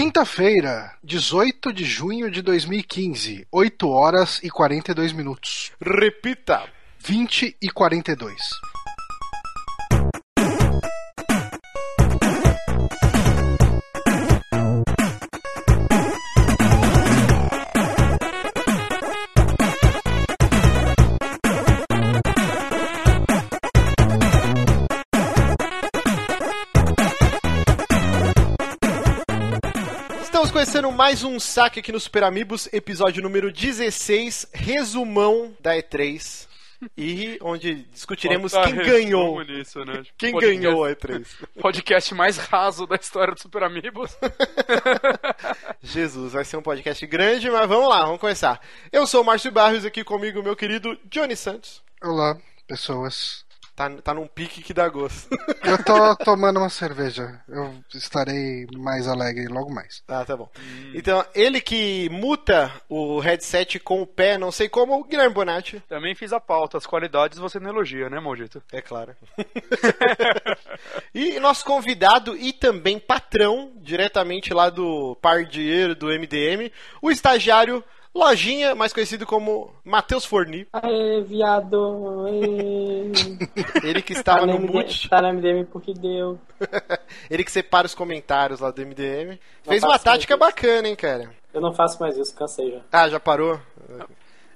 [0.00, 5.72] Quinta-feira, 18 de junho de 2015, 8 horas e 42 minutos.
[5.78, 6.66] Repita.
[7.00, 8.34] 20 e 42.
[30.50, 36.48] Estamos conhecendo mais um saque aqui no Super Amigos, episódio número 16, resumão da E3.
[36.98, 39.44] E onde discutiremos Bota quem ganhou.
[39.44, 40.02] Nisso, né?
[40.18, 41.24] Quem Podcast- ganhou a E3.
[41.60, 44.18] Podcast mais raso da história do Super Amigos.
[45.84, 48.60] Jesus, vai ser um podcast grande, mas vamos lá, vamos começar.
[48.90, 51.80] Eu sou o Márcio Barros, aqui comigo meu querido Johnny Santos.
[52.02, 52.36] Olá,
[52.66, 53.44] pessoas.
[53.80, 55.30] Tá, tá num pique que dá gosto.
[55.64, 57.40] Eu tô tomando uma cerveja.
[57.48, 60.02] Eu estarei mais alegre logo mais.
[60.06, 60.50] Ah, tá bom.
[60.92, 65.82] Então, ele que muta o headset com o pé, não sei como, o Guilherme Bonatti.
[65.88, 66.76] Também fiz a pauta.
[66.76, 68.62] As qualidades você não elogia, né, Maldito?
[68.70, 69.16] É claro.
[71.14, 76.70] e nosso convidado e também patrão, diretamente lá do Pardieiro do MDM,
[77.00, 77.82] o estagiário
[78.14, 80.66] Lojinha, mais conhecido como Matheus Forni.
[80.72, 82.26] Aê, viado.
[82.26, 83.12] Aê.
[83.88, 86.38] Ele que estava tá, no MDM, mute, tá na MDM porque deu.
[87.30, 89.38] ele que separa os comentários lá do MDM.
[89.62, 91.30] Fez faço uma tática bacana, hein, cara.
[91.54, 92.80] Eu não faço mais isso, cansei já.
[92.92, 93.60] Ah, já parou?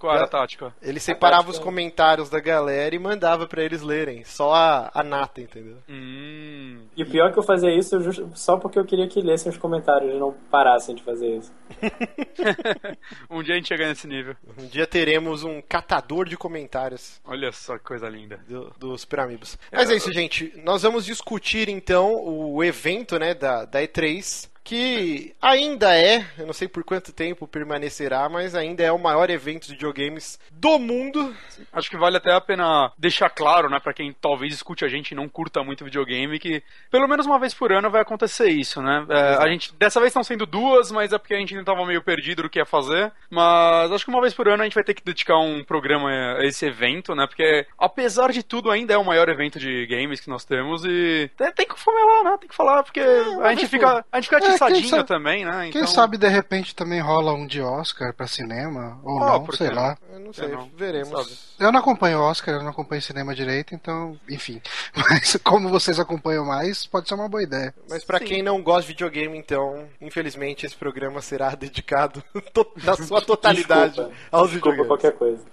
[0.07, 0.75] Qual era a tática?
[0.83, 4.25] Ele separava tática- os comentários da galera e mandava pra eles lerem.
[4.25, 5.77] Só a, a nata, entendeu?
[5.89, 6.85] Hum.
[6.97, 9.51] E o pior é que eu fazia isso just- só porque eu queria que lessem
[9.51, 11.53] os comentários e não parassem de fazer isso.
[13.31, 14.37] Um dia a gente chega nesse nível.
[14.59, 17.21] Um dia teremos um catador de comentários.
[17.25, 18.39] Olha só que coisa linda.
[18.49, 19.59] do, do Super Amigos.
[19.73, 20.53] Mas é isso, gente.
[20.65, 24.49] Nós vamos discutir então o evento né, da, da E3.
[24.65, 29.29] Que ainda é, eu não sei por quanto tempo permanecerá, mas ainda é o maior
[29.29, 31.35] evento de videogames do mundo.
[31.71, 35.11] Acho que vale até a pena deixar claro, né, pra quem talvez escute a gente
[35.11, 38.81] e não curta muito videogame, que pelo menos uma vez por ano vai acontecer isso,
[38.81, 39.05] né?
[39.11, 41.85] É, a gente, dessa vez estão sendo duas, mas é porque a gente ainda tava
[41.85, 43.13] meio perdido do que ia fazer.
[43.29, 46.09] Mas acho que uma vez por ano a gente vai ter que dedicar um programa
[46.39, 47.27] a esse evento, né?
[47.27, 51.31] Porque apesar de tudo ainda é o maior evento de games que nós temos e
[51.37, 52.37] tem, tem que falar, né?
[52.41, 55.69] Tem que falar porque a gente fica, a gente fica É, quem sabe- também, né?
[55.71, 59.53] Quem Então- sabe de repente também rola um de Oscar pra cinema, ou Ah, não,
[59.53, 59.97] sei lá.
[60.13, 60.71] Eu não sei, É, não.
[60.77, 61.09] veremos.
[61.11, 61.39] Sabe.
[61.67, 64.61] Eu não acompanho Oscar, eu não acompanho cinema direito, então, enfim.
[64.97, 67.75] Mas como vocês acompanham mais, pode ser uma boa ideia.
[67.89, 68.25] Mas pra Sim.
[68.25, 72.23] quem não gosta de videogame, então, infelizmente esse programa será dedicado
[72.85, 74.13] na sua totalidade Desculpa.
[74.33, 74.87] aos Desculpa videogames.
[74.89, 75.45] qualquer coisa.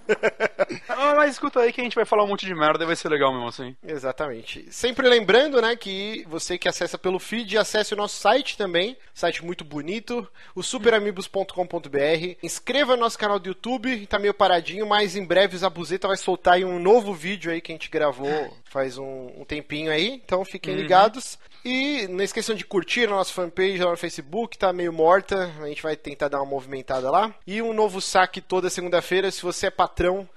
[1.02, 2.94] Ah, mas escuta aí que a gente vai falar um monte de merda e vai
[2.94, 3.76] ser legal mesmo assim.
[3.82, 4.66] Exatamente.
[4.70, 9.44] Sempre lembrando, né, que você que acessa pelo feed, acesse o nosso site também, site
[9.44, 12.36] muito bonito, o superamigos.com.br.
[12.42, 16.16] Inscreva no nosso canal do YouTube, tá meio paradinho, mas em breve o Zabuzeta vai
[16.16, 20.20] soltar aí um novo vídeo aí que a gente gravou faz um, um tempinho aí,
[20.24, 21.38] então fiquem ligados.
[21.64, 25.68] E não esqueçam de curtir a nossa fanpage lá no Facebook, tá meio morta, a
[25.68, 27.32] gente vai tentar dar uma movimentada lá.
[27.46, 30.28] E um novo saque toda segunda-feira, se você é patrão,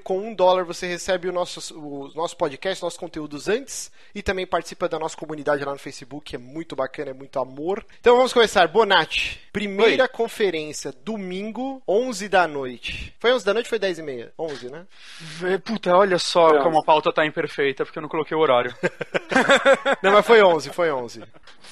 [0.00, 4.46] com um dólar, você recebe o nosso, o nosso podcast, nossos conteúdos antes, e também
[4.46, 7.84] participa da nossa comunidade lá no Facebook, é muito bacana, é muito amor.
[8.00, 13.14] Então vamos começar, Bonatti, primeira conferência, domingo, 11 da noite.
[13.18, 14.32] Foi 11 da noite ou foi 10 e meia?
[14.38, 14.86] 11, né?
[15.20, 16.86] Vê, Puta, olha só Foi como a 11.
[16.86, 18.74] pauta tá imperfeita, porque eu não coloquei o horário.
[20.02, 21.22] Não, mas foi 11, foi 11.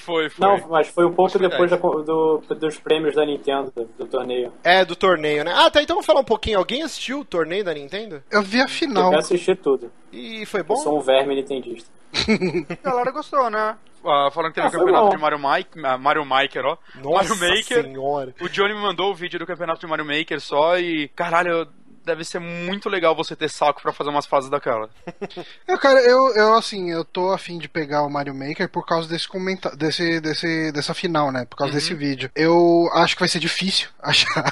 [0.06, 0.46] Foi, foi.
[0.46, 4.52] Não, mas foi um pouco Foi depois da do- dos prêmios da Nintendo, do, torneio.
[4.62, 5.52] É, do torneio, né?
[5.54, 6.58] Ah, tá, então vamos falar um pouquinho.
[6.58, 8.22] Alguém assistiu o torneio da Nintendo?
[8.30, 9.10] Eu vi a Eu final.
[9.10, 9.90] quero assistir tudo.
[10.12, 10.76] E foi Eu bom?
[10.76, 11.90] sou um verme nintendista.
[12.14, 13.76] A galera gostou, né?
[14.04, 15.10] Ah, falando que teve Ah, campeonato bom.
[15.10, 16.78] de Mario, Mike, ah, Mario Maker, ó.
[17.02, 17.82] Nossa Mario Maker.
[17.82, 18.34] senhora.
[18.40, 21.66] O Johnny me mandou o vídeo do campeonato de Mario Maker só e, caralho,
[22.06, 24.88] deve ser muito legal você ter saco pra fazer umas fases daquela.
[25.66, 29.08] Eu, cara, eu, eu assim, eu tô afim de pegar o Mario Maker por causa
[29.08, 31.44] desse comentário, desse, desse, dessa final, né?
[31.44, 32.30] Por causa desse vídeo.
[32.34, 34.50] Eu acho que vai ser difícil achar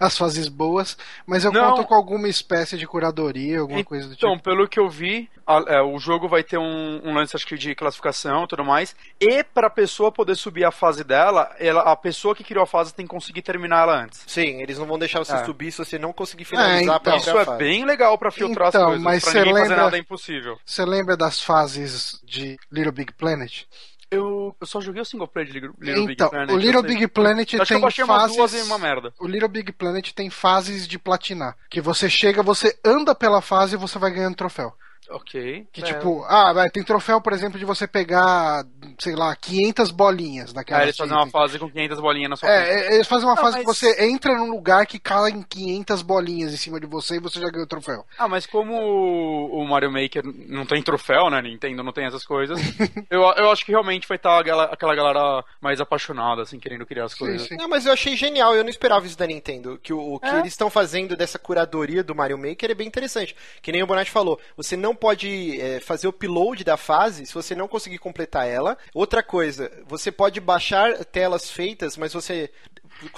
[0.00, 0.96] as fases boas,
[1.26, 1.74] mas eu Não.
[1.74, 4.26] conto com alguma espécie de curadoria, alguma coisa do tipo.
[4.26, 7.46] Então, pelo que eu vi, a- é, o jogo vai ter um, um lance, acho
[7.46, 8.94] que, de classificação e tudo mais.
[9.20, 12.94] E pra pessoa poder subir a fase dela, ela, a pessoa que criou a fase
[12.94, 14.22] tem que conseguir terminar ela antes.
[14.26, 15.44] Sim, eles não vão deixar você É.
[15.44, 17.58] subir se você não conseguir finalizar É, a própria Isso é fase.
[17.58, 19.02] bem legal pra filtrar Então, as coisas.
[19.02, 20.58] mas pra ninguém fazer lembra- nada impossível.
[20.64, 23.64] Você lembra das fases de Little Big Planet?
[24.10, 26.50] Eu, eu só joguei o single player de Little Little Big então, Planet.
[26.50, 26.82] o Little.
[26.82, 28.36] Big Planet Acho que tem eu baixei umas fases.
[28.36, 29.12] duas e uma merda.
[29.18, 31.56] O Little Big Planet tem fases de platinar.
[31.68, 34.72] Que você chega, você anda pela fase e você vai ganhando troféu.
[35.10, 35.66] Ok.
[35.72, 35.84] Que É.
[35.84, 38.64] tipo, ah, vai, tem troféu, por exemplo, de você pegar,
[38.98, 40.80] sei lá, 500 bolinhas daquela.
[40.80, 42.78] Aí eles fazem uma fase com 500 bolinhas na sua É, frente.
[42.92, 46.02] é, eles fazem uma Não, fase mas- que você entra num lugar que caem 500
[46.02, 48.04] bolinhas em cima de você e você já ganhou o troféu.
[48.18, 51.40] Ah, mas como o o Mario Maker não tem troféu, né?
[51.40, 52.58] Nintendo não tem essas coisas.
[53.10, 57.12] eu, eu acho que realmente vai estar aquela galera mais apaixonada, assim, querendo criar as
[57.12, 57.48] Sim, coisas.
[57.48, 57.56] sim.
[57.56, 59.78] Não, mas eu achei genial, eu não esperava isso da Nintendo.
[59.82, 60.38] Que o, o que É.
[60.38, 63.34] eles estão fazendo dessa curadoria do Mario Maker é bem interessante.
[63.62, 67.34] Que nem o Bonatti falou, você não pode é, fazer o upload da fase se
[67.34, 68.76] você não conseguir completar ela.
[68.92, 72.50] Outra coisa, você pode baixar telas feitas, mas você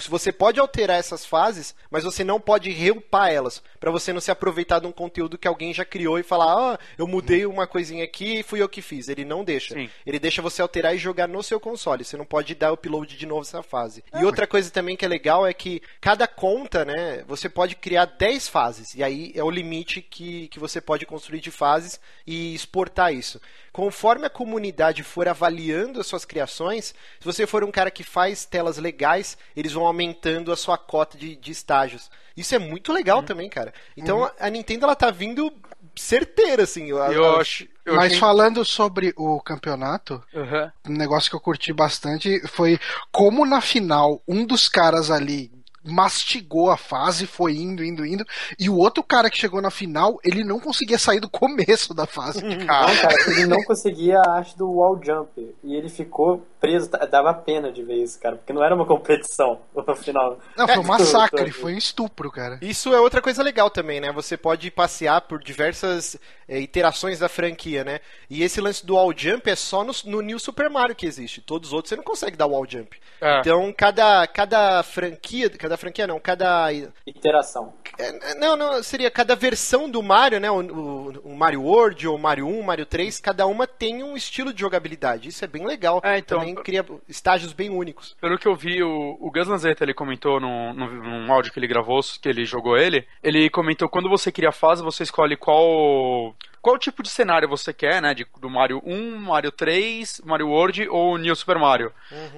[0.08, 4.31] você pode alterar essas fases, mas você não pode reupar elas, Pra você não se
[4.31, 8.05] aproveitar de um conteúdo que alguém já criou e falar, ah, eu mudei uma coisinha
[8.05, 9.08] aqui e fui eu que fiz.
[9.08, 9.75] Ele não deixa.
[9.75, 9.88] Sim.
[10.05, 12.05] Ele deixa você alterar e jogar no seu console.
[12.05, 14.02] Você não pode dar upload de novo essa fase.
[14.19, 18.06] E outra coisa também que é legal é que cada conta, né, você pode criar
[18.06, 18.94] 10 fases.
[18.94, 23.40] E aí é o limite que, que você pode construir de fases e exportar isso.
[23.76, 28.46] Conforme a comunidade for avaliando as suas criações, se você for um cara que faz
[28.46, 32.11] telas legais, eles vão aumentando a sua cota de, de estágios.
[32.34, 33.75] Isso é muito legal também, cara.
[33.94, 35.52] Então a- a Nintendo ela tá vindo
[35.94, 36.88] certeira, assim.
[36.88, 37.02] Eu
[37.38, 37.69] acho.
[37.84, 40.73] Eu Mas achei- falando sobre o campeonato, Aham.
[40.88, 42.78] um negócio que eu curti bastante foi
[43.12, 45.50] como na final um dos caras ali
[45.87, 48.25] mastigou a fase, foi indo, indo, indo,
[48.59, 52.06] e o outro cara que chegou na final, ele não conseguia sair do começo da
[52.06, 52.41] fase.
[52.67, 52.88] Cara.
[52.88, 55.55] Não, cara, ele não conseguia a arte do wall jump.
[55.62, 56.91] E ele ficou preso.
[56.91, 60.38] T- Dava pena de ver isso, cara, porque não era uma competição no final.
[60.56, 62.58] Não, foi um É, massacre, foi um estupro, cara.
[62.62, 64.11] Isso é outra coisa legal também, né?
[64.12, 66.17] Você pode passear por diversas
[66.49, 68.00] eh, iterações da franquia, né?
[68.29, 71.41] E esse lance do wall jump é só no, no New Super Mario que existe.
[71.41, 72.97] Todos os outros você não consegue dar wall jump.
[73.20, 73.41] É.
[73.41, 76.69] Então, cada, cada franquia, cada franquia não, cada...
[77.06, 77.73] Interação.
[77.99, 80.50] é, Não, não, seria cada versão do Mario, né?
[80.50, 84.52] O, o- o Mario World, ou Mario 1, Mario 3, cada uma tem um estilo
[84.52, 85.29] de jogabilidade.
[85.29, 86.00] Isso é bem legal.
[86.05, 88.17] É, então- Também cria estágios bem únicos.
[88.21, 91.59] Pelo que eu vi, o, o Gus Lanzetta, ele comentou num, num, num áudio que
[91.59, 95.37] ele gravou, que ele jogou ele, ele comentou quando você cria a fase, você escolhe
[95.37, 100.49] qual qual tipo de cenário você quer, né, de, do Mario 1, Mario 3, Mario
[100.49, 101.93] World ou New Super Mario,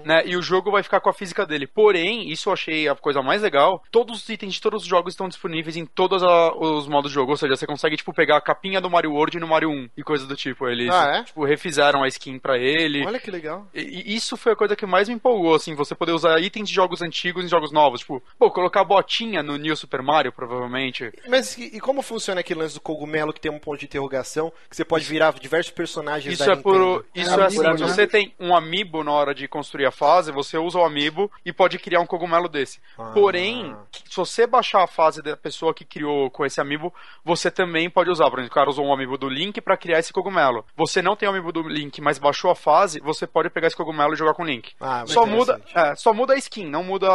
[0.05, 1.67] né, e o jogo vai ficar com a física dele.
[1.67, 5.13] Porém, isso eu achei a coisa mais legal, todos os itens de todos os jogos
[5.15, 8.37] estão disponíveis em todos a- os modos de jogo, ou seja, você consegue, tipo, pegar
[8.37, 10.69] a capinha do Mario World no Mario 1 e coisa do tipo.
[10.69, 11.23] Eles, Ah, é?
[11.25, 13.05] tipo, refizeram a skin pra ele.
[13.07, 13.67] Olha que legal.
[13.75, 16.69] E e isso foi a coisa que mais me empolgou, assim, você poder usar itens
[16.69, 18.01] de jogos antigos em jogos novos.
[18.01, 21.11] Tipo, pô, colocar botinha no New Super Mario, provavelmente.
[21.29, 24.08] Mas e, e como funciona aquele lance do cogumelo que tem um ponto de interrogação,
[24.09, 26.75] que você pode virar diversos personagens Isso da é por.
[26.75, 27.07] Nintendo?
[27.15, 27.89] Isso É é, amiibo, assim, se né?
[27.89, 31.53] você tem um amiibo na hora de construir a fase, você usa o amiibo e
[31.53, 32.81] pode criar um cogumelo desse.
[32.99, 33.11] Ah.
[33.13, 36.93] Porém, se você baixar a fase da pessoa que criou com esse amiibo,
[37.25, 38.31] você também pode usar.
[38.31, 40.65] Por exemplo, o cara usou um amiibo do Link pra criar esse cogumelo.
[40.77, 43.77] Você não tem o amiibo do Link, mas baixou a fase, você pode pegar esse
[43.77, 44.73] cogumelo e jogar com o Link.
[44.81, 47.09] Ah, só muda, é, só muda a skin, não muda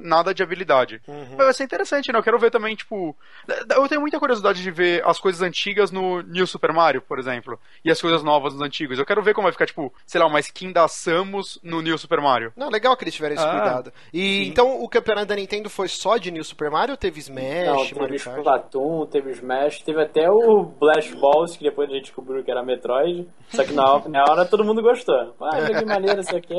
[0.00, 1.00] nada de habilidade.
[1.06, 1.34] Uhum.
[1.36, 2.18] Mas vai ser interessante, né?
[2.18, 3.16] Eu quero ver também, tipo.
[3.74, 7.58] Eu tenho muita curiosidade de ver as coisas antigas no New Super Mario, por exemplo.
[7.84, 8.98] E as coisas novas nos antigos.
[8.98, 11.96] Eu quero ver como vai ficar, tipo, sei lá, uma skin da Samus no New
[11.98, 12.52] Super Mario.
[12.56, 13.92] Não, legal que eles tiveram esse Ah, cuidado.
[14.12, 17.66] E então o campeonato da Nintendo foi só de New Super Mario ou teve Smash,
[17.66, 18.38] Não, teve Mario Kart?
[18.38, 22.62] Splatoon, teve Smash, teve até o Blast Balls, que depois a gente descobriu que era
[22.62, 23.26] Metroid.
[23.50, 25.34] Só que na hora, na hora todo mundo gostou.
[25.40, 26.54] Ah, jogo maneiro isso aqui.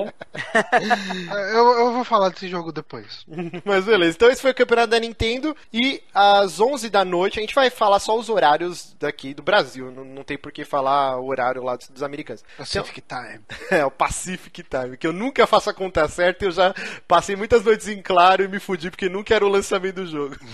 [1.54, 3.26] Eu, eu vou falar desse jogo depois.
[3.66, 7.42] Mas beleza, então esse foi o campeonato da Nintendo e às 11 da noite a
[7.42, 9.57] gente vai falar só os horários daqui do Brasil,
[9.92, 12.44] não, não tem por que falar o horário lá dos, dos americanos.
[12.58, 13.40] Pacific Time.
[13.70, 16.74] É, o Pacific Time, que eu nunca faço a conta certa e eu já
[17.06, 20.36] passei muitas noites em claro e me fudi porque nunca era o lançamento do jogo.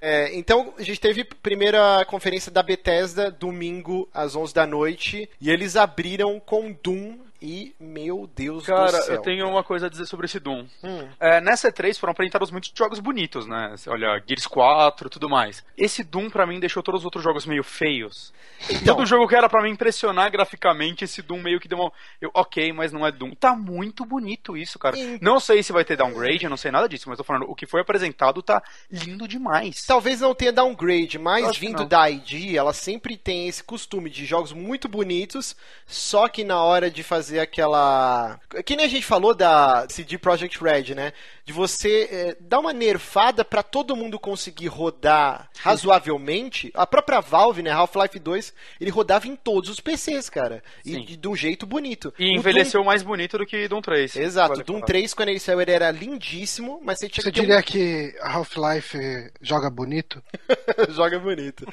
[0.00, 5.28] É, então, a gente teve a primeira conferência da Bethesda domingo às 11 da noite
[5.40, 9.16] e eles abriram com Doom e, meu Deus do Cara, céu.
[9.16, 10.66] eu tenho uma coisa a dizer sobre esse Doom.
[10.82, 11.08] Hum.
[11.20, 13.74] É, nessa E3 foram apresentados muitos jogos bonitos, né?
[13.86, 15.64] Olha, Gears 4 tudo mais.
[15.76, 18.32] Esse Doom, pra mim, deixou todos os outros jogos meio feios.
[18.70, 21.92] Então, Todo jogo que era pra me impressionar graficamente, esse Doom meio que deu uma.
[22.20, 23.32] Eu, ok, mas não é Doom.
[23.34, 24.96] Tá muito bonito isso, cara.
[24.96, 25.18] Sim.
[25.20, 27.54] Não sei se vai ter downgrade, eu não sei nada disso, mas tô falando, o
[27.54, 29.84] que foi apresentado tá lindo demais.
[29.84, 34.52] Talvez não tenha downgrade, mas vindo da ID, ela sempre tem esse costume de jogos
[34.52, 35.54] muito bonitos,
[35.86, 38.38] só que na hora de fazer aquela.
[38.64, 41.12] Que nem a gente falou da CD Projekt Red, né?
[41.44, 46.70] De você é, dar uma nerfada para todo mundo conseguir rodar razoavelmente.
[46.74, 47.70] A própria Valve, né?
[47.70, 50.62] Half-Life 2, ele rodava em todos os PCs, cara.
[50.84, 51.04] E Sim.
[51.04, 52.12] de, de um jeito bonito.
[52.18, 54.14] E O envelheceu mais bonito do que Doom 3.
[54.14, 54.22] Doom...
[54.22, 54.86] Exato, Vale Doom falar.
[54.86, 57.62] 3, quando ele saiu, ele era lindíssimo, mas você tinha Você que ter um diria
[57.62, 58.98] que Half-Life
[59.40, 60.22] joga bonito?
[60.90, 61.66] Joga bonito.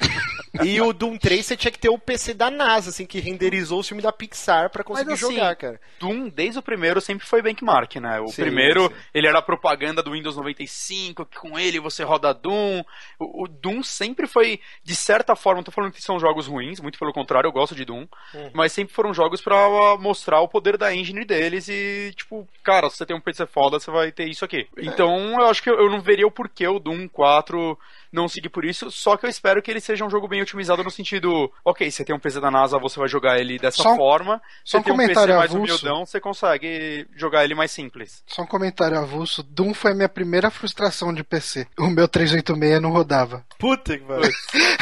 [0.62, 3.80] E o Doom 3 você tinha que ter o PC da NASA, assim, que renderizou
[3.80, 5.80] o filme da Pixar pra conseguir Mas, assim, jogar, cara.
[5.98, 8.20] Doom, desde o primeiro, sempre foi benchmark, né?
[8.20, 8.94] O Sim, primeiro, sim.
[9.12, 12.82] ele era a propaganda do Windows 95, que com ele você roda Doom.
[13.18, 16.78] O, o Doom sempre foi, de certa forma, não tô falando que são jogos ruins,
[16.78, 18.50] muito pelo contrário, eu gosto de Doom, Uhum.
[18.54, 22.96] mas sempre foram jogos pra mostrar o poder da engine deles e, tipo, cara, se
[22.98, 24.68] você tem um PC foda, você vai ter isso aqui.
[24.76, 24.84] É.
[24.84, 27.78] Então, eu acho que eu, eu não veria o porquê o Doom 4
[28.14, 30.82] não seguir por isso, só que eu espero que ele seja um jogo bem otimizado
[30.84, 33.96] no sentido, ok, você tem um PC da NASA, você vai jogar ele dessa Só
[33.96, 35.56] forma, só você um tem um PC mais avulso.
[35.56, 38.22] humildão, você consegue jogar ele mais simples.
[38.26, 39.42] Só um comentário avulso.
[39.42, 41.66] Doom foi a minha primeira frustração de PC.
[41.78, 43.44] O meu 386 não rodava.
[43.58, 44.30] Puta que pariu.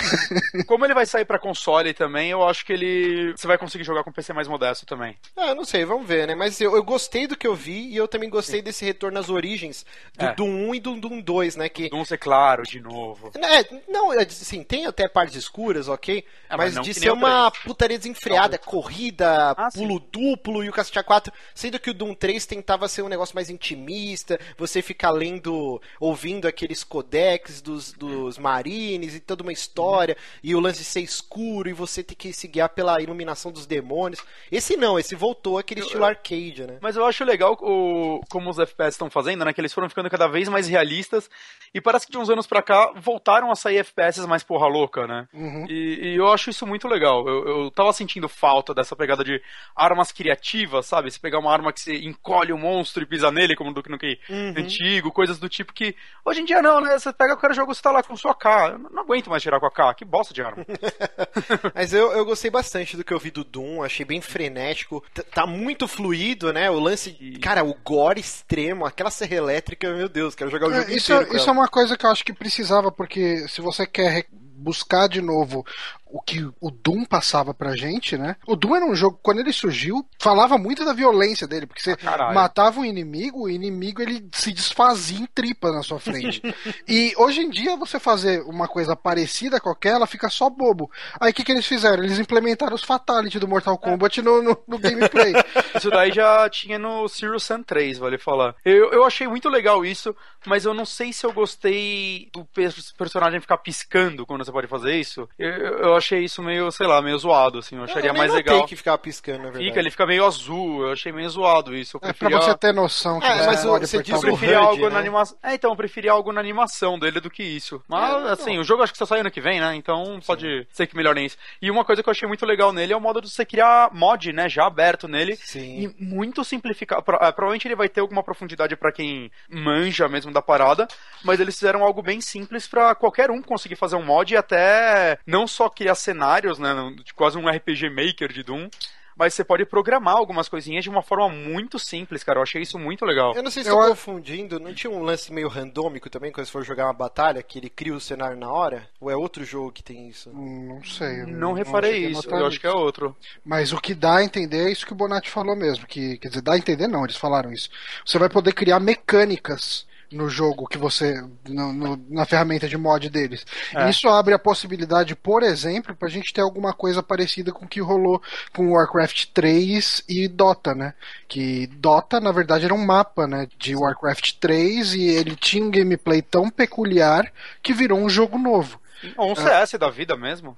[0.67, 4.05] Como ele vai sair pra console também, eu acho que ele você vai conseguir jogar
[4.05, 5.17] com um PC mais modesto também.
[5.37, 6.35] Ah, não sei, vamos ver, né?
[6.35, 9.31] Mas eu, eu gostei do que eu vi e eu também gostei desse retorno às
[9.31, 9.87] origens
[10.19, 10.35] do É.
[10.35, 11.69] Doom 1 e do Doom 2, né?
[11.69, 11.89] Que.
[11.89, 13.22] Doom ser claro de novo.
[13.35, 16.25] É, não, assim, tem até partes escuras, ok?
[16.49, 19.81] É, mas mas não de ser uma putaria desenfreada, corrida, Ah, sim.
[19.81, 23.35] pulo duplo e o cacete A4, sendo que o Doom 3 tentava ser um negócio
[23.35, 30.17] mais intimista, você ficar lendo, ouvindo aqueles codecs dos, dos marines e toda uma história,
[30.43, 33.67] e o lance de ser escuro e você ter que se guiar pela iluminação dos
[33.67, 34.23] demônios.
[34.51, 36.79] Esse não, esse voltou aquele estilo arcade, né?
[36.81, 39.53] Mas eu acho legal o, como os FPS estão fazendo, né?
[39.53, 41.29] Que eles foram ficando cada vez mais realistas.
[41.75, 45.07] E parece que de uns anos pra cá voltaram a sair FPS mais porra louca,
[45.07, 45.29] né?
[45.35, 45.67] Uhum.
[45.69, 47.27] E, e eu acho isso muito legal.
[47.29, 49.41] Eu, eu tava sentindo falta dessa pegada de
[49.77, 51.11] armas criativas, sabe?
[51.11, 54.19] Você pegar uma arma que você encolhe o monstro e pisa nele, como do Nukem
[54.29, 54.55] Uhum.
[54.57, 55.95] antigo, coisas do tipo que.
[56.25, 56.99] Hoje em dia não, né?
[56.99, 58.71] Você pega qualquer jogo, você tá lá com sua K.
[58.73, 59.95] Eu não aguento mais tirar com a K.
[59.95, 60.65] Que bosta de arma.
[61.75, 65.03] Mas eu, eu gostei bastante do que eu vi do Doom, achei bem frenético.
[65.13, 66.71] T- Tá muito fluido, né?
[66.71, 67.13] O lance.
[67.41, 71.11] Cara, o gore extremo, aquela serra elétrica, meu Deus, quero jogar o jogo É, isso
[71.13, 71.31] inteiro.
[71.31, 75.09] com isso é uma coisa que eu acho que precisava, porque se você quer buscar
[75.09, 75.65] de novo
[76.13, 78.37] o que o Doom passava pra gente, né?
[78.47, 81.97] O Doom era um jogo, quando ele surgiu, falava muito da violência dele, porque você
[81.97, 82.35] caralho.
[82.35, 86.43] matava um inimigo, o inimigo ele se desfazia em tripa na sua frente.
[86.87, 90.91] e hoje em dia você fazer uma coisa parecida com aquela fica só bobo.
[91.19, 92.05] Aí o que, que eles fizeram?
[92.05, 95.33] Eles implementaram os Fatality do Mortal Kombat no, no, no gameplay.
[95.75, 98.55] Isso daí já tinha no Serious Sam 3, vale falar.
[98.65, 100.15] Eu, eu achei muito legal isso,
[100.47, 104.67] mas eu não sei se eu gostei do pers- personagem ficar piscando quando você pode
[104.67, 105.29] fazer isso.
[105.39, 107.77] Eu, eu achei isso meio, sei lá, meio zoado, assim.
[107.77, 108.67] Eu acharia eu mais legal.
[108.67, 109.65] que ficava piscando, na verdade.
[109.67, 111.97] Fica, ele fica meio azul, eu achei meio zoado isso.
[111.97, 114.59] Eu É pra preferia, você ter noção que É, você mas você diz eu preferia
[114.61, 114.91] HUD, algo né?
[114.91, 115.39] na animação.
[115.43, 117.83] É, então, eu preferia algo na animação dele do que isso.
[117.89, 118.29] Mas, É, não.
[118.29, 119.75] assim, o jogo acho que só sai ano que vem, né?
[119.75, 121.37] Então pode ser que melhorem isso.
[121.61, 123.91] E uma coisa que eu achei muito legal nele é o modo de você criar
[123.93, 124.49] mod, né?
[124.49, 125.37] Já aberto nele.
[125.37, 125.93] Sim.
[125.99, 127.03] E muito simplificado.
[127.03, 130.87] Pro- ah, Provavelmente ele vai ter alguma profundidade pra quem manja mesmo da parada,
[131.25, 135.19] mas eles fizeram algo bem simples pra qualquer um conseguir fazer um mod e até
[135.27, 138.69] não só criar cenários, né, de quase um RPG Maker de Doom,
[139.17, 142.39] mas você pode programar algumas coisinhas de uma forma muito simples, cara.
[142.39, 143.35] Eu achei isso muito legal.
[143.35, 146.47] Eu não sei se Eu tô confundindo, não tinha um lance meio randômico também quando
[146.47, 148.89] você for jogar uma batalha, que ele cria o cenário na hora?
[149.01, 150.31] Ou é outro jogo que tem isso?
[150.31, 151.23] Não sei.
[151.23, 153.17] eu Não reparei isso, eu acho que é outro.
[153.45, 155.87] Mas o que dá a entender é isso que o Bonatti falou mesmo.
[155.87, 157.69] Que, quer dizer, dá a entender não, eles falaram isso.
[158.05, 161.23] Você vai poder criar mecânicas no jogo que você.
[161.49, 163.45] no- no- na ferramenta de mod deles.
[163.75, 163.87] É.
[163.87, 167.69] E isso abre a possibilidade, por exemplo, pra gente ter alguma coisa parecida com o
[167.69, 168.23] que rolou
[168.55, 170.95] com Warcraft 3 e Dota, né?
[171.29, 173.47] Que Dota, na verdade, era um mapa, né?
[173.59, 177.31] De Warcraft 3 e ele tinha um gameplay tão peculiar
[177.63, 178.81] que virou um jogo novo.
[179.17, 180.55] Ou um CS da vida mesmo.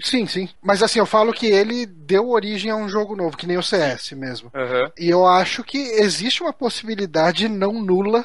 [0.00, 0.48] Sim, sim.
[0.62, 3.62] Mas assim, eu falo que ele deu origem a um jogo novo, que nem o
[3.64, 4.48] CS mesmo.
[4.54, 4.92] Aham.
[4.96, 8.24] E eu acho que existe uma possibilidade não nula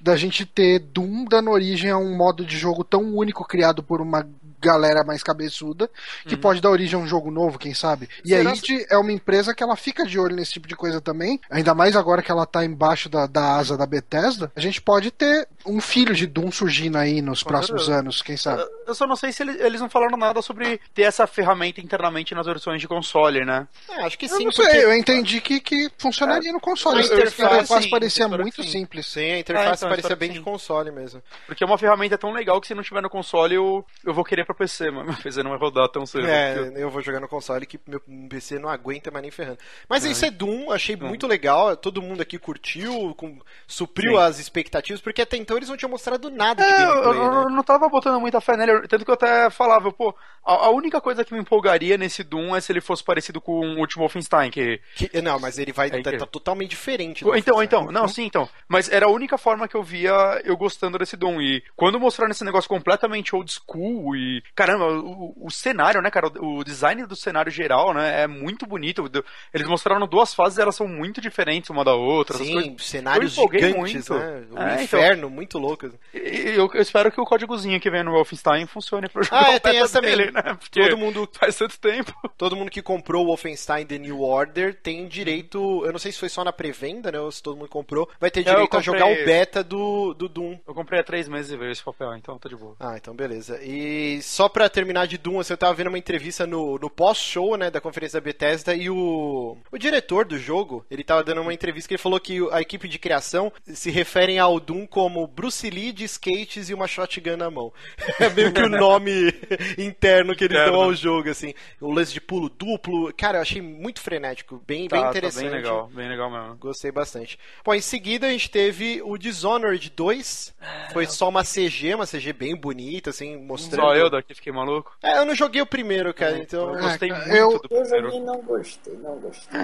[0.00, 4.00] da gente ter Doom dando origem a um modo de jogo tão único criado por
[4.00, 4.26] uma
[4.58, 5.88] galera mais cabeçuda,
[6.26, 8.08] que pode dar origem a um jogo novo, quem sabe.
[8.24, 10.74] E a Será- id é uma empresa que ela fica de olho nesse tipo de
[10.74, 14.60] coisa também, ainda mais agora que ela tá embaixo da, da asa da Bethesda, a
[14.60, 18.00] gente pode ter um filho de Doom surgindo aí nos Com próximos certeza.
[18.00, 18.62] anos, quem sabe?
[18.62, 21.80] Eu- Eu só não sei se eles, eles não falaram nada sobre ter essa ferramenta
[21.80, 23.66] internamente nas versões de console, né?
[23.88, 26.98] É, acho que Eu sim, não porque sei, eu entendi que, que funcionaria no console.
[26.98, 28.68] A A interface, interface, sim, parecia muito sim.
[28.70, 29.06] simples.
[29.06, 31.20] sim, a interface Ah, então, parecia espero bem de console mesmo.
[31.46, 34.24] Porque é uma ferramenta tão legal que se não tiver no console eu, eu vou
[34.24, 36.28] querer pra PC, mas meu PC não vai rodar tão cedo.
[36.28, 39.58] É, porque- eu vou jogar no console que meu PC não aguenta mais nem ferrando.
[39.88, 40.10] Mas É.
[40.10, 44.18] isso é Doom, achei muito legal, todo mundo aqui curtiu, com- supriu Sim.
[44.18, 47.30] as expectativas, porque até então eles não tinham mostrado nada de É, eu, gameplay, eu-
[47.30, 47.42] né?
[47.44, 50.70] eu não tava botando muita fé nele, tanto que eu até falava, pô, a, a
[50.70, 54.02] única coisa que me empolgaria nesse Doom é se ele fosse parecido com o último
[54.02, 54.80] Wolfenstein, que...
[54.94, 57.24] Que- não, mas ele vai É tá, tá totalmente diferente.
[57.24, 58.48] do Então, então, não, sim, então.
[58.68, 61.40] Mas era a única forma que eu via eu gostando desse Doom.
[61.40, 64.42] E quando mostraram esse negócio completamente old school e.
[64.54, 66.28] Caramba, o, o cenário, né, cara?
[66.40, 68.22] O, o design do cenário geral, né?
[68.22, 69.10] É muito bonito.
[69.52, 72.38] Eles mostraram duas fases elas são muito diferentes uma da outra.
[72.38, 74.14] Sim, cenários gigantes, muito.
[74.14, 74.44] né?
[74.52, 75.00] Um É, então.
[75.00, 75.86] inferno muito louco.
[76.12, 79.58] Eu, eu espero que o códigozinho que vem no Wolfenstein funcione pra jogar Ah, é,
[79.60, 80.42] tem essa dele, também.
[80.44, 80.54] né?
[80.60, 82.12] Porque Todo mundo, faz tanto tempo.
[82.36, 86.18] todo mundo que comprou o Wolfenstein The New Order tem direito, eu não sei se
[86.18, 88.82] foi só na pré-venda, né, ou se todo mundo comprou, vai ter direito a comprei-
[88.82, 90.58] jogar o beta do, do Doom.
[90.66, 92.74] Eu comprei há três meses e veio esse papel, então tá de boa.
[92.80, 93.60] Ah, então beleza.
[93.62, 97.56] E só pra terminar de Doom, assim, eu tava vendo uma entrevista no, no pós-show,
[97.56, 101.54] né, da conferência da Bethesda e o, o diretor do jogo, ele tava dando uma
[101.54, 105.68] entrevista que ele falou que a equipe de criação se referem ao Doom como Bruce
[105.68, 107.72] Lee de skates e uma shotgun na mão.
[108.18, 109.32] É meio que o nome
[109.76, 110.82] interno que eles dão Interno.
[110.84, 111.52] ao jogo, assim.
[111.80, 113.12] O lance de pulo duplo.
[113.14, 115.42] Cara, eu achei muito frenético, bem, Tá, bem tá interessante.
[115.44, 116.56] bem legal, bem legal mesmo.
[116.56, 117.38] Gostei bastante.
[117.64, 120.54] Bom, em seguida a gente teve o Dishonored 2.
[120.92, 123.82] Foi só uma CG, uma CG bem bonita, assim, mostrando.
[123.82, 124.96] Só eu daqui fiquei maluco.
[125.02, 126.74] É, eu não joguei o primeiro, cara, então.
[126.74, 128.04] Eu gostei É, muito eu- do Eu primeiro.
[128.06, 129.60] joguei e não gostei, não gostei.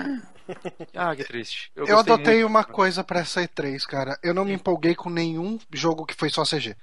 [0.95, 1.71] Ah, que triste.
[1.75, 2.47] Eu, gostei adotei muito.
[2.49, 4.19] uma coisa pra essa E3, cara.
[4.23, 6.77] Eu não me empolguei com nenhum jogo que foi só CG.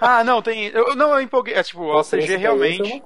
[0.00, 0.66] Ah, não, tem.
[0.66, 1.54] Eu, não, eu empolguei.
[1.54, 3.02] É, tipo, a CG realmente.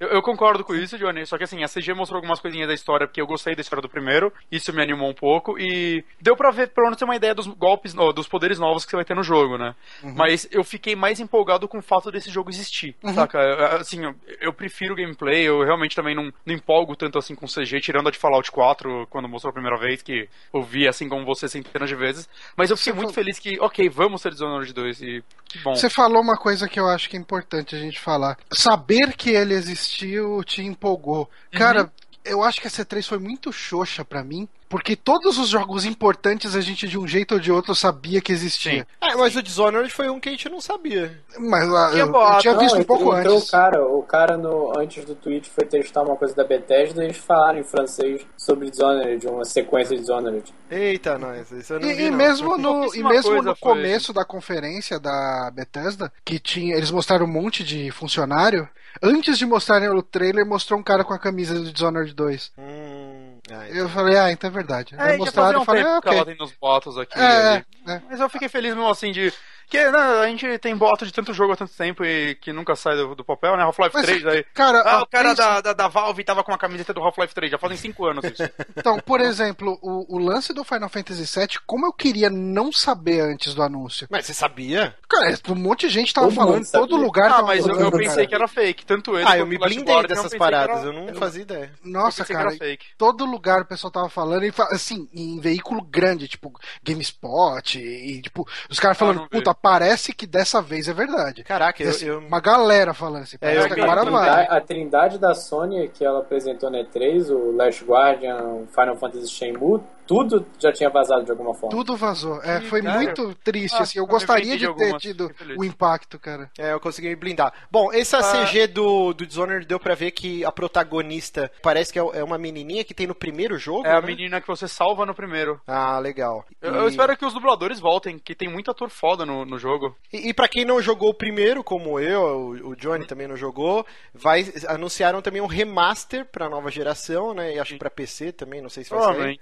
[0.00, 1.26] Eu, eu concordo com isso, Johnny.
[1.26, 3.82] Só que assim, a CG mostrou algumas coisinhas da história, porque eu gostei da história
[3.82, 4.32] do primeiro.
[4.50, 5.58] Isso me animou um pouco.
[5.58, 8.90] E deu pra ver, pelo menos ter uma ideia dos golpes, dos poderes novos que
[8.90, 9.74] você vai ter no jogo, né?
[10.02, 13.38] Mas eu fiquei mais empolgado com o fato desse jogo existir, saca?
[13.38, 15.42] Eu- Assim, eu, eu prefiro gameplay.
[15.42, 19.06] Eu realmente também não, não empolgo tanto assim com CG, tirando a de Fallout 4,
[19.10, 22.28] quando mostrou a primeira vez, que eu vi assim como você centenas de vezes.
[22.56, 25.58] Mas eu fiquei Você muito falou- feliz que, ok, vamos ter Dishonored 2 e que
[25.58, 25.74] bom.
[25.74, 28.36] Você falou uma coisa que eu acho que é importante a gente falar.
[28.52, 31.28] Saber que ele existiu te empolgou.
[31.52, 31.92] Cara,
[32.24, 36.56] eu acho que a C3 foi muito xoxa pra mim, porque todos os jogos importantes
[36.56, 38.86] a gente de um jeito ou de outro sabia que existia.
[39.00, 41.20] É, mas o Dishonored foi um que a gente não sabia.
[41.38, 43.48] Mas ah, eu, eu tinha visto Não, um pouco entrou antes.
[43.48, 47.08] O cara, o cara no, antes do tweet foi testar uma coisa da Bethesda e
[47.08, 50.54] eles falaram em francês sobre Dishonored, uma sequência de Dishonored.
[50.70, 52.04] Eita, nós, isso eu não E, vi.
[52.04, 52.16] e não.
[52.16, 53.74] mesmo no, e mesmo no foi.
[53.74, 58.66] começo da conferência da Bethesda, que tinha, eles mostraram um monte de funcionário,
[59.02, 62.52] antes de mostrarem o trailer, mostrou um cara com a camisa do Dishonored 2.
[62.58, 64.94] Hum, ah, Eu falei, ah, então é verdade.
[64.96, 66.34] É, Aí mostraram e um falei, ah, que ela ok.
[66.34, 66.52] tem nos
[66.98, 67.18] aqui.
[67.18, 68.02] É, é.
[68.08, 69.32] Mas eu fiquei feliz mesmo assim de.
[69.68, 72.76] Que né, a gente tem boato de tanto jogo há tanto tempo e que nunca
[72.76, 73.62] sai do, do papel, né?
[73.62, 74.44] Half-Life Mas, 3 aí.
[74.54, 77.50] cara, Ah, o cara da, da, da Valve tava com a camiseta do Half-Life 3,
[77.52, 78.42] já fazem 5 anos isso.
[78.76, 83.20] Então, por exemplo, o, o lance do Final Fantasy VII, como eu queria não saber
[83.20, 84.06] antes do anúncio.
[84.10, 84.94] Mas você sabia?
[85.08, 87.04] Cara, um monte de gente tava Todo falando, todo sabia.
[87.04, 88.02] lugar ah, tava mas eu, eu cara.
[88.04, 90.84] pensei que era fake, tanto ele Ah, eu me blindei dessas eu que era- paradas,
[90.84, 91.72] eu não fazia ideia.
[91.82, 92.50] Nossa, cara,
[92.98, 98.46] todo lugar o pessoal tava falando, e assim, em veículo grande, tipo GameSpot, e, tipo,
[98.68, 101.44] os caras falando, Ah, puta, parece que dessa vez é verdade.
[101.44, 104.24] Caraca, eu, eu- Uma galera falando assim, É, parece eu que agora a, vai.
[104.30, 108.96] trindade, a trindade da Sony que ela apresentou na E3, o Last Guardian, o Final
[108.96, 111.70] Fantasy Shenmue, tudo já tinha vazado de alguma forma.
[111.76, 112.42] Tudo vazou.
[112.42, 112.96] É, foi cara.
[112.98, 113.98] muito triste, Ah, assim.
[113.98, 116.50] Eu eu gostaria de de ter tido o impacto, cara.
[116.58, 117.52] É, eu consegui me blindar.
[117.70, 118.22] Bom, essa Ah.
[118.46, 122.36] CG do, do Dishonored deu pra ver que a protagonista parece que é é uma
[122.38, 124.06] menininha que tem no primeiro jogo, É a né?
[124.06, 125.60] menina que você salva no primeiro.
[125.66, 126.44] Ah, legal.
[126.60, 129.58] Eu, E- eu espero que os dubladores voltem, que tem muito ator foda no, no
[129.58, 129.96] jogo.
[130.12, 133.36] E, e para quem não jogou o primeiro, como eu, o, o Johnny também não
[133.36, 137.54] jogou, vai anunciaram também um remaster pra nova geração, né?
[137.54, 139.40] E acho que pra PC também, não sei se vai sair.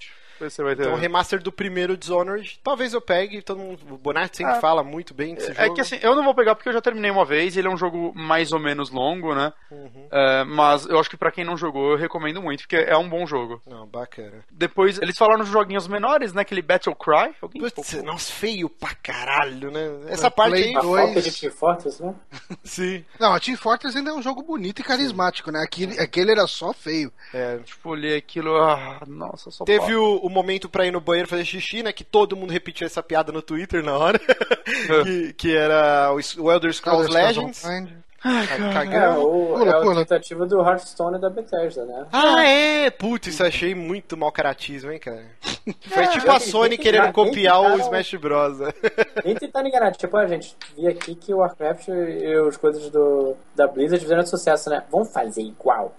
[0.50, 0.82] Você vai ter.
[0.82, 2.60] Então, um remaster do primeiro Dishonored.
[2.62, 4.60] Talvez eu pegue, todo mundo, o Bonatti sempre Ah.
[4.60, 5.74] fala muito bem desse É jogo.
[5.74, 7.76] que assim, eu não vou pegar porque eu já terminei uma vez, ele é um
[7.76, 9.52] jogo mais ou menos longo, né?
[9.70, 10.08] Uhum.
[10.10, 13.08] É, mas eu acho que pra quem não jogou, eu recomendo muito, porque é um
[13.08, 13.60] bom jogo.
[13.66, 14.44] Não, bacana.
[14.50, 16.42] Depois, eles falaram nos joguinhos menores, né?
[16.42, 17.34] Aquele Battle Cry.
[17.40, 19.90] Alguém Putz, feio pra caralho, né?
[20.08, 20.76] Essa Pra parte Play aí.
[20.76, 21.04] A dois.
[21.04, 22.14] falta de Team Fortress, né?
[22.64, 23.04] Sim.
[23.18, 25.60] Não, a Team Fortress ainda é um jogo bonito e carismático, né?
[25.62, 27.12] Aquele, aquele era só feio.
[27.32, 27.58] É.
[27.58, 29.94] Tipo, olhei aquilo, ah, nossa, só Teve pode.
[29.94, 31.92] o, o momento pra ir no banheiro fazer xixi, né?
[31.92, 34.18] Que todo mundo repetiu essa piada no Twitter na hora.
[35.04, 37.62] que, que era o, Elder Scrolls Legends.
[38.24, 39.20] É, Cagão.
[39.24, 42.06] o, Pula, é a tentativa do Hearthstone da Bethesda, né?
[42.12, 42.88] Ah, é!
[42.88, 45.24] Putz, isso eu achei muito mau caratismo, hein, cara?
[45.88, 48.58] Foi tipo É, a Sony querendo que copiar o tirar o- Smash Bros.
[49.24, 53.36] Nem tentando enganar, tipo, a gente vi aqui que o Warcraft e as coisas do,
[53.56, 54.84] da Blizzard fizeram sucesso, né?
[54.88, 55.92] Vamos fazer igual.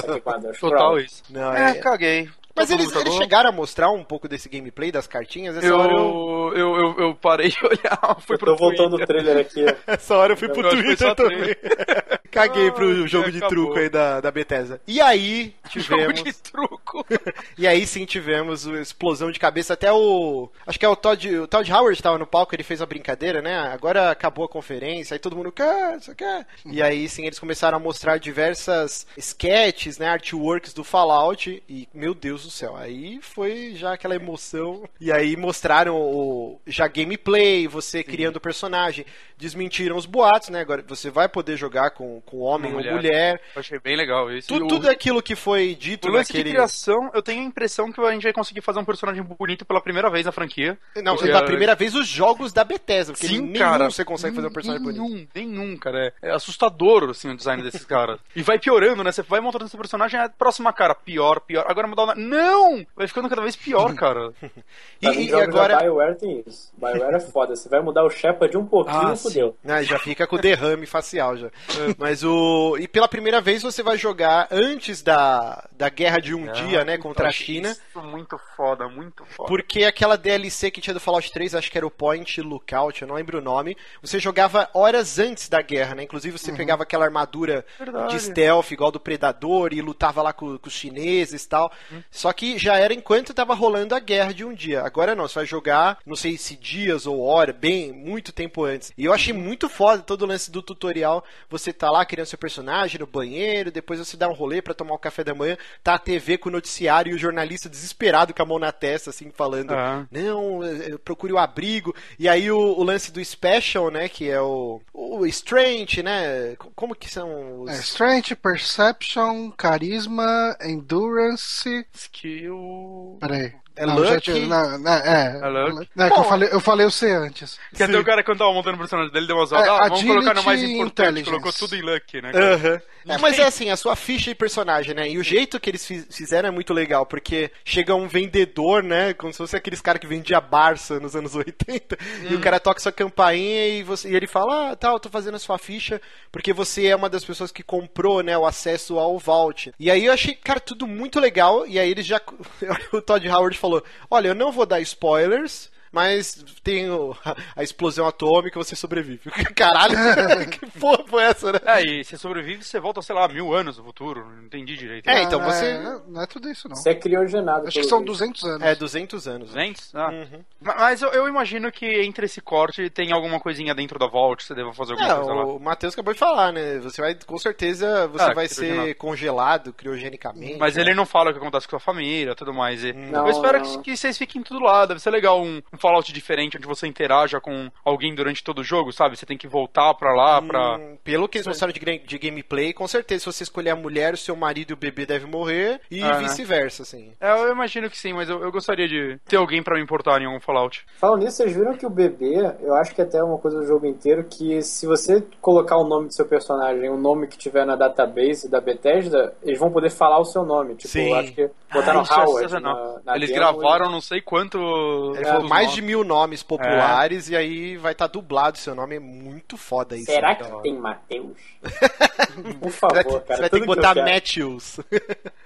[0.00, 1.22] Só que com a Elder Total isso.
[1.30, 2.28] Não, É, é- caguei.
[2.58, 5.56] Mas eles, eles chegaram a mostrar um pouco desse gameplay das cartinhas?
[5.56, 8.96] Essa Eu, hora eu, eu, eu, eu parei de olhar, fui Eu pro tô voltando
[8.96, 9.64] o trailer aqui.
[9.86, 11.56] essa hora eu fui pro Eu foi Twitter também.
[12.30, 13.48] Caguei pro jogo de acabou.
[13.56, 14.80] truco aí da, da Bethesda.
[14.86, 16.22] E aí, tivemos...
[16.22, 17.04] de truco.
[17.56, 19.74] E aí sim tivemos a explosão de cabeça.
[19.74, 20.48] Até o.
[20.66, 21.38] Acho que é o Todd.
[21.38, 23.58] O Todd Howard estava no palco, ele fez a brincadeira, né?
[23.58, 26.46] Agora acabou a conferência, aí todo mundo quer, isso quer.
[26.64, 30.08] E aí sim eles começaram a mostrar diversas sketches, né?
[30.08, 31.62] Artworks do Fallout.
[31.68, 34.88] E, meu Deus do céu, aí foi já aquela emoção.
[35.00, 39.04] E aí mostraram o já gameplay, você criando o personagem.
[39.38, 40.60] Desmentiram os boatos, né?
[40.60, 42.94] Agora você vai poder jogar com, com homem Uma ou mulher.
[42.94, 43.40] mulher.
[43.54, 44.48] Eu achei bem legal isso.
[44.48, 46.50] Tudo, E o- tudo aquilo que foi dito O lance naquele.
[46.50, 49.64] de criação, eu tenho a impressão que a gente vai conseguir fazer um personagem bonito
[49.64, 50.76] pela primeira vez na franquia.
[50.96, 53.88] Não, Porque, pela é, primeira vez os jogos da Bethesda, porque Sim, nenhum cara.
[53.90, 55.02] você consegue fazer um personagem bonito.
[55.02, 56.12] nenhum, Nenhum, cara.
[56.22, 58.18] É, é assustador, assim, o design desses caras.
[58.34, 59.12] E vai piorando, né?
[59.12, 61.64] Você vai montando esse personagem, a próxima cara, pior, pior.
[61.68, 62.14] Agora mudar o...
[62.16, 62.84] Não!
[62.96, 64.32] Vai ficando cada vez pior, cara.
[65.00, 65.74] E, e jogos agora.
[65.76, 66.72] da BioWare tem isso.
[66.76, 67.54] BioWare é foda.
[67.54, 69.56] Você vai mudar o Shepard um pouquinho, Ah, fudeu.
[69.62, 71.50] né, já fica com derrame facial já.
[71.98, 72.76] Mas o.
[72.78, 76.98] E pela primeira vez você vai jogar antes da, da guerra de um dia, né?
[76.98, 77.70] Contra a achei China.
[77.70, 79.48] Isso muito foda, muito foda.
[79.48, 83.08] Porque aquela DLC que tinha do Fallout 3, acho que era o Point Lookout, eu
[83.08, 86.02] não lembro o nome, você jogava horas antes da guerra, né?
[86.02, 88.14] Inclusive você pegava aquela armadura Verdade.
[88.14, 91.72] de stealth, igual do Predador, e lutava lá com, com os chineses e tal.
[92.10, 94.82] Só que já era enquanto tava rolando a guerra de um dia.
[94.82, 98.92] Agora não, você vai jogar, não sei se dias ou hora, bem, muito tempo antes.
[98.96, 101.24] E eu achei muito foda todo o lance do tutorial.
[101.50, 104.94] Você tá lá criando seu personagem no banheiro, depois você dá um rolê pra tomar
[104.94, 108.42] o café da manhã, tá a TV com o noticiário e o jornalista desesperado com
[108.42, 110.06] a mão na testa, assim, falando Ah.
[110.10, 110.60] não,
[111.04, 111.94] procure o abrigo.
[112.18, 116.70] E aí o, o lance do Special, né, que é o, o Strength, né, co-
[116.74, 117.70] como que são os...
[117.70, 121.86] É, Strength, Perception, Carisma, Endurance.
[121.94, 123.18] Skill.
[123.20, 123.52] Peraí.
[123.78, 124.20] É Não, já Luck?
[124.22, 125.40] tinha- não, não, é.
[125.42, 125.88] É Luck?
[125.94, 127.58] Não, é que Bom, eu, falei, eu falei o C antes.
[127.74, 130.02] Que até o cara, quando tava montando o personagem dele, deu umas É, ah, vamos
[130.04, 132.32] colocar no mais importante, colocou tudo em luck, né?
[132.32, 132.54] cara?
[132.54, 132.80] Aham.
[133.08, 135.08] É, mas é assim, a sua ficha e personagem, né?
[135.08, 139.14] E o jeito que eles fiz- fizeram é muito legal, porque chega um vendedor, né?
[139.14, 141.96] Como se fosse aqueles caras que vendia Barça nos anos 80,
[142.30, 145.08] e o cara toca sua campainha e, você, e ele fala, ah, tá, eu tô
[145.08, 148.98] fazendo a sua ficha, porque você é uma das pessoas que comprou, né, o acesso
[148.98, 149.72] ao Vault.
[149.78, 152.20] E aí eu achei, cara, tudo muito legal, e aí eles já...
[152.92, 153.67] o Todd Howard falou,
[154.10, 155.70] olha, eu não vou dar spoilers...
[155.92, 157.16] Mas tem o-
[157.56, 159.30] a explosão atômica você sobrevive.
[159.56, 159.94] Caralho,
[160.50, 161.58] que porra foi essa, né?
[161.64, 164.24] É, e você sobrevive, você volta, sei lá, mil anos no futuro.
[164.36, 165.08] Não entendi direito.
[165.08, 166.76] É, então você- é, não é tudo isso, não.
[166.76, 167.66] Você é criogenado.
[167.68, 168.06] Acho que são visto.
[168.12, 168.62] 200 anos.
[168.66, 169.48] É, 200 anos.
[169.50, 169.94] 200?
[169.94, 170.08] Ah.
[170.10, 170.44] Uhum.
[170.60, 174.42] Ma- Mas eu, eu imagino que entre esse corte tem alguma coisinha dentro da Vault,
[174.44, 175.44] você deva fazer alguma É, coisa lá.
[175.44, 176.78] o Matheus acabou de falar, né?
[176.78, 180.56] Você vai, com certeza, você Ah, vai ser congelado criogenicamente.
[180.58, 180.82] Mas né?
[180.82, 182.82] ele não fala o que acontece com a família tudo mais.
[182.84, 183.64] E Não, eu espero não.
[183.78, 184.86] que, que vocês fiquem tudo lá.
[184.86, 188.64] Deve ser legal um, um Fallout diferente onde você interaja com alguém durante todo o
[188.64, 189.16] jogo, sabe?
[189.16, 190.76] Você tem que voltar pra lá pra.
[190.76, 194.14] Hum, Pelo que eles mostraram de, de gameplay, com certeza, se você escolher a mulher,
[194.14, 196.28] o seu marido e o bebê devem morrer, e Ah, né?
[196.28, 197.12] vice-versa, assim.
[197.20, 200.20] É, eu imagino que sim, mas eu, eu gostaria de ter alguém pra me importar
[200.20, 200.84] em algum Fallout.
[200.98, 203.66] Falando nisso, vocês viram que o bebê, eu acho que até é uma coisa do
[203.66, 207.64] jogo inteiro, que se você colocar o nome do seu personagem, o nome que tiver
[207.64, 210.74] na database da Bethesda, eles vão poder falar o seu nome.
[210.74, 211.10] Tipo, Sim.
[211.10, 214.20] eu acho que botaram Ah, isso é Howard na, na Eles demo gravaram não sei
[214.20, 214.58] quanto.
[214.58, 218.96] Ele quantos falou mais de mil nomes populares, e aí vai estar dublado seu nome,
[218.96, 220.10] é muito foda e- isso.
[220.12, 220.34] Será né?
[220.36, 221.36] que tem Matheus?
[222.60, 223.34] Por Você vai, favor, cara.
[223.36, 224.06] você vai ter que botar quero.
[224.08, 224.80] Matthews.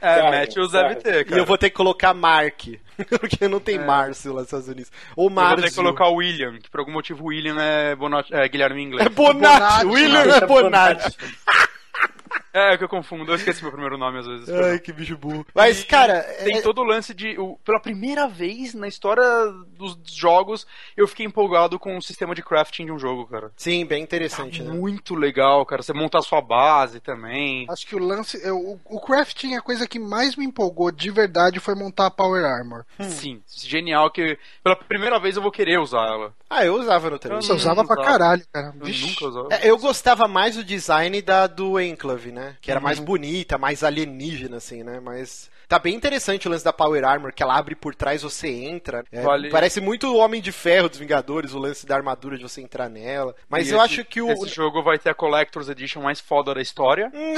[0.01, 1.41] É, Serve, Matthews deve ter, E cara.
[1.41, 2.63] eu vou ter que colocar Mark,
[3.21, 4.91] porque não tem Márcio lá nos Estados Unidos.
[5.17, 5.31] Ou É.
[5.31, 5.63] Eu vou Márcio.
[5.63, 8.31] ter que colocar o William, que por algum motivo o William é, Bonat...
[8.33, 9.07] é Guilherme em inglês.
[9.07, 11.17] É Bonatti, Bonatti, William é Bonatti.
[11.49, 11.53] É,
[12.53, 14.49] é que eu confundo, eu esqueci meu primeiro nome às vezes.
[14.49, 15.47] Ai, que bicho burro.
[15.55, 16.21] Mas, E cara.
[16.45, 17.39] Tem é- todo o lance de.
[17.39, 19.23] o- pela primeira vez na história
[19.77, 23.51] dos jogos, eu fiquei empolgado com o sistema de crafting de um jogo, cara.
[23.57, 24.73] Sim, bem interessante, né?
[24.73, 25.83] Muito legal, cara.
[25.83, 27.67] Você montar sua base também.
[27.71, 28.41] Acho que o lance.
[28.45, 32.11] eu- O, o crafting, a coisa que mais me empolgou de verdade foi montar a
[32.11, 32.85] Power Armor.
[33.01, 36.33] Sim, genial que pela primeira vez eu vou querer usar ela.
[36.49, 37.45] Ah, eu usava no 3.
[37.45, 38.07] Você Hum, usava pra usava.
[38.19, 38.73] caralho, cara.
[38.79, 39.07] Eu Vixe.
[39.07, 39.49] nunca usava.
[39.55, 42.42] É, eu gostava mais do design da do Enclave, né?
[42.61, 43.05] Que era mais Uhum.
[43.05, 45.01] bonita, mais alienígena, assim, né?
[45.01, 48.49] Mas tá bem interessante o lance da Power Armor, que ela abre por trás, você
[48.49, 49.05] entra.
[49.11, 52.43] É, Vale- Parece muito o Homem de Ferro dos Vingadores, o lance da armadura de
[52.43, 53.35] você entrar nela.
[53.49, 54.31] Mas E eu esse- acho que o.
[54.31, 57.11] Esse jogo vai ter a Collector's Edition mais foda da história.
[57.15, 57.35] Hum,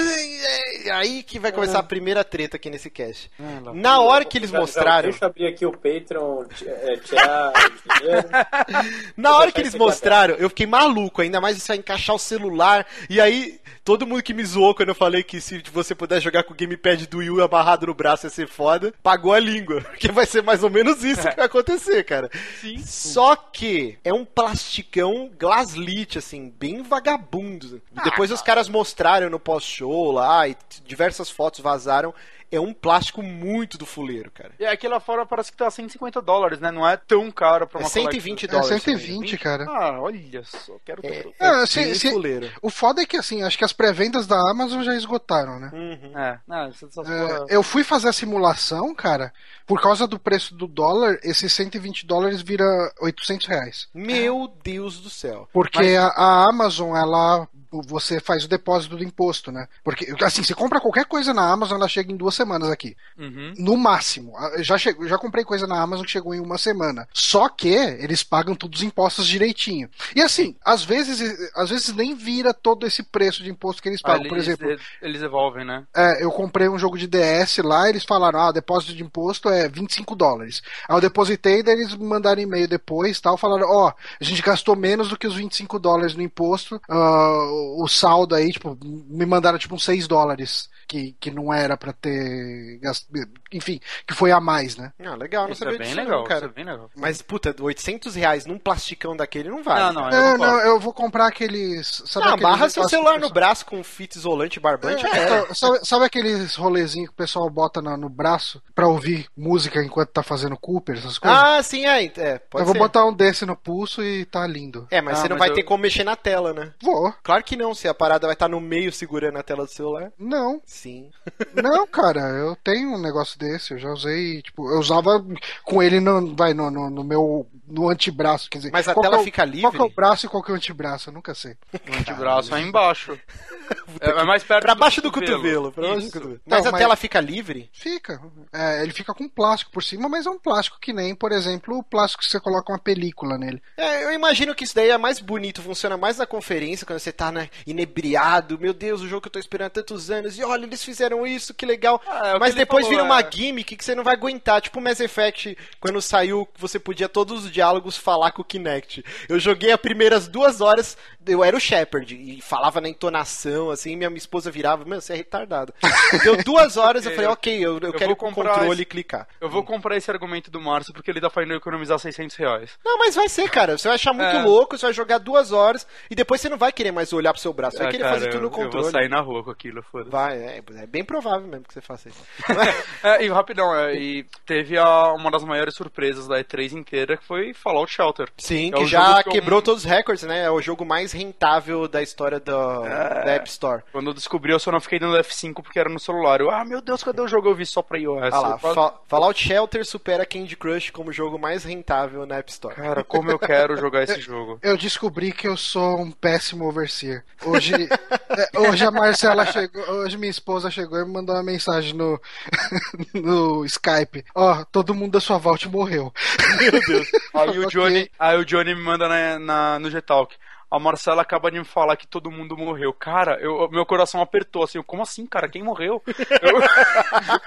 [0.87, 3.31] é aí que vai começar a primeira treta aqui nesse cast.
[3.39, 5.11] lá Na hora que eles Já- já mostraram.
[5.11, 7.53] Deixa eu abrir aqui o Patreon, ti- é, tirar.
[9.17, 12.87] Na hora que eles mostraram, eu fiquei maluco, ainda mais isso vai encaixar o celular.
[13.09, 16.43] E aí, todo mundo que me zoou quando eu falei que se você puder jogar
[16.43, 19.83] com o gamepad do Wii U amarrado no braço ia ser foda, pagou a língua.
[19.93, 22.31] Porque vai ser mais ou menos isso que vai acontecer, cara.
[22.61, 22.79] Sim.
[22.79, 27.83] Só que é um plasticão glaslit, assim, bem vagabundo.
[28.03, 32.15] Depois os caras mostraram no pós-show lá e diversas fotos vazaram.
[32.51, 34.53] É um plástico muito do fuleiro, cara.
[34.59, 36.71] E aqui lá fora parece que tá 150 dólares, né?
[36.71, 38.83] Não é tão caro pra É uma 120 É dólares.
[38.83, 39.67] 120, cara.
[39.69, 41.29] Ah, olha só, quero É, ter.
[41.41, 42.51] é Ah, se- fuleiro.
[42.63, 45.71] O foda é que, assim, acho que as pré-vendas da Amazon já esgotaram, né?
[45.73, 46.19] Uhum.
[46.19, 49.33] É, não, essas É, eu fui fazer a simulação, cara,
[49.67, 52.65] por causa do preço do dólar, esses 120 dólares vira
[53.01, 53.89] 800 reais.
[53.95, 55.49] Meu Deus do céu.
[55.53, 57.49] Porque a, a Amazon, ela.
[57.83, 59.67] Você faz o depósito do imposto, né?
[59.83, 62.97] Porque, assim, você compra qualquer coisa na Amazon, ela chega em duas semanas aqui.
[63.19, 63.55] Uhum.
[63.59, 64.33] No máximo.
[64.37, 67.09] Ah, Já, chegou, já comprei coisa na Amazon que chegou em uma semana.
[67.13, 69.89] Só que eles pagam todos os impostos direitinho.
[70.15, 74.01] E assim, às vezes, às vezes nem vira todo esse preço de imposto que eles
[74.05, 74.23] Ah, pagam.
[74.23, 75.85] eles, Por exemplo, eles, eles evolvem, né?
[75.95, 79.69] é, eu comprei um jogo de DS lá, eles falaram, ah, depósito de imposto é
[79.69, 80.63] 25 dólares.
[80.89, 83.89] Aí eu depositei, daí eles me mandaram e-mail depois, tal, falaram, ó,
[84.21, 87.49] a gente gastou menos do que os 25 dólares no imposto, ah,
[87.83, 91.93] o saldo aí, tipo, me mandaram tipo uns 6 dólares, que, que não era pra
[91.93, 93.07] ter gasto,
[93.53, 94.93] enfim, que foi a mais, né?
[95.05, 96.41] Ah, legal, não Isso sabia é bem disso legal, não, cara.
[96.41, 96.91] isso é bem legal.
[96.97, 99.81] Mas, puta, 800 reais num plasticão daquele não vale.
[99.93, 100.17] Não, não, cara.
[100.17, 103.83] eu Não, eu vou comprar aqueles, sabe Ah, aqueles amarra seu celular no braço com
[103.83, 105.05] fita isolante barbante.
[105.07, 108.87] É, É, então, sabe, sabe aqueles rolezinhos que o pessoal bota na- no braço pra
[108.89, 111.39] ouvir música enquanto tá fazendo Cooper, essas coisas?
[111.39, 112.05] Ah, sim, é.
[112.05, 112.79] é pode eu vou ser.
[112.79, 114.87] botar um desse no pulso e tá lindo.
[114.91, 116.73] É, mas Ah, você não mas vai eu- ter como mexer na tela, né?
[116.83, 117.13] Vou.
[117.23, 120.13] Claro que não, se a parada vai estar no meio segurando a tela do celular.
[120.19, 121.09] Não, Sim.
[121.55, 125.25] não, cara, eu tenho um negócio desse, eu já usei, tipo, eu usava
[125.63, 128.71] com ele no, vai, no, no, no meu, no antebraço, quer dizer.
[128.73, 129.83] Mas a qual tela que é o- fica Qual que é livre?
[129.83, 131.09] o braço e qual que é o antebraço?
[131.09, 131.57] Eu nunca sei.
[131.73, 133.19] O antebraço é embaixo.
[134.01, 135.73] é, é mais perto Pra baixo do cotovelo.
[135.73, 136.41] Pra baixo do cotovelo.
[136.47, 137.71] Mas Não, a mas- tela fica livre?
[137.73, 138.21] Fica.
[138.53, 141.79] É, ele fica com plástico por cima, mas é um plástico que nem, por exemplo,
[141.79, 143.63] o plástico que você coloca uma película nele.
[143.77, 147.13] É, eu imagino que isso daí é mais bonito, funciona mais na conferência, quando você
[147.13, 148.59] tá né, inebriado.
[148.59, 150.39] Meu Deus, o jogo que eu tô esperando há tantos anos.
[150.39, 152.01] E olha, eles fizeram isso, que legal.
[152.07, 153.31] Ah, é que Mas ele depois falou, vira uma é.
[153.31, 154.61] gimmick que você não vai aguentar.
[154.61, 159.05] Tipo o Mass Effect, quando saiu, você podia todos os diálogos falar com o Kinect.
[159.29, 163.97] Eu joguei as primeiras duas horas, eu era o Shepard, e falava na entonação, assim,
[163.97, 165.73] minha esposa virava, meu, você é retardado.
[166.23, 168.85] Deu duas horas, eu falei, ok, eu, eu, quero ir com o controle esse- e
[168.85, 169.27] clicar.
[169.41, 172.73] Eu vou comprar esse argumento do Márcio porque ele tá fazendo eu economizar 600 reais.
[172.85, 173.79] Não, mas vai ser, cara.
[173.79, 174.43] Você vai achar muito É.
[174.43, 177.41] louco, você vai jogar duas horas e depois você não vai querer mais olhar pro
[177.41, 177.77] seu braço.
[177.77, 178.91] Você vai Ah, querer cara, fazer tudo no eu, eu vou controle.
[178.91, 180.11] sair na rua com aquilo, foda-se.
[180.11, 182.23] Vai, é, é bem provável mesmo que você faça isso.
[183.03, 187.25] É, e rapidão, é, e teve a, uma das maiores surpresas da E3 inteira, que
[187.25, 188.29] foi Fallout Shelter.
[188.39, 190.45] Sim, É que o já que eu- quebrou todos os recordes, né?
[190.45, 193.25] É o jogo mais rentável da história do, É.
[193.25, 193.83] da App Store.
[193.93, 196.41] Quando eu descobri, eu só não fiquei dando F5 porque era no celular.
[196.41, 197.49] Eu, ah, meu Deus, cadê o jogo?
[197.49, 198.33] Eu vi só pra iOS.
[198.33, 202.37] Ah lá, Eu quase- Fa- Fallout Shelter supera Candy Crush como jogo mais rentável na
[202.37, 202.75] App Store.
[202.75, 204.59] Cara, como eu quero jogar esse jogo.
[204.63, 207.25] Eu descobri que eu sou um péssimo overseer.
[207.45, 207.75] Hoje,
[208.55, 212.21] é, hoje a Marcela chegou, hoje minha esposa chegou e me mandou uma mensagem no,
[213.15, 214.25] no Skype.
[214.35, 216.13] Ó, todo mundo da sua Vault morreu.
[216.61, 217.09] Meu Deus.
[217.35, 217.67] Aí o.
[217.69, 220.35] Johnny, aí o Johnny me manda na, na- no G-Talk.
[220.75, 222.93] A Marcela acaba de me falar que todo mundo morreu.
[222.93, 224.79] Cara, eu, meu coração apertou assim.
[224.79, 225.49] eu, Como assim, cara?
[225.49, 226.03] Quem morreu?
[226.07, 226.61] Eu-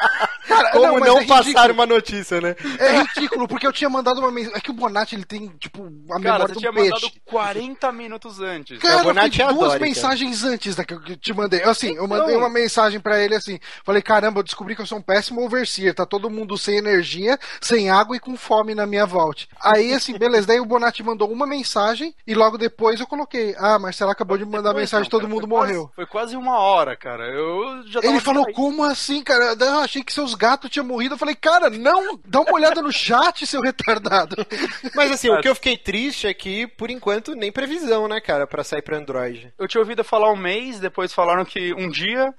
[0.47, 2.55] Cara, Como mas não, é passar uma notícia, né?
[2.79, 4.57] É ridículo, porque eu tinha mandado uma mensagem.
[4.57, 6.89] É que o Bonatti ele tem, tipo, a cara, memória você do tinha peixe.
[6.89, 8.79] mandado 40 minutos antes.
[8.79, 9.79] Cara, o Bonatti duas adore, cara.
[9.81, 11.61] mensagens antes da que eu te mandei.
[11.63, 12.39] Assim, eu mandei Então.
[12.39, 13.59] uma mensagem pra ele assim.
[13.83, 15.93] Falei, caramba, eu descobri que eu sou um péssimo overseer.
[15.93, 19.49] Tá todo mundo sem energia, sem água e com fome na minha vault.
[19.61, 20.47] Aí, assim, beleza.
[20.47, 23.55] Daí o Bonatti mandou uma mensagem e logo depois eu coloquei coloquei.
[23.57, 25.91] Ah, Marcelo acabou de mandar Depois, mensagem, não, todo cara, mundo foi quase- morreu.
[25.95, 27.25] foi quase uma hora, cara.
[27.27, 28.53] Eu já Ele falou, distraído.
[28.53, 29.55] como assim, cara?
[29.59, 31.15] Eu achei que seus gatos tinham morrido.
[31.15, 34.35] Eu falei, cara, não, dá uma olhada no chat, seu retardado.
[34.95, 38.45] Mas assim, o que eu fiquei triste é que, por enquanto, nem previsão, né, cara,
[38.47, 39.53] pra sair pra Android.
[39.57, 42.33] Eu tinha ouvido falar um mês, depois falaram que um dia.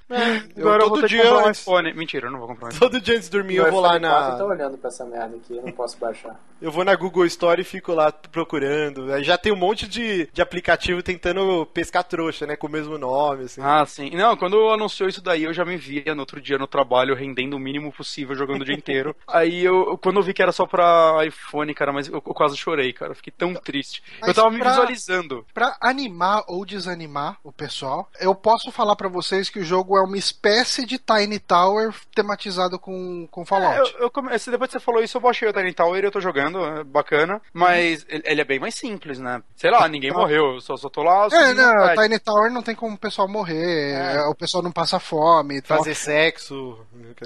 [0.56, 1.60] eu agora eu, todo vou ter dia que comprar um antes.
[1.62, 1.94] iPhone.
[1.94, 2.80] Mentira, eu não vou comprar um iPhone.
[2.90, 4.44] Todo dia antes de dormir eu vou lá Eu tô na.
[4.44, 6.38] olhando pra essa merda aqui, eu não posso baixar.
[6.60, 9.12] Eu vou na Google Store e fico lá procurando.
[9.12, 12.56] Aí Já tem um monte de, de aplicativo tentando pescar trouxa, né?
[12.56, 13.60] Com o mesmo nome, assim.
[13.62, 14.10] Ah, sim.
[14.16, 17.54] Não, quando anunciou isso daí, eu já me via no outro dia no trabalho rendendo
[17.54, 19.14] o mínimo possível, jogando o dia inteiro.
[19.28, 22.56] Aí eu, quando eu vi que era só pra iPhone, cara, mas eu, eu quase
[22.56, 23.12] chorei, cara.
[23.12, 24.02] Eu Fiquei tão triste.
[24.20, 25.44] Mas eu tava me pra- visualizando.
[25.52, 30.02] Pra animar ou desanimar o pessoal, eu posso falar pra vocês que o jogo é
[30.02, 33.92] uma espécie de Tiny Tower tematizado com, com Fallout.
[33.94, 36.06] Eu, eu come- esse- depois que você falou isso, eu baixei o Tiny Tower e
[36.06, 37.40] eu tô jogando, é bacana.
[37.52, 39.42] Mas ele, ele é bem mais simples, né?
[39.56, 41.28] Sei lá, ninguém morreu, eu só, só tô lá.
[41.32, 41.94] É, não.
[41.94, 45.62] Tiny Tower não tem como o pessoal morrer, é, o pessoal não passa fome e
[45.62, 45.78] tal.
[45.78, 46.78] Fazer sexo.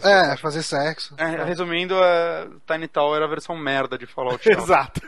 [0.02, 1.14] É, fazer sexo.
[1.18, 4.42] É, resumindo, é, Tiny Tower é a versão merda de Fallout.
[4.48, 5.00] Exato.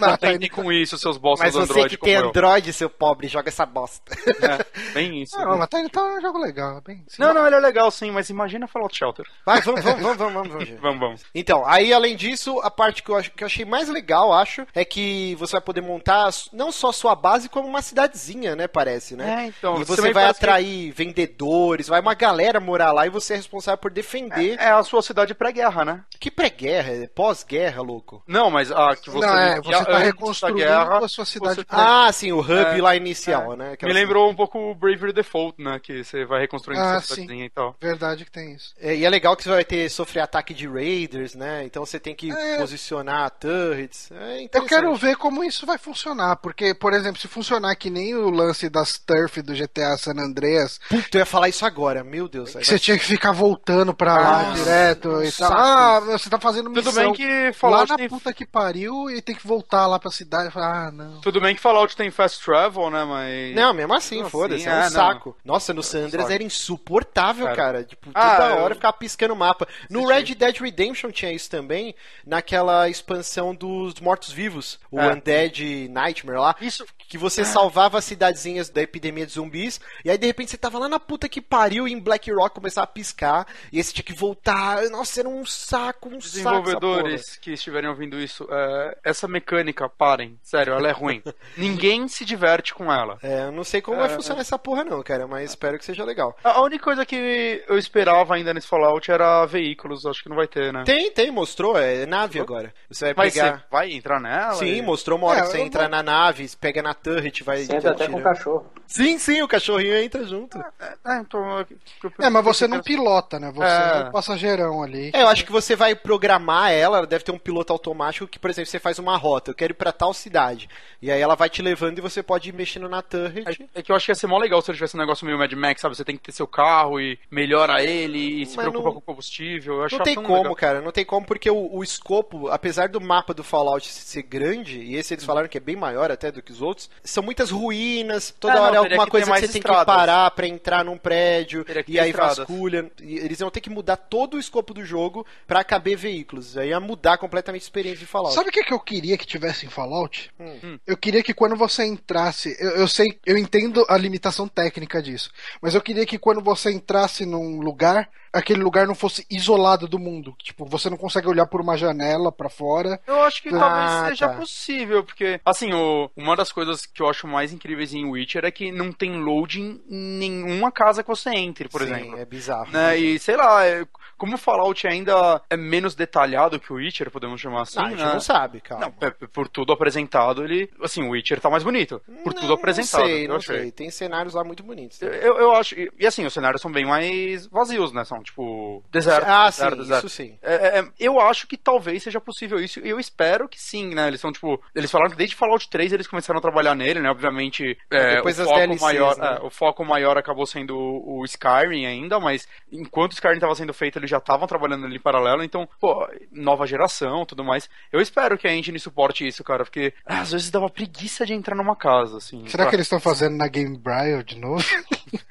[0.00, 0.50] Não, Aprende Tiny...
[0.50, 2.16] com isso, seus bosses Mas você Android que tem.
[2.16, 4.14] Android, seu pobre, joga essa bosta.
[4.14, 5.38] É, bem isso.
[5.38, 7.04] Não, mas Tiny Tower é um jogo legal, é bem...
[7.18, 9.26] Não, não, ele é legal sim, mas imagina Fallout Shelter.
[9.44, 10.66] Vai, vamos, vamos, vamos, vamos, vamos, vamos.
[10.80, 11.24] Vamos, vamos.
[11.34, 14.66] Então, aí além disso, a parte que eu, acho, que eu achei mais legal, acho,
[14.74, 18.66] é que você vai poder montar não só sua base, como uma cidadezinha, né?
[18.68, 19.44] Parece, né?
[19.44, 23.10] É, então, e você vai parece que- atrair vendedores, vai uma galera morar lá e
[23.10, 24.58] você é responsável por defender.
[24.58, 26.04] É a sua cidade pré-guerra, né?
[26.20, 26.92] Que pré-guerra?
[26.92, 28.22] É pós-guerra, louco.
[28.26, 29.26] Não, mas a que você.
[29.26, 32.52] Não, é, você tá reconstruindo guerra, a sua cidade você- pré- Ah, sim, o hub
[32.52, 33.68] É, lá inicial, né?
[33.68, 35.78] Me Aquela- lembrou um pouco o Bravery Default, né?
[35.82, 37.74] Que você vai reconstruindo Ah, sua cidadezinha e tal.
[37.80, 38.74] Verdade que tem isso.
[38.80, 41.64] É, e é legal que você vai ter sofrer ataque de raiders, né?
[41.64, 42.56] Então você tem que É.
[42.58, 44.08] posicionar turrets.
[44.12, 48.14] É Eu quero ver como isso vai funcionar, porque, por exemplo, se funcionar que nem
[48.14, 52.28] o lance das turf do GTA San Andreas, Puta, eu ia falar isso agora, meu
[52.28, 52.54] Deus.
[52.54, 55.52] que você tinha que ficar voltando pra lá Nossa, direto e tal.
[55.52, 58.08] Ah, você tá fazendo missão Tudo bem que lá Fallout na tem.
[58.08, 60.50] puta que pariu e tem que voltar lá pra cidade.
[60.54, 61.20] Eu ah, não.
[61.20, 63.04] Tudo bem que Fallout tem fast travel, né?
[63.04, 63.54] Mas.
[63.54, 64.90] Não, mesmo assim, foda-se, sim, é um é, não.
[64.90, 65.36] saco.
[65.44, 67.56] Nossa, no San Andreas era insuportável, Cara.
[67.56, 67.84] cara.
[67.84, 69.66] Tipo, Ah, toda eu- hora ficava piscando o mapa.
[69.90, 71.94] No Red Dead Redemption tinha isso também,
[72.26, 75.12] naquela expansão dos mortos-vivos, o É.
[75.12, 76.56] Undead Nightmare lá.
[76.60, 76.84] Isso.
[77.08, 80.78] Que você salvava as cidadezinhas da epidemia de zumbis, e aí de repente você tava
[80.78, 83.92] lá na puta que pariu e em Black Rock começava a piscar, e aí você
[83.92, 84.82] tinha que voltar.
[84.90, 86.20] Nossa, era um saco, um saco.
[86.20, 90.36] Desenvolvedores que estiverem ouvindo isso, é, essa mecânica, parem.
[90.42, 91.22] Sério, ela é ruim.
[91.56, 93.18] Ninguém se diverte com ela.
[93.22, 96.04] É, eu não sei como vai funcionar essa porra não, cara, mas espero que seja
[96.04, 96.36] legal.
[96.42, 100.36] A a única coisa que eu esperava ainda nesse Fallout era veículos, acho que não
[100.36, 100.82] vai ter, né?
[100.84, 102.72] Tem, tem, mostrou, é nave agora.
[102.90, 103.56] Você vai Mas pegar...
[103.58, 104.54] você vai entrar nela?
[104.54, 107.42] Sim, E- mostrou uma hora É, que você entra vou- na nave, pega na turret,
[107.44, 108.66] vai Você entra até com o cachorro.
[108.86, 110.58] Sim, sim, o cachorrinho entra junto.
[111.04, 111.66] É, então, eu-
[112.04, 113.50] eu- É, mas você não pilota, né?
[113.52, 114.02] Você É.
[114.04, 115.10] é o passageirão ali.
[115.12, 118.38] É, eu acho que você vai programar ela, ela deve ter um piloto automático que,
[118.38, 120.68] por exemplo, você faz uma rota, eu quero ir pra tal cidade.
[121.02, 123.44] E aí ela vai te levando e você pode ir mexendo na turret.
[123.74, 125.38] É que eu acho que ia ser mó legal se ele tivesse um negócio meio
[125.38, 125.96] Mad Max, sabe?
[125.96, 128.98] Você tem que ter seu carro e melhora ele e se Mas preocupa não- com
[128.98, 129.82] o combustível.
[129.82, 130.54] Eu Não tem como, legal.
[130.56, 134.78] cara, não tem como, porque o, o escopo, apesar do mapa do Fallout ser grande,
[134.80, 137.50] e esse eles falaram que é bem maior até do que os outros, são muitas
[137.50, 139.80] ruínas, toda É, não, hora é alguma que coisa que você tem estradas.
[139.80, 142.38] que parar pra entrar num prédio, e aí estradas.
[142.38, 142.90] vasculha.
[143.00, 146.56] E eles iam ter que mudar todo o escopo do jogo pra caber veículos.
[146.56, 148.34] Aí ia mudar completamente a experiência de Fallout.
[148.34, 150.30] Sabe o que, que eu queria que tivesse em Fallout?
[150.40, 150.78] Hum.
[150.86, 155.30] Eu queria que quando você entrasse, eu, eu sei, eu entendo a limitação técnica disso,
[155.60, 159.98] mas eu queria que quando você entrasse num lugar, aquele lugar não fosse isolado do
[159.98, 160.34] mundo.
[160.42, 162.95] Tipo, você não consegue olhar por uma janela pra fora.
[163.06, 164.34] Eu acho que Ah, talvez seja tá.
[164.36, 168.50] possível, porque, assim, o, uma das coisas que eu acho mais incríveis em Witcher é
[168.50, 172.18] que não tem loading em nenhuma casa que você entre, por Sim, exemplo.
[172.18, 172.70] é bizarro.
[172.70, 172.96] Né?
[172.98, 177.38] E sei lá, é- como o Fallout ainda é menos detalhado que o Witcher, podemos
[177.40, 178.12] chamar assim, Não, a gente né?
[178.14, 178.86] não sabe, calma.
[178.86, 180.70] Não, é, por tudo apresentado, ele.
[180.82, 182.00] Assim, o Witcher tá mais bonito.
[182.24, 183.00] Por tudo Não, apresentado.
[183.02, 183.58] Não sei, não achei.
[183.60, 183.70] sei.
[183.72, 185.02] Tem cenários lá muito bonitos.
[185.02, 185.74] Eu, eu acho.
[185.74, 188.04] E, assim, os cenários são bem mais vazios, né?
[188.04, 188.82] São tipo.
[188.90, 189.26] Deserto.
[189.28, 190.06] Ah, deserto, sim, deserto.
[190.06, 190.38] isso sim.
[190.42, 194.08] É, é, eu acho que talvez seja possível isso, eu espero que sim, né?
[194.08, 197.10] Eles são, tipo, eles falaram que desde Fallout 3 eles começaram a trabalhar nele, né?
[197.10, 199.38] Obviamente, é, Depois o, foco DLCs, maior, né?
[199.40, 203.54] é, o foco maior acabou sendo o, o Skyrim ainda, mas enquanto o Skyrim estava
[203.54, 207.68] sendo feito, eles já estavam trabalhando ali em paralelo, então, pô, nova geração tudo mais.
[207.92, 211.34] Eu espero que a engine suporte isso, cara, porque ah, às vezes dava preguiça de
[211.34, 212.46] entrar numa casa, assim.
[212.46, 214.64] Será pra- que eles estão fazendo na Game Braille de novo?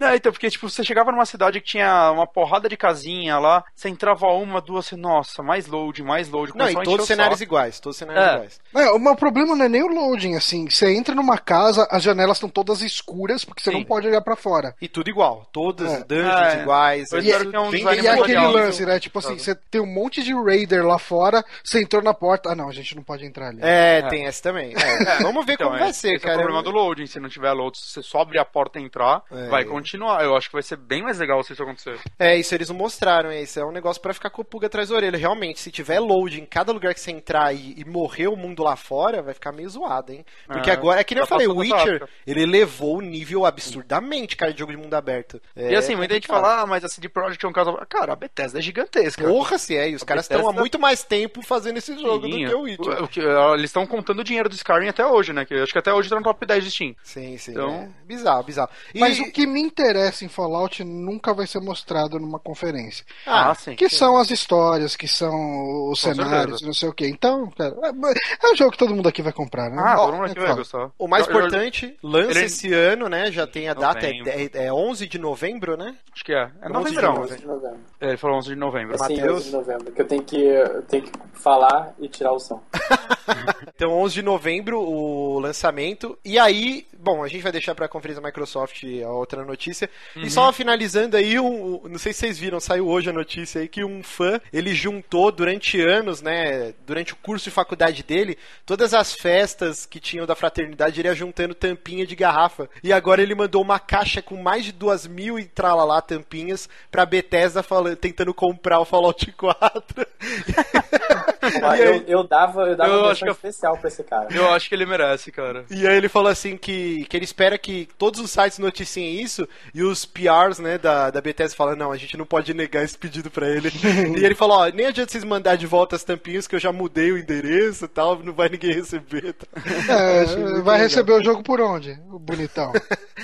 [0.00, 3.64] Não, então, porque, tipo, você chegava numa cidade que tinha uma porrada de casinha lá,
[3.74, 6.52] você entrava uma, duas, você, nossa, mais load, mais load.
[6.56, 7.48] Não, e começou a encher todos cenários saco.
[7.48, 8.34] iguais, todos cenários É.
[8.34, 8.60] iguais.
[8.74, 10.68] É, o meu problema não é nem o loading, assim.
[10.68, 13.78] Você entra numa casa, as janelas estão todas escuras, porque você Sim.
[13.78, 14.74] não pode olhar pra fora.
[14.80, 16.04] E tudo igual, todas É.
[16.04, 16.60] dungeons É.
[16.62, 17.12] iguais.
[17.12, 18.98] Eu é que é um bem E é aquele lance, né?
[19.00, 22.50] Tipo assim, você tem um monte de raider lá fora, você entrou na porta.
[22.50, 23.58] Ah, não, a gente não pode entrar ali.
[23.62, 24.02] É, É.
[24.08, 24.74] tem esse também.
[24.74, 26.34] É, Vamos ver Então, como é, vai ser, cara.
[26.34, 27.06] É o problema do loading.
[27.06, 29.48] Se não tiver load, se você só abrir a porta e entrar, É.
[29.48, 30.22] vai continuar.
[30.24, 31.98] Eu acho que vai ser bem mais legal se isso acontecer.
[32.18, 34.66] É, isso eles não mostraram, é, isso é um negócio pra ficar com o pulga
[34.66, 35.16] atrás da orelha.
[35.16, 38.62] Realmente, se tiver load em cada lugar que você entrar e, e morrer o mundo
[38.62, 40.24] lá fora, vai ficar meio zoado, hein?
[40.46, 44.36] Porque É, agora, é que nem eu falei, o Witcher, ele levou o nível absurdamente,
[44.36, 45.40] cara, de jogo de mundo aberto.
[45.56, 47.72] É e assim, muita gente fala, ah, mas a CD Projekt é um caso.
[47.88, 49.26] Cara, a Bethesda é gigantesca.
[49.26, 52.26] Porra, se é, e os A caras estão há muito mais tempo fazendo esse jogo
[52.28, 53.02] do Sim, que o Witcher.
[53.02, 55.44] o que- Eles estão contando o dinheiro do Skyrim até hoje, né?
[55.44, 56.94] Que eu acho que até hoje tá no top 10 de Steam.
[57.02, 57.52] Sim, sim.
[57.52, 57.88] Então- é.
[58.06, 58.70] Bizarro, bizarro.
[58.94, 63.04] E- Mas o que me interessa em Fallout nunca vai ser mostrado numa conferência.
[63.26, 63.74] Ah, sim.
[63.76, 66.60] Que são as histórias, que são os Com cenários.
[66.66, 67.06] Não sei o que.
[67.06, 69.82] Então, cara, é, é um jogo que todo mundo aqui vai comprar, né?
[69.84, 70.56] Ah, todo mundo aqui é vai claro.
[70.58, 70.90] gostar.
[70.98, 73.30] O mais Eu- eu- importante, lança ele- esse ano, né?
[73.30, 75.94] Já tem a data, é, é, é 11 de novembro, né?
[76.12, 76.50] Acho que é.
[76.62, 77.02] É 11 de novembro.
[77.02, 77.22] novembro.
[77.24, 77.78] 11 de novembro.
[78.00, 78.94] É, ele falou 11 de novembro.
[78.94, 79.36] Assim, Mateus?
[79.38, 79.92] 11 de novembro.
[79.92, 82.62] Que eu tenho que, eu tenho que falar e tirar o som.
[83.76, 86.16] Então, 11 de novembro, o lançamento.
[86.24, 89.88] E aí, bom, a gente vai deixar pra conferência da Microsoft a outra notícia.
[90.16, 93.68] E só finalizando aí, um- não sei se vocês viram, saiu hoje a notícia aí
[93.68, 98.94] que um fã, ele juntou durante anos, né, durante o curso de faculdade dele, todas
[98.94, 102.68] as festas que tinham da fraternidade, ele ia juntando tampinha de garrafa.
[102.82, 107.04] E agora ele mandou uma caixa com mais de duas mil e tralalá tampinhas pra
[107.04, 110.06] Bethesda falando, tentando comprar o Fallout 4.
[111.78, 114.28] Eu, eu dava, eu dava Eu uma acho que especial pra esse cara.
[114.34, 115.64] Eu acho que ele merece, cara.
[115.70, 119.46] E aí ele falou assim que, que ele espera que todos os sites noticiem isso
[119.74, 122.96] e os PRs, né, da, da Bethesda falam, não, a gente não pode negar esse
[122.96, 123.70] pedido pra ele.
[124.18, 126.72] e ele falou, ó, nem adianta vocês mandar de volta as tampinhas que eu já
[126.72, 129.34] mudei o endereço e tal, não vai ninguém receber.
[129.34, 129.46] Tá?
[129.88, 130.24] É,
[130.62, 130.76] vai legal.
[130.78, 131.98] receber o jogo por onde?
[132.10, 132.72] O bonitão.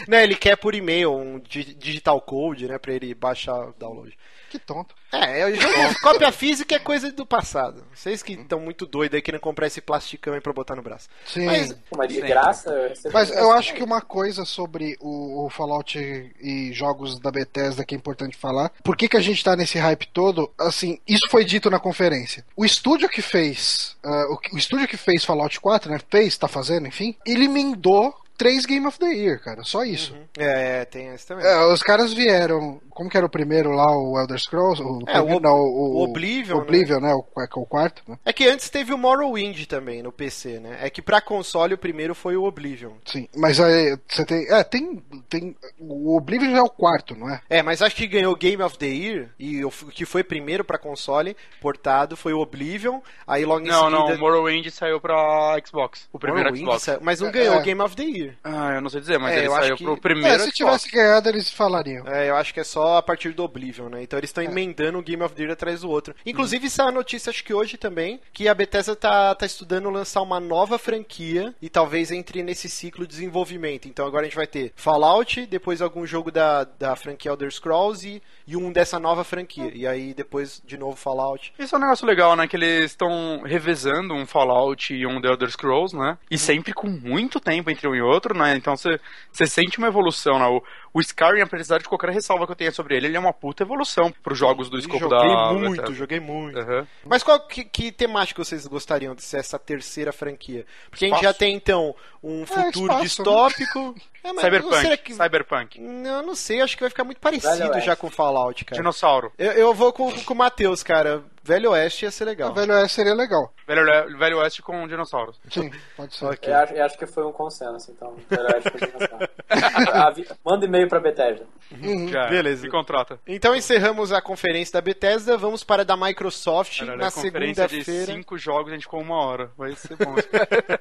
[0.07, 4.17] né, ele quer por e-mail um di- digital code, né, pra ele baixar o download.
[4.51, 4.95] Que tonto.
[5.13, 7.85] É, o jogo, cópia física é coisa do passado.
[7.95, 11.09] Vocês que estão muito doidos aí querendo comprar esse plasticão aí pra botar no braço.
[11.27, 11.47] Sim.
[11.47, 15.99] Mas- Mas de graça, eu Mas eu acho que uma coisa sobre o, o Fallout
[15.99, 18.71] e jogos da Bethesda que é importante falar.
[18.83, 20.51] Por que, que a gente tá nesse hype todo?
[20.59, 22.45] Assim, isso foi dito na conferência.
[22.57, 23.97] O estúdio que fez.
[24.05, 25.99] ah, o, o estúdio que fez Fallout 4, né?
[26.11, 27.15] Fez, tá fazendo, enfim.
[27.25, 29.63] Ele emendou três Game of the Year, cara.
[29.65, 30.17] Só isso.
[30.39, 31.45] É, tem esse também.
[31.45, 32.81] É, os caras vieram.
[32.89, 34.83] Como que era o primeiro lá, o Elder Scrolls?
[34.83, 36.63] O, É, o primeiro, não, o Oblivion, né?
[36.63, 37.15] Oblivion, né?
[37.15, 38.19] O, é é o quarto, né?
[38.25, 40.79] É que antes teve o Morrowind também no PC, né?
[40.81, 42.93] É que pra console o primeiro foi o Oblivion.
[43.05, 43.29] Sim.
[43.37, 44.47] Mas aí você tem.
[44.51, 45.03] É, tem.
[45.29, 47.41] tem o Oblivion já é o quarto, não é?
[47.51, 50.79] É, mas acho que ganhou Game of the Year e o que foi primeiro pra
[50.79, 53.01] console portado foi o Oblivion.
[53.27, 53.99] Aí logo em Não, seguida.
[54.09, 56.09] não, o Morrowind saiu pra Xbox.
[56.13, 56.83] O primeiro Morrowind Xbox.
[56.83, 57.59] saiu- mas não ganhou É.
[57.59, 58.30] o Game of the Year.
[58.43, 60.39] Ah, eu não sei dizer, mas É, ele eu acho saiu que- pro É, primeiro
[60.43, 60.57] se Xbox.
[60.57, 62.07] tivesse ganhado, eles falariam.
[62.07, 64.03] É, eu acho que é só a partir do Oblivion, né?
[64.03, 66.15] Então eles estão emendando o Game of the Year atrás do outro.
[66.25, 69.91] Inclusive, isso é uma notícia, acho que hoje também, que a Bethesda tá, tá estudando
[69.91, 73.87] lançar uma nova franquia e talvez entre nesse ciclo de desenvolvimento.
[73.89, 78.07] Então agora a gente vai ter Fallout, depois algum jogo da, da franquia Elder Scrolls
[78.07, 79.71] e, e um dessa nova franquia.
[79.75, 81.53] E aí depois, de novo, Fallout.
[81.59, 82.47] Isso é um negócio legal, né?
[82.47, 86.19] Que eles estão revezando um Fallout e um The Elder Scrolls, né?
[86.31, 88.57] E sempre com muito tempo entre um e outro, né?
[88.57, 90.47] Então você sente uma evolução, né?
[90.47, 90.63] O,
[90.93, 93.63] o Skyrim, apesar de qualquer ressalva que eu tenha sobre ele, ele é uma puta
[93.63, 96.59] evolução pros jogos do escopo joguei da muito, joguei muito.
[96.59, 96.87] Aham.
[97.05, 100.67] Mas qual que, que temática vocês gostariam de ser essa terceira franquia?
[100.91, 101.33] Porque a gente Espaço.
[101.33, 103.95] já tem, então, um futuro espaço, distópico.
[104.23, 104.77] É, mas Cyberpunk.
[104.83, 105.81] será que- Cyberpunk.
[105.81, 107.87] Não, não sei, acho que vai ficar muito parecido Velho Oeste.
[107.87, 108.79] já com Fallout, cara.
[108.79, 109.33] Dinossauro.
[109.39, 111.23] Eu, eu vou com, com o Matheus, cara.
[111.43, 112.51] Velho Oeste ia ser legal.
[112.51, 113.51] O Velho Oeste seria legal.
[113.67, 115.41] Velho, Velho Oeste com dinossauros.
[115.51, 116.27] Sim, pode ser.
[116.27, 116.53] Ok.
[116.53, 118.15] Eu acho, eu acho que foi um consenso, então.
[118.15, 121.47] Que foi um Avi- Manda e-mail pra Bethesda.
[121.71, 122.09] Uhum.
[122.09, 122.63] Já, Beleza.
[122.65, 123.19] Me contrata.
[123.27, 128.07] Então encerramos a conferência da Bethesda, vamos para a da Microsoft Caralho, na segunda-feira.
[128.07, 129.51] cinco jogos, a gente ficou uma hora.
[129.57, 130.15] Vai ser bom.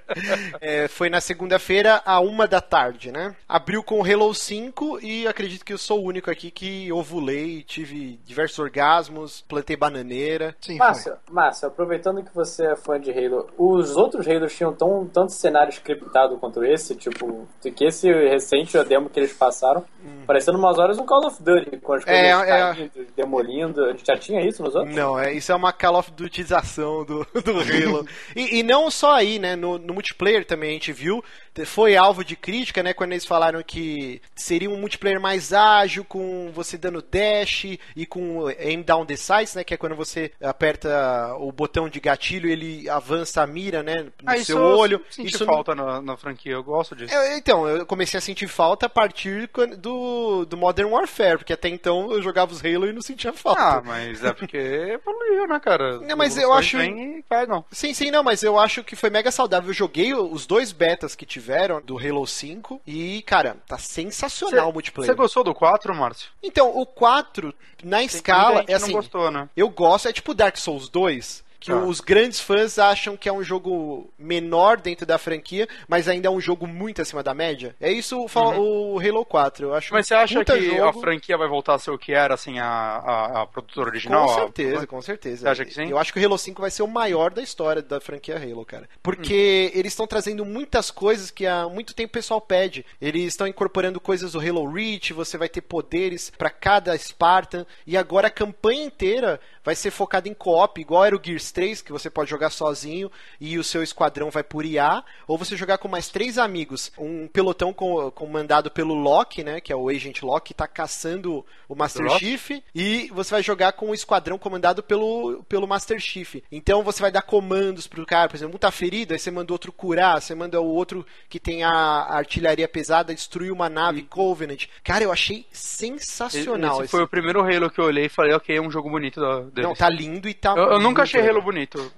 [0.60, 3.36] É, foi na segunda-feira, a uma da tarde, né?
[3.48, 8.20] Abriu com Halo 5 e acredito que eu sou o único aqui que ovulei, tive
[8.26, 10.56] diversos orgasmos, plantei bananeira.
[10.60, 10.78] Sim.
[10.78, 15.32] Márcio, Márcio, aproveitando que você é fã de Halo, os outros Halos tinham tão, tanto
[15.32, 19.86] cenário scriptado quanto esse, tipo, que esse recente, a demo que eles passaram,
[20.26, 22.74] parecendo umas horas um Call of Duty, com as coisas É, é.
[22.74, 23.84] caindo, demolindo.
[23.86, 24.96] A gente já tinha isso nos outros?
[24.96, 28.08] Não, é, isso é uma Call of Dutyização do, do Halo.
[28.36, 29.56] e, e não só aí, né?
[29.56, 31.24] No, no multiplayer também a gente viu
[31.66, 32.94] foi alvo de crítica, né?
[32.94, 38.48] Quando eles falaram que seria um multiplayer mais ágil, com você dando dash e com
[38.48, 39.64] aim down the sights, né?
[39.64, 44.04] Que é quando você aperta o botão de gatilho e ele avança a mira, né?
[44.04, 45.02] No Ah, seu olho.
[45.18, 47.14] Eu Isso falta na, na franquia, eu gosto disso.
[47.14, 51.70] eu- então, eu comecei a sentir falta a partir do, do Modern Warfare, porque até
[51.70, 53.62] então eu jogava os Halo e não sentia falta.
[53.62, 56.00] Ah, mas é porque evoluiu, né, cara?
[56.10, 57.64] Não, mas eu acho- vêm e cai, não.
[57.72, 59.70] Sim, sim, não, mas eu acho que foi mega saudável.
[59.70, 64.74] Eu joguei os dois betas que tiveram do Halo 5 e, cara, tá sensacional o
[64.74, 65.12] multiplayer.
[65.12, 66.30] Você gostou do 4, Márcio?
[66.44, 69.50] Então, o 4, na Tem escala, é assim, gostou, né?
[69.56, 71.78] eu gosto, é tipo Dark Souls 2, que Tá.
[71.78, 76.32] os grandes fãs acham que é um jogo menor dentro da franquia, mas ainda é
[76.32, 77.76] um jogo muito acima da média.
[77.82, 79.98] É isso fala o Halo 4, eu acho Uhum.
[79.98, 80.84] Mas você acha que jogo.
[80.86, 84.26] a franquia vai voltar a ser o que era, assim, a, a, a produtora original?
[84.26, 85.42] Com A- certeza, com certeza.
[85.42, 85.90] Você acha que sim?
[85.90, 88.64] Eu acho que o Halo 5 vai ser o maior da história da franquia Halo,
[88.66, 88.88] cara.
[89.04, 89.80] Porque Hum.
[89.80, 92.86] eles estão trazendo muitas coisas que há muito tempo o pessoal pede.
[93.02, 97.66] Eles estão incorporando coisas do Halo Reach, você vai ter poderes pra cada Spartan.
[97.86, 101.20] E agora a campanha inteira vai ser focada em co-op, igual era o
[101.52, 105.04] 3, que você pode jogar sozinho e o seu esquadrão vai por IA.
[105.28, 106.92] Ou você jogar com mais três amigos.
[106.98, 109.60] Um pelotão com- comandado pelo Locke, né?
[109.62, 112.10] Que é o Agent que tá caçando o Master?
[112.18, 112.52] Chief.
[112.76, 116.36] E você vai jogar com um esquadrão comandado pelo, pelo Master Chief.
[116.52, 119.52] Então você vai dar comandos pro cara, por exemplo, um tá ferido, aí você manda
[119.52, 124.04] o outro curar, você manda o outro que tem a artilharia pesada destruir uma nave
[124.04, 124.66] Covenant.
[124.84, 128.56] Cara, eu achei sensacional Esse foi o primeiro Halo que eu olhei e falei, ok,
[128.56, 129.62] é um jogo bonito da.
[129.62, 130.54] Não, tá lindo e tá.
[130.56, 131.36] Eu, eu nunca achei legal.
[131.42, 131.92] Bonito.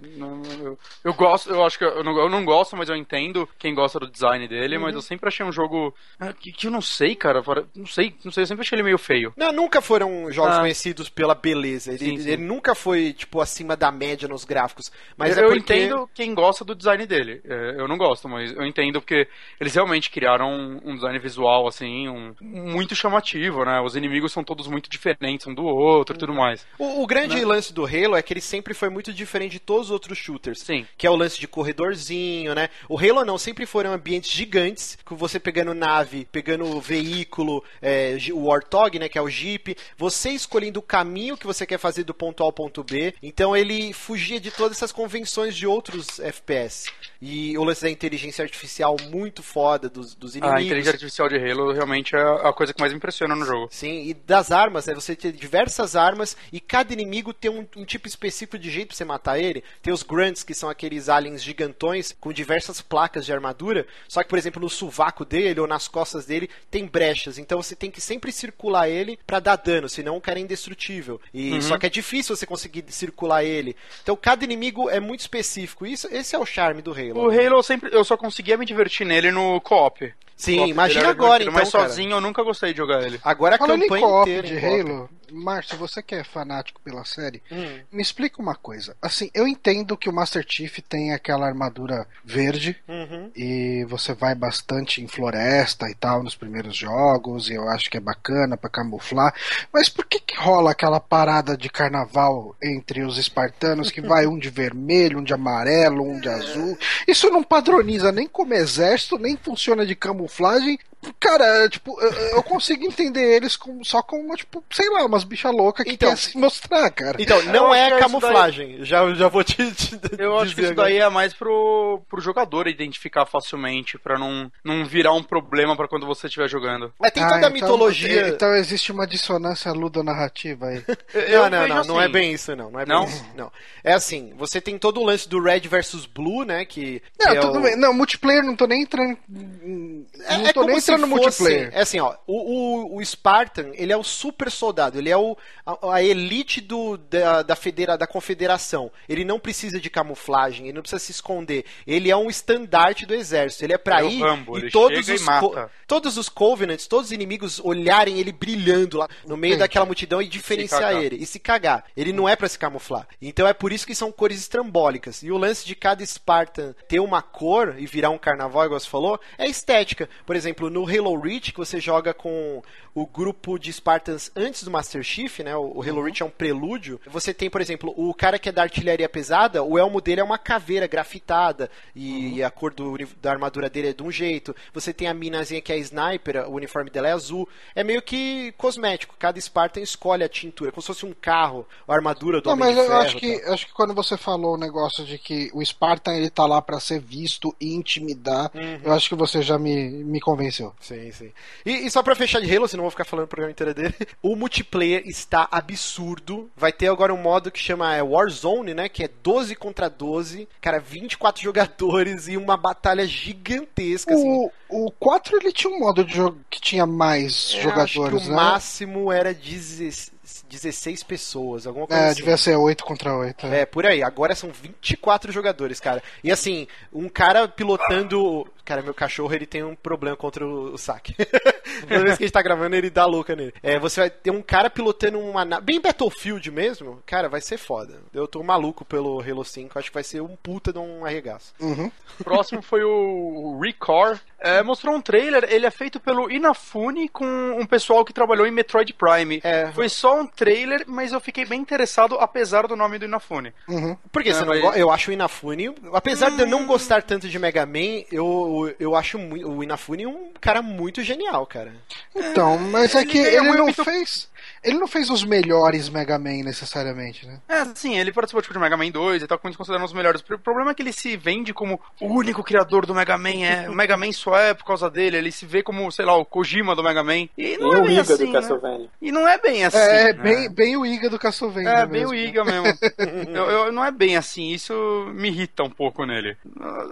[0.59, 3.73] Eu, eu gosto, eu acho que eu não, eu não gosto, mas eu entendo quem
[3.73, 4.83] gosta do design dele, Uhum.
[4.83, 7.41] mas eu sempre achei um jogo ah, que, que eu não sei, cara.
[7.75, 9.33] Não sei, não sei, eu sempre achei ele meio feio.
[9.35, 10.59] Não, nunca foram jogos Ah.
[10.61, 11.91] conhecidos pela beleza.
[11.91, 12.29] Ele, Sim, sim.
[12.29, 14.91] ele nunca foi, tipo, acima da média nos gráficos.
[15.17, 15.59] Mas eu é porque...
[15.73, 17.41] entendo quem gosta do design dele.
[17.45, 19.27] É, Eu não gosto, mas eu entendo porque
[19.59, 23.79] eles realmente criaram um, um design visual, assim, um- muito chamativo, né?
[23.81, 26.65] Os inimigos são todos muito diferentes um do outro e tudo mais.
[26.77, 27.45] O, o grande Né?
[27.45, 30.59] lance do Halo é que ele sempre foi muito diferente de todos os outros shooters.
[30.59, 30.85] Sim.
[30.97, 32.69] Que é o lance de corredorzinho, né?
[32.89, 38.45] O Halo não, sempre foram ambientes gigantes, com você pegando nave, pegando veículo, é, o
[38.45, 39.07] Warthog, né?
[39.07, 42.45] Que é o Jeep, você escolhendo o caminho que você quer fazer do ponto A
[42.45, 43.13] ao ponto B.
[43.23, 46.91] Então ele fugia de todas essas convenções de outros FPS.
[47.21, 50.59] E o lance da inteligência artificial muito foda dos, dos inimigos.
[50.59, 53.67] A inteligência artificial de Halo realmente é a coisa que mais impressiona no jogo.
[53.71, 54.93] Sim, e das armas, né?
[54.93, 58.97] Você tem diversas armas e cada inimigo tem um, um tipo específico de jeito pra
[58.97, 59.63] você matar ele.
[59.81, 63.85] Tem os Grunts, que são aqueles aliens gigantões com diversas placas de armadura.
[64.07, 67.37] Só que, por exemplo, no sovaco dele ou nas costas dele tem brechas.
[67.37, 71.19] Então você tem que sempre circular ele pra dar dano, senão o cara é indestrutível.
[71.33, 73.75] E só que é difícil você conseguir circular ele.
[74.01, 75.85] Então cada inimigo é muito específico.
[75.85, 77.25] Isso, esse é o charme do Halo.
[77.25, 80.13] O Halo eu sempre eu só conseguia me divertir nele no co-op.
[80.35, 81.91] Sim, imagina agora, divertido, Mas então, cara.
[81.91, 83.19] sozinho eu nunca gostei de jogar ele.
[83.23, 84.81] Agora a Falando em campanha co-op de em co-op.
[84.81, 87.79] Halo, Márcio, você que é fanático pela série, Hum.
[87.91, 88.95] me explica uma coisa.
[89.01, 93.31] Assim, eu entendo que o Master Chief tem aquela armadura verde Uhum.
[93.35, 97.97] e você vai bastante em floresta e tal nos primeiros jogos, e eu acho que
[97.97, 99.33] é bacana pra camuflar.
[99.71, 104.37] Mas por que que rola aquela parada de carnaval entre os espartanos que vai um
[104.37, 106.77] de vermelho, um de amarelo, um de azul?
[107.07, 110.77] Isso não padroniza nem como exército, nem funciona de camuflagem.
[111.19, 115.53] Cara, tipo, eu, eu consigo entender eles com, só como, tipo, sei lá, umas bichas
[115.53, 117.17] loucas que Então- quer se mostrar, cara.
[117.21, 118.83] Então, não é é camuflagem.
[118.85, 122.67] Já, já vou te, te Eu acho que isso daí é mais pro, pro jogador
[122.67, 126.93] identificar facilmente, pra não, não virar um problema pra quando você estiver jogando.
[126.99, 128.27] Mas tem Ah, toda a então- mitologia.
[128.29, 130.83] Então existe uma dissonância ludonarrativa aí.
[131.13, 132.13] Eu não, não, não, não é assim.
[132.13, 132.71] bem isso, não.
[132.71, 133.05] Não é bem Não?
[133.05, 133.25] isso.
[133.35, 133.51] Não.
[133.83, 136.65] É assim, você tem todo o lance do Red versus Blue, né?
[136.65, 137.75] Que, que Não, é tudo o- bem.
[137.75, 139.17] Não, multiplayer não tô nem entrando.
[139.27, 140.05] Não
[140.47, 141.69] É, tô é nem entrando no fosse- multiplayer.
[141.73, 145.37] É assim, ó, o, o, o Spartan, ele é o super soldado, ele é o,
[145.65, 148.91] a, a elite do, da, da, federa, da confederação.
[149.07, 151.65] Ele não precisa de camuflagem, ele não precisa se esconder.
[151.85, 153.63] Ele é um estandarte do exército.
[153.63, 155.41] Ele é pra É ir Rambo, e todos e os, mata.
[155.47, 159.59] co- todos os Covenants, todos os inimigos olharem ele brilhando lá no meio Entendi.
[159.59, 161.17] daquela multidão e diferenciar ele.
[161.17, 161.83] E se cagar.
[161.95, 163.07] Ele não é pra se camuflar.
[163.21, 165.21] Então é por isso que são cores estrambólicas.
[165.23, 168.87] E o lance de cada Spartan ter uma cor e virar um carnaval, igual você
[168.89, 170.09] falou, é estética.
[170.25, 172.61] Por exemplo, no Halo Reach, que você joga com
[172.93, 175.55] o grupo de Spartans antes do Master Chief, né?
[175.55, 176.03] O, o Halo Uhum.
[176.05, 176.99] Reach é um prelúdio.
[177.07, 180.23] Você tem, por exemplo, o cara que é da artilharia pesada, o elmo dele é
[180.23, 184.55] uma caveira grafitada e, e a cor do, da armadura dele é de um jeito.
[184.73, 187.47] Você tem a minazinha que é sniper, o uniforme dela é azul.
[187.75, 189.15] É meio que cosmético.
[189.17, 192.75] Cada Spartan escolhe a tintura, como se fosse um carro, a armadura do Não, mas
[192.75, 193.53] eu Ferro, acho que, tal.
[193.53, 196.79] acho que quando você falou o negócio de que o Spartan ele tá lá pra
[196.79, 198.79] ser visto e intimidar, Uhum.
[198.83, 200.73] eu acho que você já me, me convenceu.
[200.79, 201.31] Sim, sim.
[201.65, 203.73] E, e só pra fechar de Halo, senão eu vou ficar falando o programa inteiro
[203.73, 206.49] dele, o multiplayer está absurdo.
[206.55, 208.89] Vai ter agora um modo que chama é, Warzone, né?
[208.89, 210.47] Que é 12 contra 12.
[210.59, 214.27] Cara, 24 jogadores e uma batalha gigantesca, assim.
[214.69, 218.07] O, o 4 ele tinha um modo de jogo que tinha mais Eu jogadores, acho
[218.09, 218.35] que o né?
[218.35, 220.11] máximo era 16
[220.49, 222.15] 16 pessoas, alguma coisa É, assim.
[222.17, 223.45] devia ser 8 contra 8.
[223.47, 224.03] É, por aí.
[224.03, 226.03] Agora são 24 jogadores, cara.
[226.23, 228.45] E assim, um cara pilotando.
[228.63, 231.15] Cara, meu cachorro ele tem um problema contra o, o saque.
[231.87, 233.53] Toda vez que a gente tá gravando, ele dá louca nele.
[233.61, 235.65] É, você vai ter um cara pilotando uma nave.
[235.65, 237.99] Bem Battlefield mesmo, cara, vai ser foda.
[238.13, 241.53] Eu tô maluco pelo Halo 5, acho que vai ser um puta de um arregaço.
[241.59, 241.91] Uhum.
[242.23, 244.19] Próximo foi o Recore.
[244.41, 247.25] É, mostrou um trailer, ele é feito pelo Inafune com
[247.59, 249.39] um pessoal que trabalhou em Metroid Prime.
[249.43, 249.71] É.
[249.73, 253.53] Foi só um trailer, mas eu fiquei bem interessado, apesar do nome do Inafune.
[253.67, 253.95] Uhum.
[254.11, 256.65] Por que É, você não mas- go- Eu acho o Inafune, apesar de eu não
[256.65, 261.73] gostar tanto de Mega Man, eu, eu acho o Inafune um cara muito genial, cara.
[262.15, 264.27] Então, mas é Ele que é ele não muito- fez.
[264.63, 267.39] Ele não fez os melhores Mega Man necessariamente, né?
[267.47, 270.21] É, sim, ele participou tipo, de Mega Man 2 e tal, como considerando os melhores.
[270.21, 273.69] O problema é que ele se vende como o único criador do Mega Man, é,
[273.69, 276.25] o Mega Man só é por causa dele, ele se vê como, sei lá, o
[276.25, 277.27] Kojima do Mega Man.
[277.37, 278.31] E E não é o bem Iga assim, do né?
[278.39, 278.89] Castlevania.
[279.01, 279.77] E não é bem assim.
[279.77, 280.23] É, né?
[280.23, 281.69] bem, bem o Iga do Castlevania.
[281.69, 282.09] É, bem mesmo.
[282.11, 282.67] o Iga mesmo.
[283.33, 284.73] eu, eu- não é bem assim, isso
[285.13, 286.37] me irrita um pouco nele.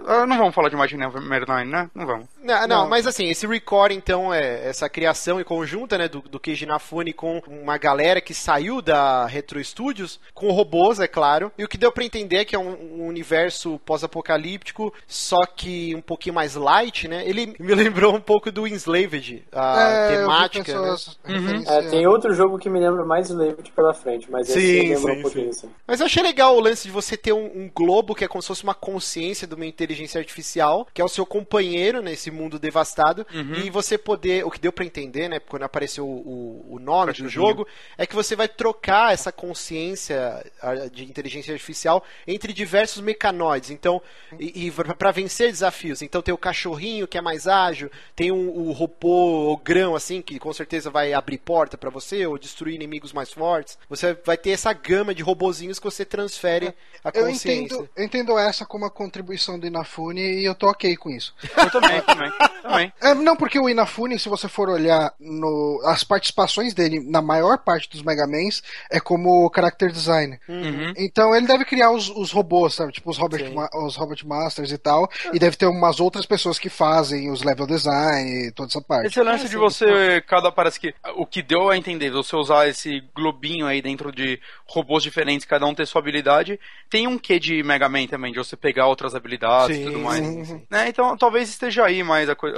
[0.06, 1.90] Ah, não vamos falar de Mighty Number 9, né?
[1.94, 2.26] Não vamos.
[2.42, 2.88] Não, não, Não.
[2.88, 7.12] mas assim, esse Record, então, é essa criação em conjunta, né, do, do Keiji Inafune
[7.12, 11.76] com uma galera que saiu da Retro Studios, com robôs, é claro, e o que
[11.78, 16.54] deu pra entender é que é um, um universo pós-apocalíptico, só que um pouquinho mais
[16.54, 20.96] light, né, ele me lembrou um pouco do Enslaved, a É, temática, né?
[20.96, 21.18] pessoas
[21.66, 24.94] É, tem outro jogo que me lembra mais Slaved pela frente, mas esse Sim, me
[24.94, 25.66] lembra sim, um pouquinho sim.
[25.66, 25.70] assim.
[25.86, 28.42] Mas eu achei legal o lance de você ter um, um globo que é como
[28.42, 32.58] se fosse uma consciência de uma inteligência artificial, que é o seu companheiro nesse mundo
[32.58, 37.12] devastado, e você poder, o que deu pra entender, né, quando apareceu o, o nome
[37.12, 37.66] do jogo,
[37.96, 40.44] é que você vai trocar essa consciência
[40.92, 43.70] de inteligência artificial entre diversos mecanoides.
[43.70, 44.00] Então,
[44.38, 46.02] e, e para vencer desafios.
[46.02, 50.20] Então tem o cachorrinho que é mais ágil, tem um, o robô o grão assim
[50.22, 53.78] que com certeza vai abrir porta pra você ou destruir inimigos mais fortes.
[53.88, 56.74] Você vai ter essa gama de robozinhos que você transfere
[57.04, 57.74] a Eu consciência.
[57.74, 61.34] entendo, eu entendo essa como a contribuição do Inafune e eu tô ok com isso.
[61.56, 62.92] Eu também, também, também.
[63.00, 67.58] É, não, porque o Inafune, se você for olhar no, as participações dele na maior
[67.58, 70.38] parte dos Megamans, é como character design.
[70.48, 70.92] Uhum.
[70.96, 72.92] Então ele deve criar os, os robôs, sabe?
[72.92, 73.52] Tipo os Robert.
[73.52, 75.08] Ma- os Robert Masters e tal.
[75.32, 79.06] E deve ter umas outras pessoas que fazem os level design e toda essa parte.
[79.06, 83.02] Esse lance de você, cada parece que o que deu a entender, você usar esse
[83.14, 86.58] globinho aí dentro de robôs diferentes, cada um ter sua habilidade,
[86.88, 90.24] tem um quê de Mega Man também, de você pegar outras habilidades e tudo mais.
[90.24, 90.62] sim, sim.
[90.70, 90.88] Né?
[90.88, 92.56] Então talvez esteja aí mais a coisa.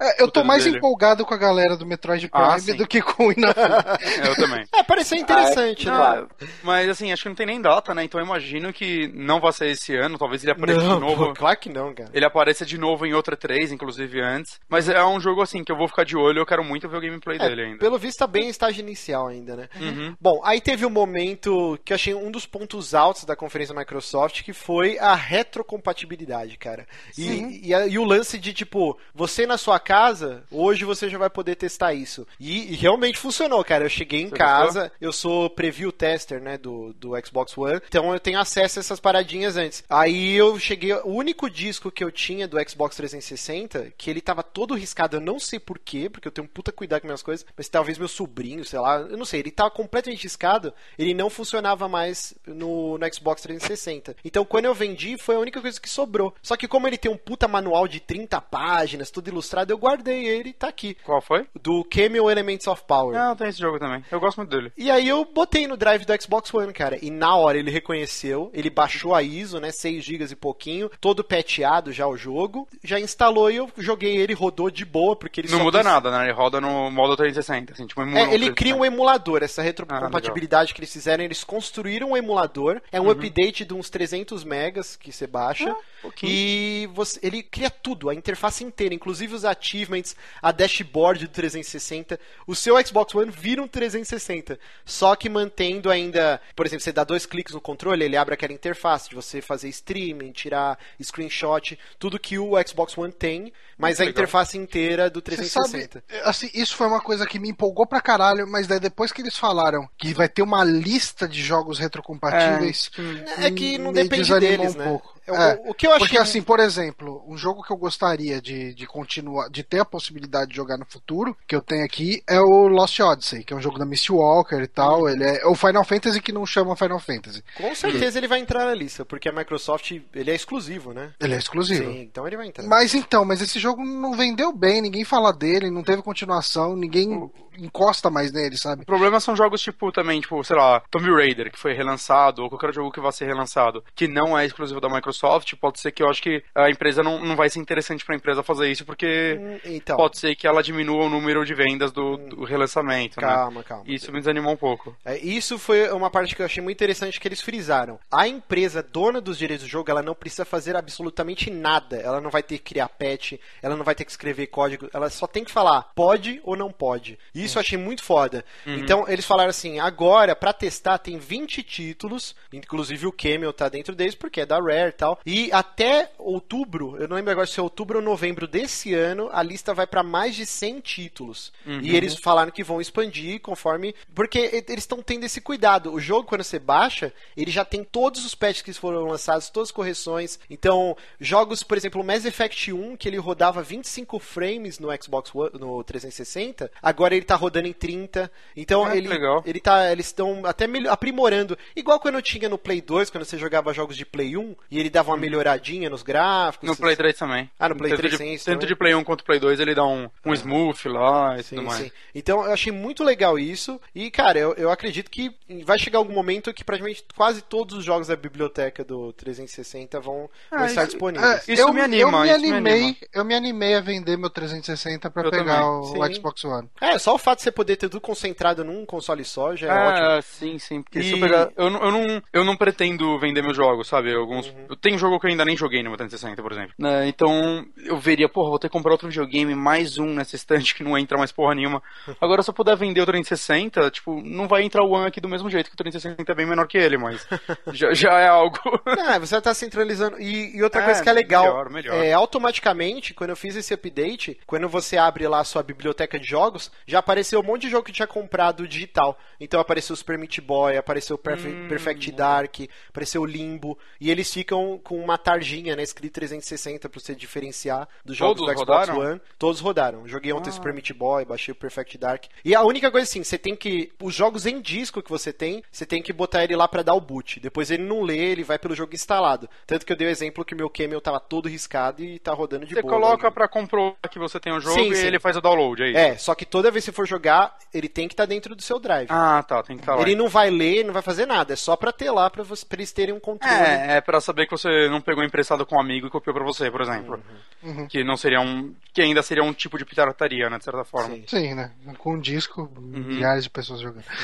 [0.00, 0.78] É, eu tô mais dele.
[0.78, 2.74] empolgado com a galera do Metroid Prime Ah, sim.
[2.76, 3.66] do que com o Inafune.
[4.26, 4.64] eu também.
[4.74, 5.96] É, pareceu interessante, Ah, né?
[5.98, 6.28] claro.
[6.62, 8.04] Mas assim, acho que não tem nem data, né?
[8.04, 11.26] Então eu imagino que não vai ser esse ano, talvez ele apareça Não, de novo.
[11.26, 12.10] pô, claro que não, cara.
[12.14, 14.58] Ele apareça de novo em outra 3, inclusive antes.
[14.68, 16.96] Mas é um jogo assim que eu vou ficar de olho, eu quero muito ver
[16.96, 17.78] o gameplay É, dele ainda.
[17.78, 19.68] Pelo visto tá bem em estágio inicial ainda, né?
[19.80, 20.14] Uhum.
[20.20, 23.80] Bom, aí teve um momento que eu achei um dos pontos altos da conferência da
[23.80, 26.86] Microsoft, que foi a retrocompatibilidade, cara.
[27.16, 31.16] E, e, a- e o lance de, tipo, você na sua casa, hoje você já
[31.16, 32.26] vai poder testar isso.
[32.38, 33.84] E, e realmente funcionou, cara.
[33.84, 38.12] Eu cheguei em Você casa, eu sou preview tester, né, do, do Xbox One, então
[38.12, 39.82] eu tenho acesso a essas paradinhas antes.
[39.88, 44.42] Aí eu cheguei, o único disco que eu tinha do Xbox 360, que ele tava
[44.42, 47.46] todo riscado, eu não sei porquê, porque eu tenho um puta cuidado com minhas coisas,
[47.56, 51.30] mas talvez meu sobrinho, sei lá, eu não sei, ele tava completamente riscado, ele não
[51.30, 54.16] funcionava mais no, no Xbox 360.
[54.24, 56.34] Então quando eu vendi, foi a única coisa que sobrou.
[56.42, 60.26] Só que como ele tem um puta manual de 30 páginas, tudo ilustrado, eu guardei
[60.26, 60.96] ele e tá aqui.
[61.04, 61.46] Qual foi?
[61.62, 63.16] Do Camel Elements of Power.
[63.16, 64.04] Não, tem esse jogo também.
[64.10, 64.72] Eu gosto muito dele.
[64.76, 66.98] E aí eu botei no drive do Xbox One, cara.
[67.02, 69.70] E na hora ele reconheceu, ele baixou a ISO, né?
[69.70, 72.68] 6 GB e pouquinho, todo patchado já o jogo.
[72.82, 76.10] Já instalou e eu joguei ele, rodou de boa, porque ele não muda quis- nada,
[76.10, 76.24] né?
[76.24, 78.86] Ele roda no modo 360, assim, tipo, emula É, ele cria um 360.
[78.86, 83.10] emulador, essa Ah, retrocompatibilidade que eles fizeram, eles construíram um emulador, é um Uhum.
[83.10, 86.32] update de uns 300 megas que você baixa, pouquinho.
[86.32, 91.30] e você, ele cria tudo, a interface inteira, inteira, inclusive os achievements, a dashboard do
[91.30, 92.18] 360.
[92.46, 94.58] O seu Xbox One vira um 360.
[94.84, 98.52] Só que mantendo ainda, por exemplo, você dá dois cliques no controle, ele abre aquela
[98.52, 104.00] interface de você fazer streaming, tirar screenshot, tudo que o Xbox One tem, mas Muito
[104.00, 104.10] a legal.
[104.22, 106.02] interface inteira do Você 360.
[106.08, 109.20] sabe, assim, isso foi uma coisa que me empolgou pra caralho, mas daí depois que
[109.20, 112.90] eles falaram que vai ter uma lista de jogos retrocompatíveis,
[113.38, 114.84] É que não depende deles, um né?
[114.84, 115.19] pouco.
[115.26, 117.76] É, o- É, o que eu achei Porque assim, por exemplo, um jogo que eu
[117.76, 121.84] gostaria de, de continuar, de ter a possibilidade de jogar no futuro, que eu tenho
[121.84, 125.08] aqui, é o Lost Odyssey, que é um jogo da Misty Walker e tal.
[125.08, 127.42] Ele é o Final Fantasy que não chama Final Fantasy.
[127.56, 131.12] Com certeza ele vai entrar na lista, porque a Microsoft, ele é exclusivo, né?
[131.20, 131.90] Ele é exclusivo.
[131.90, 132.66] Sim, então ele vai entrar.
[132.66, 137.30] Mas então, mas esse jogo não vendeu bem, ninguém fala dele, não teve continuação, ninguém
[137.58, 138.82] encosta mais nele, sabe?
[138.82, 142.48] O problema são jogos tipo também, tipo, sei lá, Tomb Raider, que foi relançado, ou
[142.48, 145.09] qualquer jogo que vai ser relançado, que não é exclusivo da Microsoft,
[145.56, 148.42] pode ser que eu acho que a empresa não, não vai ser interessante pra empresa
[148.42, 152.16] fazer isso, porque Hum, Então, pode ser que ela diminua o número de vendas do,
[152.16, 153.26] do relançamento, né?
[153.26, 153.84] calma, calma.
[153.86, 154.96] Isso me desanimou um pouco.
[155.04, 157.98] É, isso foi uma parte que eu achei muito interessante que eles frisaram.
[158.10, 161.96] A empresa dona dos direitos do jogo, ela não precisa fazer absolutamente nada.
[161.96, 165.08] Ela não vai ter que criar patch, ela não vai ter que escrever código, ela
[165.10, 167.18] só tem que falar pode ou não pode.
[167.34, 168.44] Isso eu achei muito foda.
[168.66, 173.94] Então eles falaram assim: agora, pra testar, tem 20 títulos, inclusive o Camel tá dentro
[173.94, 175.18] deles, porque é da Rare tal.
[175.24, 179.42] E até outubro, eu não lembro agora se é outubro ou novembro desse ano, a
[179.42, 181.52] lista vai pra mais de 100 títulos.
[181.82, 183.94] E eles falaram que vão expandir conforme.
[184.14, 185.92] Porque eles estão tendo esse cuidado.
[185.92, 189.68] O jogo, quando você baixa, ele já tem todos os patches que foram lançados, todas
[189.68, 190.38] as correções.
[190.50, 195.34] Então, jogos, por exemplo, o Mass Effect 1, que ele rodava 25 frames no Xbox
[195.34, 198.30] One, no 360, agora ele tá rodando em 30.
[198.54, 199.42] Então, que ele, legal.
[199.46, 201.56] ele tá, eles estão até aprimorando.
[201.74, 204.94] Igual quando tinha no Play 2, quando você jogava jogos de Play 1, e ele
[204.94, 206.68] dava uma melhoradinha nos gráficos.
[206.68, 207.50] No Play 3 também.
[207.58, 208.68] Ah, no Play tanto 3 de, tem isso Tanto também?
[208.68, 211.66] de Play 1 quanto Play 2 ele dá um, um smooth lá e Sim, tudo
[211.66, 211.80] mais.
[211.84, 211.90] sim.
[212.14, 213.80] Então eu achei muito legal isso.
[213.94, 215.30] E, cara, eu, eu acredito que
[215.64, 220.14] vai chegar algum momento que praticamente quase todos os jogos da biblioteca do 360 vão,
[220.14, 221.48] vão Ah, estar isso- disponíveis.
[221.48, 222.96] Isso eu, me anima, Eu me isso me animei, anima.
[223.14, 225.68] eu me animei a vender meu 360 pra Eu pegar também.
[226.00, 226.14] o, Sim.
[226.14, 226.68] Xbox One.
[226.80, 229.88] É, só o fato de você poder ter tudo concentrado num console só já é
[229.88, 230.06] ótimo.
[230.06, 230.82] Ah, sim, sim.
[230.82, 231.50] Porque se eu E- pegar.
[231.56, 234.14] Eu, não- eu, não, eu não pretendo vender meus jogos, sabe?
[234.14, 234.46] Alguns.
[234.48, 234.66] Uhum.
[234.68, 236.72] Eu tenho jogo que eu ainda nem joguei no meu 360, por exemplo.
[236.78, 240.74] Né, Então, eu veria, porra, vou ter que comprar outro videogame, mais um nessa estante
[240.74, 241.82] que não entra mais porra nenhuma.
[242.20, 245.28] Agora, se eu puder vender o 360, tipo, não vai entrar o One aqui do
[245.28, 247.26] mesmo jeito, que o 360 é bem menor que ele, mas
[247.72, 248.58] já, já é algo.
[248.86, 250.20] Ah, você vai estar centralizando.
[250.20, 252.04] E, e outra É, coisa que é legal, melhor, melhor.
[252.04, 256.26] é automaticamente, quando eu fiz esse update, quando você abre lá a sua biblioteca de
[256.26, 259.18] jogos, já apareceu um monte de jogo que tinha comprado digital.
[259.38, 261.68] Então apareceu o Super Meat Boy, apareceu o Perfe- Hum.
[261.68, 262.54] Perfect Dark,
[262.88, 267.88] apareceu o Limbo, e eles ficam com uma tarjinha, né, escrito 360 pra você diferenciar
[268.04, 269.10] dos jogos Todos do Xbox rodaram?
[269.12, 269.20] One.
[269.38, 270.08] Todos rodaram.
[270.08, 270.52] Joguei ontem Ah.
[270.52, 272.24] Super Meat Boy, baixei o Perfect Dark.
[272.44, 275.62] E a única coisa assim, você tem que os jogos em disco que você tem,
[275.70, 277.40] você tem que botar ele lá pra dar o boot.
[277.40, 279.48] Depois ele não lê, ele vai pelo jogo instalado.
[279.66, 282.66] Tanto que eu dei o exemplo que meu Camel tava todo riscado e tá rodando
[282.66, 282.94] de Você boa.
[282.94, 283.30] coloca né?
[283.34, 285.06] pra comprovar que você tem o jogo Sim, e sim.
[285.06, 285.98] ele faz o download, é isso?
[285.98, 288.62] É, só que toda vez que você for jogar, ele tem que estar dentro do
[288.62, 289.08] seu drive.
[289.10, 290.02] Ah, tá, tem que estar lá.
[290.02, 292.64] ele não vai ler, não vai fazer nada, é só pra ter lá pra, você,
[292.66, 293.54] pra eles terem um controle.
[293.54, 294.59] É, é pra saber que você
[294.90, 297.22] não pegou emprestado com um amigo e copiou pra você, por exemplo.
[297.62, 297.86] Uhum.
[297.86, 298.74] Que não seria um.
[298.92, 300.58] Que ainda seria um tipo de pirataria, né?
[300.58, 301.14] De certa forma.
[301.14, 301.24] Sim.
[301.26, 301.72] Sim, né?
[301.98, 304.04] Com um disco, milhares de pessoas jogando.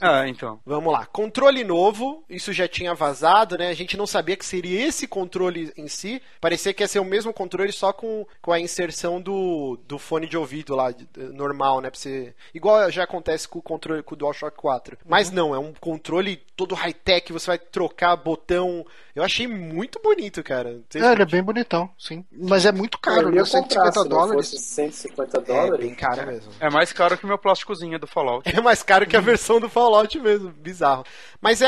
[0.00, 0.60] Ah, então.
[0.66, 3.68] Vamos lá, controle novo, isso já tinha vazado, né?
[3.68, 6.20] A gente não sabia que seria esse controle em si.
[6.40, 10.26] Parecia que ia ser o mesmo controle só com, com a inserção do, do fone
[10.26, 10.92] de ouvido lá,
[11.32, 11.90] normal, né?
[11.90, 12.34] Pra você...
[12.54, 14.98] Igual já acontece com o controle com o DualShock 4.
[15.06, 18.84] Mas não, é um controle todo high-tech, você vai trocar botão.
[19.14, 20.80] Eu achei muito bonito, cara.
[20.94, 22.24] É, ele é bem bonitão, sim.
[22.32, 23.36] Mas é muito caro, né?
[23.36, 24.50] ia comprar, 150 se não dólares.
[24.50, 25.86] fosse 150 É dólares.
[25.86, 26.52] bem caro mesmo.
[26.58, 28.44] É mais caro que o meu plásticozinho do Fallout.
[28.58, 31.04] É mais caro que a versão do Fallout mesmo, bizarro.
[31.40, 31.66] Mas é,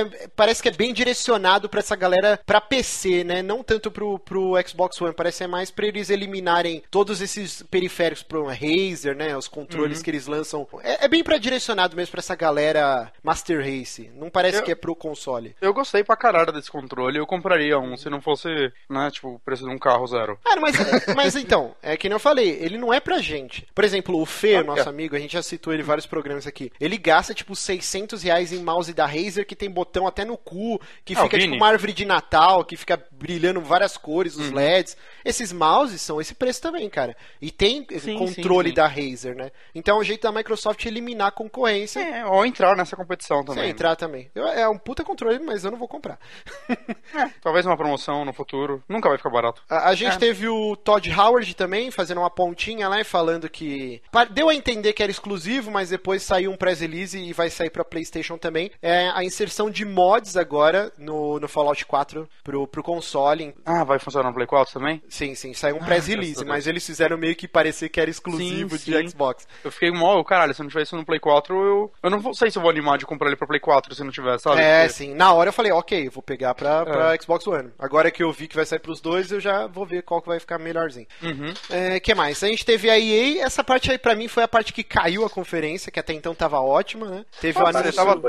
[0.00, 3.42] é- parece que é bem direcionado pra essa galera pra PC, né?
[3.42, 7.62] Não tanto pro, pro Xbox One, parece que é mais pra eles eliminarem todos esses
[7.70, 9.36] periféricos pro Razer, né?
[9.36, 10.66] Os controles que eles lançam.
[10.82, 14.10] É, é bem pra direcionado mesmo pra essa galera Master Race.
[14.14, 15.56] Não parece Eu- que é pro console.
[15.60, 17.18] Eu gostei pra caralho desse controle.
[17.18, 18.48] Eu compraria um se não fosse,
[18.88, 20.38] né, tipo, o preço de um carro zero.
[20.44, 20.76] Cara, mas,
[21.16, 23.66] mas então, é que nem eu falei, ele não é pra gente.
[23.74, 24.88] Por exemplo, o Fê, Ah, nosso é.
[24.88, 26.70] amigo, a gente já citou ele em vários programas aqui.
[26.80, 30.80] Ele gasta, tipo, 600 reais em mouse da Razer que tem botão até no cu,
[31.04, 34.50] que Ah, o fica tipo uma árvore de Natal, que fica brilhando várias cores, os
[34.50, 34.96] LEDs.
[35.24, 37.16] Esses mouses são esse preço também, cara.
[37.40, 38.76] E tem esse Sim, controle sim, sim.
[38.76, 39.50] da Razer, né?
[39.74, 42.00] Então é um jeito da Microsoft eliminar a concorrência.
[42.00, 43.70] É, ou entrar nessa competição também.
[43.70, 44.30] entrar também.
[44.34, 46.18] Eu- é um puta controle, mas eu não vou comprar.
[47.42, 48.82] Talvez uma promoção no futuro.
[48.88, 49.62] Nunca vai ficar barato.
[49.68, 50.18] A, a gente É.
[50.18, 54.02] teve o Todd Howard também fazendo uma pontinha lá e falando que.
[54.30, 57.70] Deu a entender que era exclusivo, mas depois saiu um press release e vai sair
[57.70, 58.70] pra PlayStation também.
[58.82, 63.54] É a inserção de mods agora no, no Fallout 4 pro, pro console.
[63.64, 65.02] Ah, vai funcionar no Play 4 também?
[65.08, 66.46] Sim, sim, saiu um press graças a release, Deus.
[66.48, 69.08] mas eles fizeram meio que parecer que era exclusivo Sim, de sim.
[69.08, 69.46] Xbox.
[69.64, 71.92] Eu fiquei mó, caralho, se eu não tivesse no Play 4, eu.
[72.02, 74.02] Eu não vou- sei se eu vou animar de comprar ele pra Play 4 se
[74.04, 74.60] não tiver, sabe?
[74.60, 75.14] É, Porque- sim.
[75.14, 77.18] Na hora eu falei, ok, vou pegar pra, pra É.
[77.20, 77.70] Xbox One.
[77.78, 80.28] Agora que eu vi que vai sair pros dois, eu já vou ver qual que
[80.28, 81.06] vai ficar melhorzinho.
[81.22, 81.52] Uhum.
[81.70, 82.42] É, que mais?
[82.42, 85.24] A gente teve a EA, essa parte aí pra mim foi a parte que caiu
[85.24, 87.24] a conferência, que até então tava ótima, né?
[87.40, 87.92] Teve o Ah, anúncio.
[87.92, 88.20] você tava-.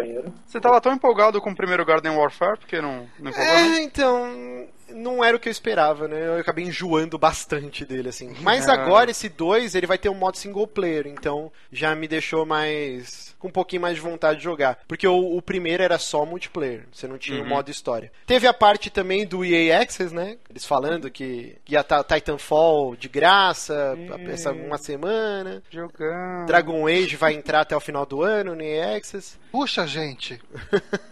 [0.46, 3.54] Você tava tão empolgado com o primeiro Garden Warfare, porque não, não empolgou?
[3.54, 3.76] não?
[3.76, 4.68] É, então.
[4.90, 6.28] Não era o que eu esperava, né?
[6.28, 8.36] Eu acabei enjoando bastante dele, assim.
[8.42, 8.72] Mas É.
[8.72, 13.28] agora, esse 2, ele vai ter um modo single player, então já me deixou mais.
[13.38, 14.80] com um pouquinho mais de vontade de jogar.
[14.88, 17.50] Porque o, o primeiro era só multiplayer, você não tinha o Uhum.
[17.50, 18.12] modo história.
[18.26, 20.38] Teve a parte também do EA Access, né?
[20.50, 23.96] Eles falando que ia estar Titanfall de graça,
[24.28, 25.62] essa uma semana.
[25.70, 26.48] Jogando.
[26.48, 29.38] Dragon Age vai entrar até o final do ano no EA Access.
[29.52, 30.42] Puxa, gente.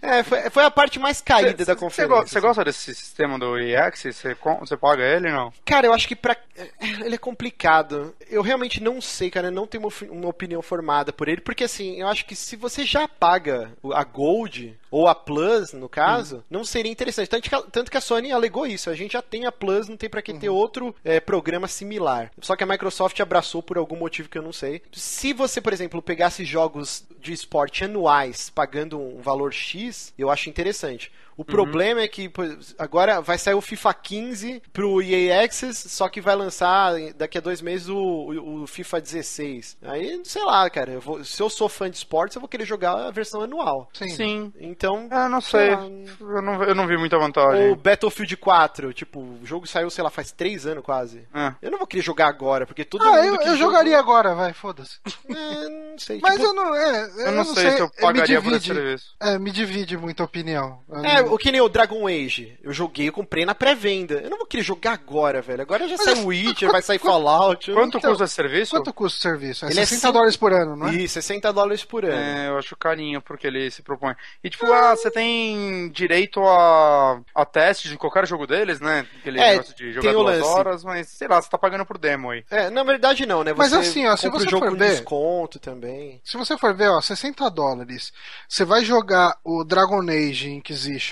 [0.00, 2.26] É, foi, foi a parte mais caída da Você conferência.
[2.26, 4.02] você gosta desse sistema do EX?
[4.02, 5.52] Você, paga ele ou não?
[5.64, 6.36] Cara, eu acho que pra.
[6.80, 8.14] Ele é complicado.
[8.30, 9.48] Eu realmente não sei, cara.
[9.48, 11.40] Eu não tenho uma, opi- uma opinião formada por ele.
[11.40, 15.88] Porque, assim, eu acho que se você já paga a Gold, ou a Plus, no
[15.88, 17.28] caso, não seria interessante.
[17.28, 18.90] Tanto que, a, tanto que a Sony alegou isso.
[18.90, 22.30] A gente já tem a Plus, não tem pra que ter outro é, programa similar.
[22.40, 24.82] Só que a Microsoft abraçou por algum motivo que eu não sei.
[24.92, 30.50] Se você, por exemplo, pegasse jogos de esporte anuais pagando um valor X, eu acho
[30.50, 31.10] interessante.
[31.36, 32.30] O problema é que
[32.78, 37.40] agora vai sair o FIFA 15 pro EA Access, só que vai lançar daqui a
[37.40, 39.76] dois meses o, o- o FIFA 16.
[39.82, 40.92] Aí, sei lá, cara.
[40.92, 43.88] eu vou- se eu sou fã de esportes, eu vou querer jogar a versão anual.
[43.92, 44.52] Sim.
[44.60, 45.08] Então.
[45.10, 45.70] Ah, não sei.
[45.70, 45.82] lá.
[46.20, 47.70] Eu não, eu não vi muita vantagem.
[47.70, 51.26] O Battlefield 4, tipo, o jogo saiu, sei lá, faz três anos quase.
[51.34, 51.54] É.
[51.62, 53.98] Eu não vou querer jogar agora, porque todo Ah, mundo eu, que eu joga- jogaria
[53.98, 54.98] agora, vai, foda-se.
[55.28, 56.20] É, não sei.
[56.22, 56.74] Mas tipo, eu não.
[56.74, 59.14] É, Eu não sei se eu é, pagaria por esse serviço.
[59.20, 60.80] É, me divide muita opinião.
[60.88, 62.56] Eu É, o que nem o Dragon Age.
[62.62, 64.14] Eu joguei, eu comprei na pré-venda.
[64.14, 65.62] Eu não vou querer jogar agora, velho.
[65.62, 67.72] Agora já Mas sai é- o Witcher, vai sair Fallout.
[67.72, 68.70] Quanto Então, custa esse serviço?
[68.76, 69.64] Quanto custa o serviço?
[69.66, 70.94] É Ele é 60 cinco- dólares por ano, não é?
[70.94, 72.14] Ih, 60 dólares por ano.
[72.14, 74.14] É, eu acho carinho porque ele se propõe.
[74.42, 79.06] E tipo, ah, você tem direito a, a teste de qualquer jogo deles, né?
[79.20, 80.48] Aquele É, negócio de jogar o duas lance.
[80.48, 82.44] horas, mas sei lá, você tá pagando por demo aí.
[82.50, 83.52] É, na verdade não, né?
[83.52, 86.20] Você Mas assim, ó, se você o jogo for ver- desconto também.
[86.24, 88.12] Se você for ver, ó, 60 dólares,
[88.48, 91.11] você vai jogar o Dragon Age Inquisition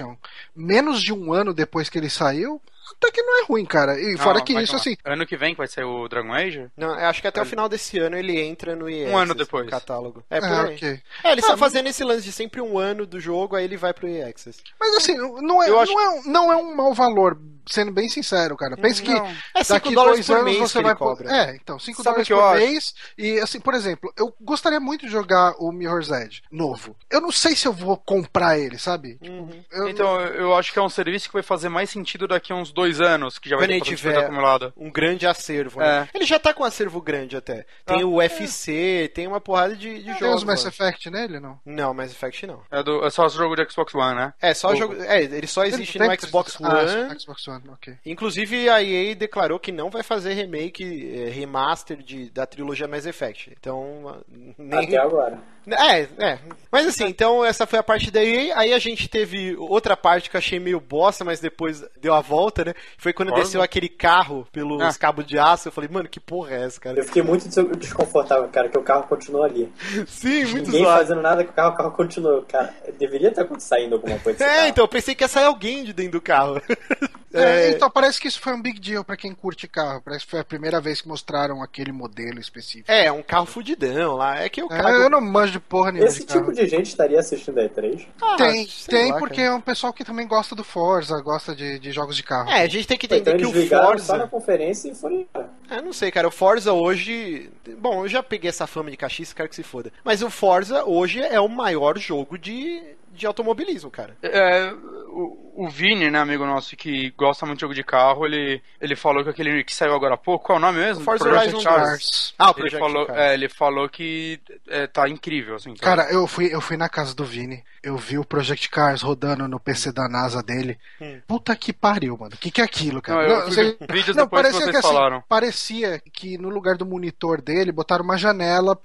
[0.55, 2.61] menos de um ano depois que ele saiu,
[2.97, 3.93] até que não é ruim, cara.
[4.01, 4.81] E fora Não, que vai isso, tomar.
[4.81, 6.69] assim, Ano que vem que vai sair o Dragon Age?
[6.77, 9.35] Não, eu acho que até o final desse ano ele entra no EA Um ano
[9.35, 9.65] depois.
[9.65, 10.25] no catálogo.
[10.29, 10.75] É, por é, aí.
[10.75, 10.89] ok.
[11.25, 13.77] É, eles Ah, estão fazendo esse lance de sempre um ano do jogo, aí ele
[13.77, 14.61] vai pro EA Access.
[14.79, 17.93] Mas assim, não é, Eu acho- não, é, um- não é um mau valor, sendo
[17.93, 18.77] bem sincero, cara.
[18.77, 19.27] Pense que Não.
[19.55, 21.31] É 5 daqui dólares dois anos você vai cobra.
[21.31, 22.59] É, então, 5 Sabe dólares o que eu por acho?
[22.67, 22.95] mês.
[23.19, 26.97] E assim, por exemplo, eu gostaria muito de jogar o Mirror's Edge novo.
[27.11, 29.15] Eu não sei se eu vou comprar ele, sabe?
[29.17, 29.65] Tipo, Uhum.
[29.73, 32.53] eu- Então, eu eu acho que é um serviço que vai fazer mais sentido daqui
[32.53, 34.73] a uns dois anos, que já vai Quando ter tiver- acumulada.
[34.77, 36.09] Um grande acervo, né?
[36.13, 36.17] É.
[36.17, 37.65] Ele já tá com um acervo grande até.
[37.87, 40.37] Tem Ah, o UFC, tem uma porrada de, de tem jogos.
[40.37, 40.65] os Mass.
[40.65, 41.59] Effect nele, não?
[41.65, 42.63] Não, Mass Effect não.
[42.71, 44.33] É, do, é só o jogo de Xbox One, né?
[44.41, 44.95] É, só O- jogo.
[45.03, 46.69] É, ele só existe Tem- no tem- Xbox Ah,
[47.09, 47.21] One.
[47.21, 47.95] Xbox One, ok.
[48.07, 50.83] Inclusive a EA declarou que não vai fazer remake,
[51.15, 53.53] eh, remaster de, da trilogia Mass Effect.
[53.59, 54.23] Então,
[54.59, 54.87] nem.
[54.87, 55.39] Até agora.
[55.67, 56.39] É, é.
[56.73, 58.57] Mas assim, então essa foi a parte da EA.
[58.59, 62.21] Aí a gente teve outra parte que eu achei meio bosta, mas depois deu a
[62.21, 62.75] volta, né?
[62.97, 63.45] Foi quando Forza?
[63.45, 64.99] desceu aquele carro pelos Ah.
[64.99, 65.69] cabos de aço.
[65.69, 66.99] Eu falei, mano, que porra é essa, cara?
[66.99, 69.71] Eu fiquei muito des- desconfortável, cara, que o carro continuou ali.
[70.07, 70.99] Sim, muito Ninguém zoado.
[70.99, 72.43] fazendo nada com o carro, o carro continuou.
[72.49, 74.69] Cara, deveria estar saindo alguma coisa É, carro.
[74.69, 76.61] então eu pensei que ia sair alguém de dentro do carro.
[77.33, 80.03] É, É, então parece que isso foi um big deal pra quem curte carro.
[80.05, 82.91] Parece que foi a primeira vez que mostraram aquele modelo específico.
[82.91, 84.41] é, um carro fudidão lá.
[84.41, 84.89] É que o É, carro.
[84.95, 86.41] eu não manjo de porra nenhuma Esse de carro.
[86.41, 88.07] tipo de gente estaria assistindo a E3?
[88.21, 89.49] Ah, Tem, tem lá, porque cara.
[89.49, 92.51] é um pessoal que também gosta do Forza, gosta de, de jogos de carro.
[92.51, 94.27] É, a gente tem que Então entender que eles o ligaram só na Forza.
[94.29, 95.51] conferência e foram embora.
[95.71, 96.27] Eu não sei, cara.
[96.29, 97.51] O Forza hoje.
[97.79, 99.93] Bom, eu já peguei essa fama de caxiça, quero que se foda.
[100.05, 104.17] Mas o Forza hoje é o maior jogo de, de automobilismo, cara.
[104.23, 104.73] É,
[105.09, 108.97] o, o Vini, né, amigo nosso, que gosta muito de jogo de carro, ele, ele
[108.97, 111.05] falou que aquele que saiu agora há pouco, qual é o nome mesmo?
[111.05, 111.89] Forza Project Horizon Cars.
[111.89, 112.35] Cars.
[112.39, 113.19] Ah, o Ele Project falou, Cars.
[113.19, 115.75] é, ele falou que é, tá incrível, assim.
[115.75, 119.03] tá- Cara, eu fui, eu fui na casa do Vini, eu vi o Project Cars
[119.03, 120.79] rodando no PC da NASA dele.
[121.27, 122.35] Puta que pariu, mano.
[122.35, 123.25] O que, que é aquilo, cara?
[123.25, 123.29] Hum.
[123.29, 125.23] Não, eu fui ver vídeos depois que vocês assim, falaram.
[125.29, 128.77] parecia que no lugar do monitor dele botaram uma janela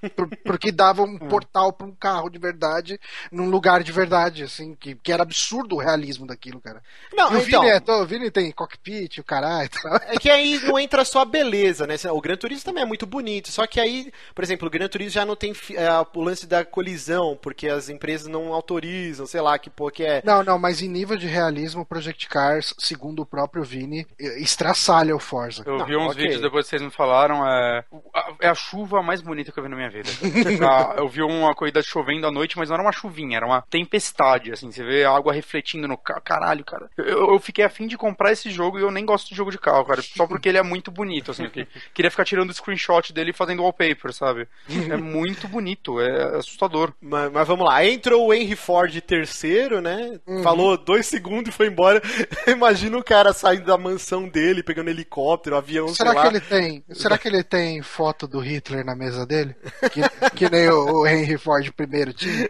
[0.45, 1.27] porque dava um Hum.
[1.29, 2.99] portal pra um carro de verdade
[3.31, 6.81] num lugar de verdade, assim, que, que era absurdo o realismo daquilo, cara.
[7.13, 9.69] Não, E o, então, Vini é, o Vini tem cockpit, o caralho.
[9.69, 9.95] tal.
[10.07, 11.95] é que aí não entra só a beleza, né?
[12.11, 15.11] O Gran Turismo também é muito bonito, só que aí, por exemplo, o Gran Turismo
[15.13, 19.57] já não tem é, o lance da colisão, porque as empresas não autorizam, sei lá,
[19.59, 20.21] que pô, que é...
[20.25, 25.15] Não, não, mas em nível de realismo, o Project Cars, segundo o próprio Vini, estraçalha
[25.15, 25.63] o Forza.
[25.65, 26.23] Eu Não, vi uns ok.
[26.23, 29.63] vídeos depois que vocês me falaram, é, a- é a chuva mais bonita que eu
[29.63, 30.09] vi na minha vida.
[30.65, 33.61] Ah, eu vi uma corrida chovendo à noite, mas não era uma chuvinha, era uma
[33.61, 36.21] tempestade, assim, você vê a água refletindo no carro.
[36.45, 36.89] Caralho, cara.
[36.97, 39.57] Eu, eu fiquei afim de comprar esse jogo e eu nem gosto de jogo de
[39.57, 41.49] carro, cara, só porque ele é muito bonito, assim.
[41.49, 44.47] que- queria ficar tirando screenshot dele e fazendo wallpaper, sabe?
[44.69, 46.93] É muito bonito, é assustador.
[47.01, 50.19] Mas, mas vamos lá, entrou o Henry Ford terceiro, né?
[50.43, 52.01] Falou dois segundos e foi embora.
[52.47, 56.31] Imagina o cara saindo da mansão dele, pegando helicóptero, avião, Será sei que lá.
[56.31, 56.83] ele tem?
[56.91, 59.55] Será que ele tem foto do Hitler na mesa dele?
[59.91, 62.49] Que, que nem o, o Henry Ford primeiro tinha?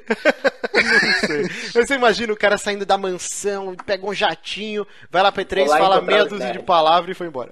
[1.73, 5.65] Mas Você imagina o cara saindo da mansão, pega um jatinho, vai lá pra E3,
[5.65, 6.59] Vou lá fala meia o dúzia cara.
[6.59, 7.51] de palavras e foi embora.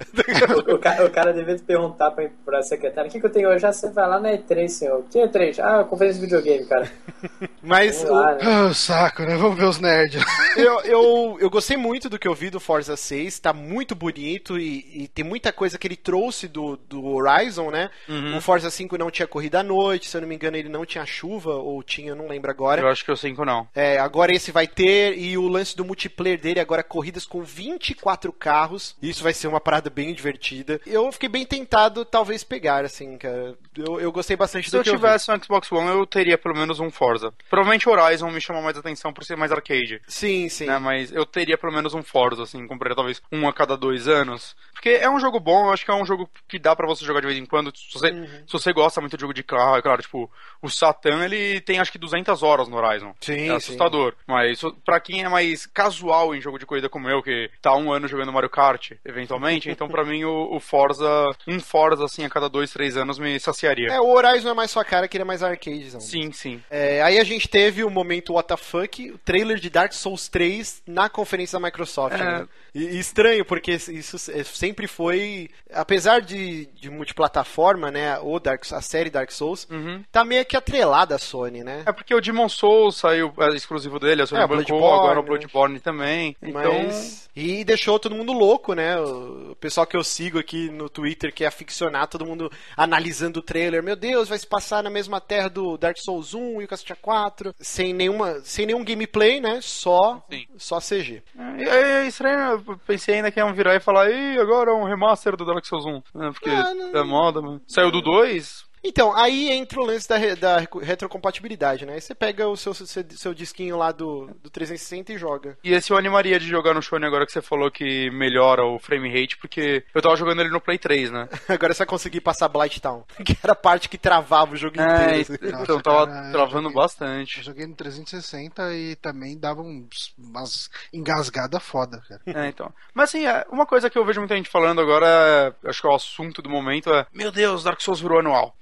[0.68, 3.50] O, o ca- o cara devia perguntar pra, pra secretária: o que, que eu tenho
[3.50, 3.66] hoje?
[3.66, 5.04] Ah, você vai lá na E3, senhor.
[5.12, 5.60] Que E3?
[5.60, 6.92] Ah, conferência de videogame, cara.
[7.62, 8.40] Mas lá, o- né?
[8.70, 9.36] Ah, saco, né?
[9.38, 10.24] Vamos ver os nerds.
[10.58, 14.58] eu, eu, eu gostei muito do que eu vi do Forza 6, tá muito bonito
[14.58, 17.90] e, e tem muita coisa que ele trouxe do, do Horizon, né?
[18.38, 20.86] O Forza 5 não tinha corrida à noite, se eu não me engano ele não
[20.86, 22.82] tinha chuva, ou tinha, eu não lembro agora.
[22.82, 23.68] Eu acho que eu 5 não.
[23.74, 28.32] É, agora esse vai ter, e o lance do multiplayer dele agora corridas com 24
[28.34, 28.96] carros.
[29.02, 30.80] Isso vai ser uma parada bem divertida.
[30.86, 33.56] Eu fiquei bem tentado, talvez, pegar, assim, cara.
[33.76, 36.56] Eu, eu gostei bastante Se eu que eu tivesse um Xbox One, eu teria pelo
[36.56, 37.34] menos um Forza.
[37.50, 40.02] Provavelmente Horizon me chama mais atenção por ser mais arcade.
[40.08, 40.66] Sim, sim.
[40.66, 40.78] né?
[40.80, 44.56] Mas eu teria pelo menos um Forza, assim, compraria talvez um a cada dois anos.
[44.74, 47.04] Porque é um jogo bom, eu acho que é um jogo que dá pra você
[47.06, 47.72] jogar de vez em quando.
[47.76, 48.26] Se você, Uhum.
[48.46, 50.30] se você gosta muito de jogo de carro, é claro, tipo,
[50.62, 53.14] o Satan, ele tem acho que 200 horas no Horizon.
[53.22, 54.14] Sim, É assustador.
[54.28, 57.76] Mas isso- pra quem é mais casual em jogo de corrida como eu, que tá
[57.76, 61.06] um ano jogando Mario Kart, eventualmente, então pra mim o, o Forza,
[61.48, 63.88] um Forza, assim, a cada dois, três anos me saciaria.
[63.90, 66.00] É, o Horizon é mais sua cara, que ele é mais arcadezão.
[66.02, 66.62] Sim, sim.
[66.70, 71.10] É, aí a gente teve o momento WTF, o trailer de Dark Souls 3 na
[71.10, 72.16] conferência da Microsoft.
[72.20, 72.24] É.
[72.24, 72.48] né?
[72.76, 75.50] E, estranho, porque isso é- sempre foi.
[75.72, 78.18] Apesar de, de multiplataforma, né?
[78.20, 80.04] O Dark, a série Dark Souls, Uhum.
[80.12, 81.84] tá meio que atrelada à Sony, né?
[81.86, 85.20] É porque o Demon Souls saiu é, exclusivo dele, a Sony É, bancou, Bloodborne, agora
[85.20, 85.28] o né?
[85.28, 86.36] Bloodborne também.
[86.42, 87.30] Então, Mas...
[87.36, 89.00] E deixou todo mundo louco, né?
[89.00, 93.42] O pessoal que eu sigo aqui no Twitter, que é aficionado, todo mundo analisando o
[93.44, 93.82] trailer.
[93.82, 97.02] Meu Deus, vai se passar na mesma terra do Dark Souls 1 e o Castlevania
[97.02, 97.56] 4.
[97.60, 99.60] Sem, nenhuma, sem nenhum gameplay, né?
[99.64, 100.46] Só, Sim.
[100.58, 101.24] só CG.
[101.58, 104.84] É, é estranho, eu pensei ainda que iam virar e falar, Ih, agora é um
[104.86, 106.20] remaster do Dark Souls 1.
[106.20, 107.00] né, Porque Ah, não.
[107.00, 107.62] é moda, mas...
[107.68, 108.64] Saiu do 2?
[108.84, 111.94] Então, aí entra o lance da, da retrocompatibilidade, né?
[111.94, 115.58] Aí você pega o seu, seu, seu disquinho lá do, do 360 e joga.
[115.64, 118.80] E esse eu animaria de jogar no Shone agora que você falou que melhora o
[118.80, 121.30] frame rate, porque eu tava jogando ele no Play 3, né?
[121.48, 124.80] Agora você vai conseguir passar Blight Town, que era a parte que travava o jogo
[124.80, 125.34] É, inteiro.
[125.54, 125.64] assim.
[125.64, 127.38] então tava cara, travando joguei- bastante.
[127.38, 132.22] Eu joguei no 360 e também dava uns, umas engasgadas foda, cara.
[132.26, 132.72] É, então.
[132.94, 135.88] Mas assim, é, uma coisa que eu vejo muita gente falando agora, é, acho que
[135.88, 138.56] é o assunto do momento é: Meu Deus, Dark Souls virou anual.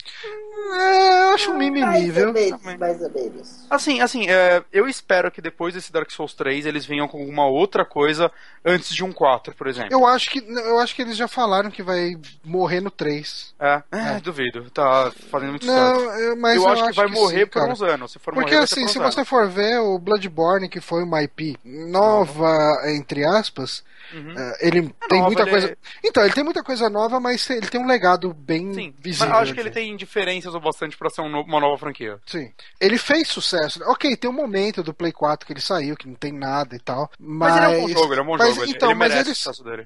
[0.74, 2.34] É, eu acho um mimimi, viu?
[2.80, 3.66] mais ou menos.
[3.70, 7.46] Assim, assim, é, eu espero que depois desse Dark Souls 3 eles venham com alguma
[7.48, 8.32] outra coisa
[8.64, 9.90] antes de um 4, por exemplo.
[9.92, 13.54] Eu acho que eu acho que eles já falaram que vai morrer no 3.
[13.60, 14.70] É, é, duvido.
[14.72, 17.72] Tá fazendo muito Não, eu- mas eu, acho que vai morrer sim, por cara.
[17.72, 18.12] uns anos.
[18.12, 19.30] Se for Porque morrer, assim, por se uns você anos.
[19.30, 22.56] for ver o Bloodborne, que foi uma IP nova,
[22.88, 23.84] entre aspas,
[24.14, 25.68] eh, ele tem nova, muita ele coisa.
[25.68, 29.04] é- Então, ele tem muita coisa nova, mas ele tem um legado bem Sim, mas
[29.04, 29.28] visível.
[29.30, 29.80] eu acho que ele assim.
[29.80, 32.20] tem diferenças o bastante pra ser um no- uma nova franquia.
[32.26, 32.52] Sim.
[32.80, 33.82] Ele fez sucesso.
[33.86, 36.80] Ok, tem um momento do Play 4 que ele saiu, que não tem nada e
[36.80, 37.10] tal.
[37.20, 38.70] Mas, Mas, ele é um bom jogo, ele é um bom mas, jogo.
[38.70, 39.46] Então, ele mas eles.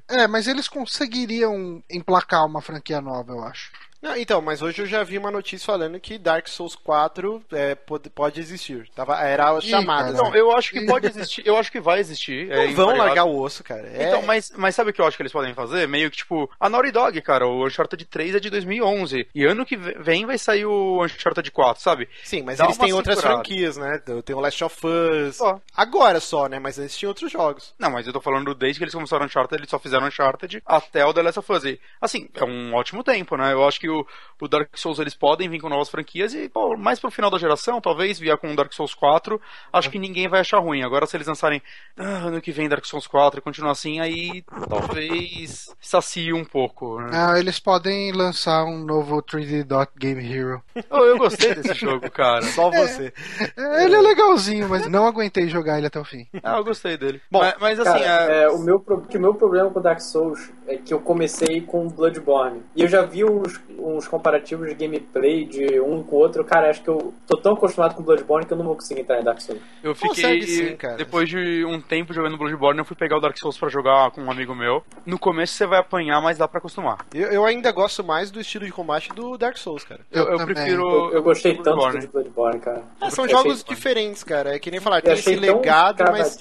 [0.09, 3.71] É, mas eles conseguiriam emplacar uma franquia nova, eu acho.
[4.05, 7.73] Não, então, mas hoje eu já vi uma notícia falando que Dark Souls 4 é,
[7.73, 8.87] pode, pode existir.
[8.95, 10.11] Tava, era chamada.
[10.13, 12.51] Não, eu acho que pode existir, eu acho que vai existir.
[12.51, 12.97] é Não vão invariável.
[13.05, 13.87] largar o osso, cara.
[13.87, 15.87] É- Então, mas, mas sabe o que eu acho que eles podem fazer?
[15.87, 19.27] Meio que, tipo, a Naughty Dog, cara, o Uncharted 3 é de 2011.
[19.33, 22.07] E ano que vem vai sair o Uncharted 4, sabe?
[22.23, 23.99] Sim, mas Dá eles têm outras franquias, né?
[24.23, 25.37] Tem o Last of Us.
[25.37, 25.59] Só.
[25.75, 26.59] Agora só, né?
[26.59, 27.73] Mas eles tinham outros jogos.
[27.79, 31.03] Não, mas eu tô falando desde que eles começaram Uncharted, eles só fizeram Uncharted até
[31.03, 31.63] o The Last of Us.
[31.65, 33.51] E, assim, é um ótimo tempo, né?
[33.51, 34.05] Eu acho que o,
[34.41, 37.37] o Dark Souls eles podem vir com novas franquias e, pô, mais pro final da
[37.37, 39.39] geração, talvez vier com o Dark Souls 4,
[39.73, 40.83] acho que ninguém vai achar ruim.
[40.83, 41.61] Agora, se eles lançarem
[41.97, 46.99] ah, ano que vem Dark Souls 4 e continuar assim, aí talvez sacie um pouco,
[47.01, 47.09] né?
[47.13, 50.61] Ah, eles podem lançar um novo 3D Dot Game Hero.
[50.89, 52.41] Oh, eu gostei desse jogo, cara.
[52.43, 53.13] Só você.
[53.57, 56.27] É, Ele é legalzinho, mas não aguentei jogar ele até o fim.
[56.43, 57.21] Ah, eu gostei dele.
[57.31, 58.43] Bom, mas, mas, assim, Cara, é...
[58.43, 61.61] é, o, meu, pro- que o meu problema com Dark Souls é que eu comecei
[61.61, 62.63] com Bloodborne.
[62.75, 66.43] E eu já vi uns, uns comparativos de gameplay de um com o outro.
[66.43, 69.19] Cara, acho que eu tô tão acostumado com Bloodborne que eu não vou conseguir entrar
[69.19, 69.61] em Dark Souls.
[69.83, 70.69] Eu Consegue fiquei.
[70.69, 70.97] sim, cara.
[70.97, 74.21] Depois de um tempo jogando Bloodborne, eu fui pegar o Dark Souls pra jogar com
[74.21, 74.83] um amigo meu.
[75.05, 77.05] No começo você vai apanhar, mas dá pra acostumar.
[77.13, 80.01] Eu, eu ainda gosto mais do estilo de combate do Dark Souls, cara.
[80.11, 80.81] Eu, eu prefiro.
[80.81, 82.83] Eu, eu gostei prefiro tanto de Bloodborne, cara.
[82.99, 84.55] Ah, são Eu jogos diferentes, cara.
[84.55, 86.37] É que nem falar, Eu tem esse legado, mas.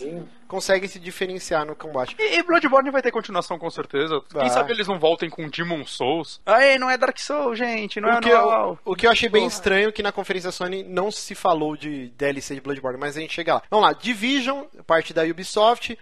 [0.49, 2.17] Conseguem se diferenciar no combate.
[2.19, 4.23] E, e Bloodborne vai ter continuação com certeza.
[4.33, 4.45] Vai.
[4.45, 6.41] Quem sabe eles não voltem com Demon Souls.
[6.47, 9.29] Aê, não é Dark Souls, gente, não é O que, eu, o que eu achei
[9.29, 13.17] bem estranho é que na conferência Sony não se falou de DLC de Bloodborne, mas
[13.17, 13.63] a gente chega lá.
[13.71, 15.99] Vamos lá, Division, parte da Ubisoft.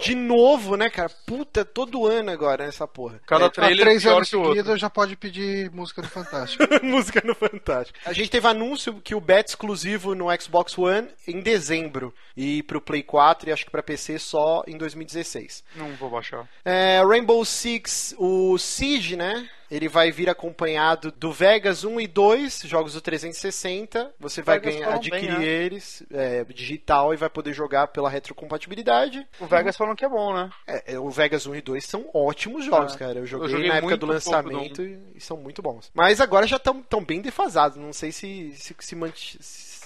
[0.00, 1.10] De novo, né, cara?
[1.26, 3.20] Puta, todo ano agora nessa porra.
[3.26, 6.64] Cada É, trailer três pior anos seguidos já pode pedir música do Fantástico.
[6.82, 7.98] música no Fantástico.
[8.04, 12.80] A gente teve anúncio que o bet exclusivo no Xbox One em dezembro e pro
[12.80, 15.64] Play 4 e acho que pra PC só em 2016.
[15.74, 16.46] Não vou baixar.
[16.64, 19.48] É, Rainbow Six, o Siege, né?
[19.70, 24.12] Ele vai vir acompanhado do Vegas 1 e 2, jogos do 360.
[24.20, 25.44] Você vai ganhar, adquirir bem, né?
[25.46, 29.26] eles é, digital e vai poder jogar pela retrocompatibilidade.
[29.40, 30.50] O Vegas falando que é bom, né?
[30.66, 33.20] É, é, o Vegas 1 e 2 são ótimos jogos, Ah, cara.
[33.20, 35.90] Eu joguei, joguei na época do lançamento e, e são muito bons.
[35.94, 37.78] Mas agora já estão tão bem defasados.
[37.78, 39.38] Não sei se, se, se, manti-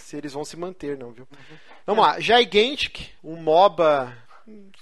[0.06, 1.26] se eles vão se manter, não, viu?
[1.84, 2.20] Vamos lá.
[2.20, 4.16] Gigantic, um MOBA.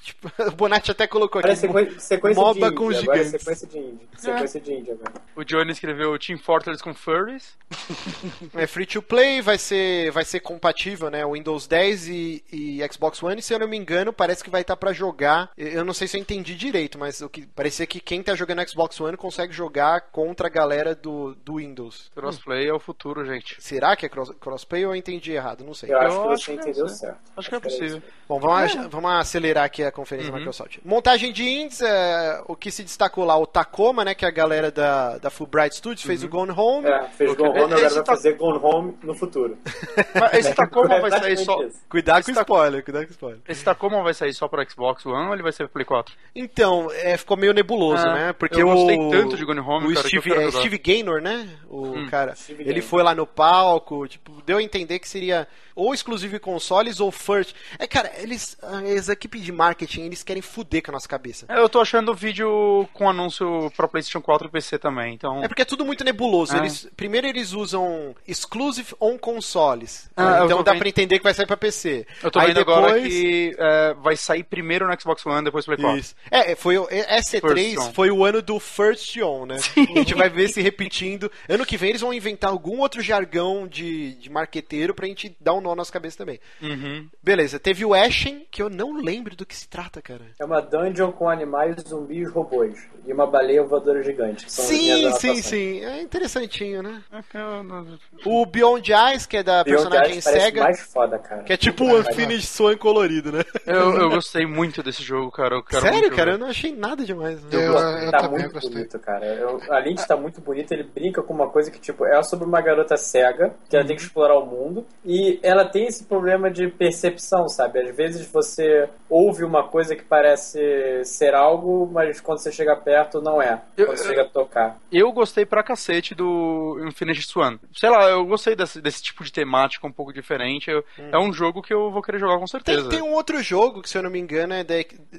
[0.02, 1.50] Tipo, o Bonatti até colocou aqui.
[1.50, 1.72] É sequ...
[1.98, 2.74] sequência MOBA de indie.
[2.76, 3.30] com agora é gigantes.
[3.30, 4.08] sequência de indie.
[4.16, 5.12] Sequência de indie agora.
[5.34, 7.56] O Johnny escreveu Team Fortress com Furries.
[8.54, 11.26] É free to play, vai ser, vai ser compatível, né?
[11.26, 13.40] Windows 10 e, e Xbox One.
[13.40, 15.50] E se eu não me engano, parece que vai estar pra jogar.
[15.56, 18.66] Eu não sei se eu entendi direito, mas o que parecia que quem tá jogando
[18.68, 22.10] Xbox One consegue jogar contra a galera do, do Windows.
[22.14, 23.56] Crossplay é o futuro, gente.
[23.60, 25.64] Será que é cross, crossplay ou eu entendi errado?
[25.64, 25.92] Não sei.
[25.92, 27.18] Eu, acho que acho você que é entendeu isso, certo.
[27.36, 28.02] Acho que é possível.
[28.28, 30.78] Bom, vamos, vamos acelerar aqui a conferência da Microsoft.
[30.84, 34.14] Montagem de indies, é, o que se destacou lá, o Tacoma, né?
[34.14, 36.88] Que é a galera da, da Fulbright Studios fez o Gone Home.
[36.88, 37.44] É, fez Ok.
[37.46, 39.56] Gone Home, agora vai tá- fazer Gone Home no futuro.
[40.18, 41.62] Mas esse Tacoma vai sair só.
[41.62, 41.78] Isso.
[41.88, 43.40] Cuidado com spoiler, cuidado com spoiler.
[43.48, 46.14] Esse Tacoma vai sair só pro Xbox One ou ele vai ser pro Play 4?
[46.34, 48.32] Então, é, ficou meio nebuloso, Ah, né?
[48.32, 50.50] Porque eu o, gostei tanto de Gone Home, o cara, que eu Steve, é.
[50.50, 51.48] Steve Gaynor, né?
[51.68, 52.06] O Hum.
[52.10, 52.88] cara, Steve ele Gaynor.
[52.88, 57.10] foi lá no palco, tipo, deu a entender que seria ou exclusivo em consoles ou
[57.10, 57.54] first.
[57.78, 61.46] É, cara, eles, as equipes de marketing, eles querem fuder com a nossa cabeça.
[61.48, 65.42] É, Eu tô achando o vídeo com anúncio pra PlayStation 4 e PC também, então.
[65.42, 66.54] É porque é tudo muito nebuloso.
[66.54, 66.58] Ah.
[66.58, 70.10] Eles, primeiro eles usam exclusive on consoles.
[70.16, 70.80] Ah, então dá vendo.
[70.80, 72.06] pra entender que vai sair pra PC.
[72.22, 72.76] Eu tô Aí vendo depois...
[72.78, 75.98] agora que é, vai sair primeiro no Xbox One, depois Play 4.
[75.98, 76.14] Isso.
[76.30, 77.92] É, foi o SC3 First on.
[77.92, 79.56] foi o ano do First On, né?
[79.76, 81.30] A gente vai ver se repetindo.
[81.48, 85.54] Ano que vem eles vão inventar algum outro jargão de, de marqueteiro pra gente dar
[85.54, 86.38] um nó na nossa cabeça também.
[86.62, 87.08] Uhum.
[87.22, 90.22] Beleza, teve o Ashen, que eu não lembro do que se trata, cara.
[90.38, 92.78] É uma dungeon com animais, zumbis, robôs.
[93.06, 94.46] E uma baleia voadora gigante.
[94.46, 95.84] que são as Sim, sim, sim.
[95.84, 97.02] É interessantinho, né?
[97.12, 101.42] É eu O Beyond Eyes, que é da Beyond personagem Eyes cega, mais foda, cara.
[101.42, 102.00] que é tipo um pariu.
[102.00, 103.44] Unfinished Swan colorido, né?
[103.66, 105.56] Eu, eu gostei muito desse jogo, cara.
[105.56, 106.32] Eu quero Sério, muito cara?
[106.32, 107.42] Eu não achei nada demais.
[107.42, 107.48] né?
[107.52, 108.70] Eu, eu tá também muito gostei.
[108.72, 109.24] bonito, cara.
[109.26, 112.46] Eu- a Lynch tá muito bonita, ele brinca com uma coisa que, tipo, é sobre
[112.46, 116.50] uma garota cega, que ela tem que explorar o mundo, e ela tem esse problema
[116.50, 117.80] de percepção, sabe?
[117.80, 123.20] Às vezes você ouve uma coisa que parece ser algo, mas quando você chega perto,
[123.20, 123.60] não é.
[123.76, 124.78] Eu- Quando você chega a tocar.
[124.90, 127.58] Eu gostei pra cacete do Infinite Swan.
[127.74, 130.70] Sei lá, eu gostei desse, desse tipo de temática um pouco diferente.
[130.70, 130.82] Eu-
[131.12, 132.88] É um jogo que eu vou querer jogar com certeza.
[132.88, 134.74] Tem, tem um outro jogo que, se eu não me engano, é, da-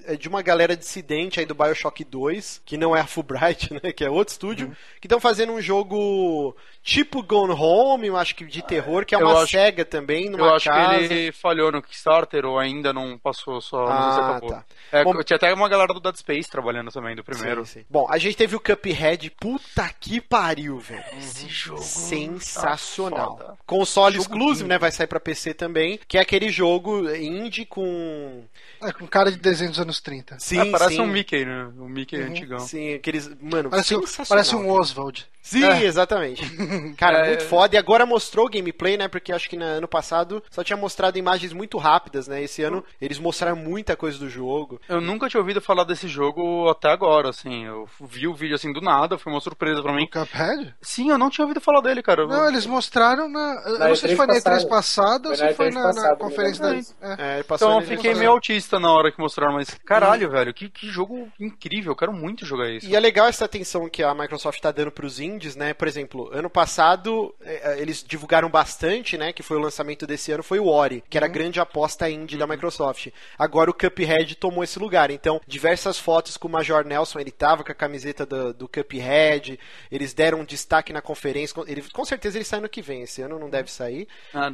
[0.08, 3.92] é de uma galera dissidente aí do Bioshock 2, que não é a Fulbright, né?
[3.92, 4.74] Que é outro estúdio, Uhum.
[5.02, 9.18] que estão fazendo um jogo tipo Gone Home, eu acho que de terror, que é
[9.22, 10.97] Eu uma acho- SEGA também, numa Eu acho casa.
[10.97, 14.49] que ele falhou no Kickstarter ou ainda não passou só, não sei se Ah, acabou.
[14.51, 14.65] tá.
[14.91, 17.65] É, Bom- tinha até uma galera do Dead Space trabalhando também, do primeiro.
[17.65, 17.86] Sim, sim.
[17.89, 19.30] Bom, a gente teve o Cuphead.
[19.39, 21.03] Puta que pariu, velho.
[21.17, 23.36] Esse jogo Sensacional.
[23.38, 23.53] tá.
[23.65, 24.69] Console Jogo exclusive, lindo.
[24.69, 24.78] né?
[24.78, 25.99] Vai sair pra PC também.
[26.07, 28.43] Que é aquele jogo indie com.
[28.82, 30.38] É, com cara de desenho dos anos 30.
[30.39, 31.01] Sim, É, parece sim.
[31.01, 31.69] um Mickey, né?
[31.78, 32.59] Um Mickey antigão.
[32.59, 33.30] Sim, aqueles.
[33.41, 35.28] Mano, Parece, um- parece um Oswald.
[35.41, 35.84] Sim, É.
[35.84, 36.41] exatamente.
[36.97, 37.28] Cara, É.
[37.28, 37.76] muito foda.
[37.76, 39.07] E agora mostrou o gameplay, né?
[39.07, 42.41] Porque acho que no ano passado só tinha mostrado imagens muito rápidas, né?
[42.41, 44.82] Esse ano eles mostraram muita coisa do jogo.
[44.89, 47.63] Eu nunca tinha ouvido falar desse jogo até agora, assim.
[47.63, 50.05] Eu vi o vídeo assim do nada, foi uma surpresa pra mim.
[50.05, 50.73] O Cuphead?
[50.82, 52.26] Sim, eu não tinha ouvido falar dele, cara.
[52.26, 53.61] Não, eles mostraram na.
[53.67, 55.30] Eu não sei se E3 foi na E3 passada.
[55.30, 56.69] ou Foi na se foi E3 na, na conferência da.
[56.71, 57.39] lembro é.
[57.39, 60.70] É, passou Então eu fiquei meio autista na hora que mostraram, mas caralho, velho, que,
[60.70, 62.88] que jogo incrível, eu quero muito jogar isso.
[62.88, 65.74] E é legal essa atenção que a Microsoft tá dando pros indies, né?
[65.74, 69.32] Por exemplo, ano passado eh, eh, eles divulgaram bastante, né?
[69.34, 72.38] Que foi o lançamento desse ano, foi o Ori, que era a grande aposta indie
[72.38, 73.07] da Microsoft.
[73.38, 75.09] Agora o Cuphead tomou esse lugar.
[75.11, 79.59] Então, diversas fotos com o Major Nelson, ele tava com a camiseta do, do Cuphead,
[79.91, 81.53] eles deram um destaque na conferência.
[81.55, 84.07] com- Ele, com certeza ele sai no que vem, esse ano não deve sair.
[84.34, 84.49] Ah,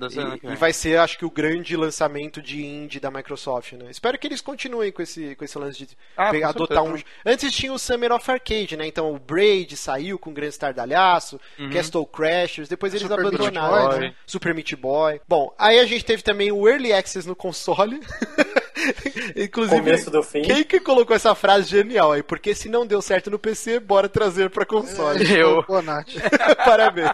[0.47, 3.89] E, e vai ser, acho que, o grande lançamento de indie da Microsoft, né?
[4.01, 6.87] Espero que eles continuem com esse, com esse lance de Ah, pegar- adotar um.
[6.97, 7.05] certeza.
[7.23, 8.87] Antes tinha o Summer of Arcade, né?
[8.87, 11.39] Então o Braid saiu com o Grande Estardalhaço,
[11.71, 13.89] Castle Crashers, depois eles Super Meat abandonaram.
[13.91, 14.15] Boy, né?
[14.25, 15.21] Super Meat Boy.
[15.27, 17.99] Bom, aí a gente teve também o Early Access no console.
[19.35, 20.41] Inclusive, Começo do fim.
[20.41, 22.23] quem que colocou essa frase genial aí?
[22.23, 25.31] Porque se não deu certo no PC, bora trazer pra console.
[25.33, 25.63] Eu.
[25.67, 26.07] Boa, Nath.
[26.65, 27.11] Parabéns.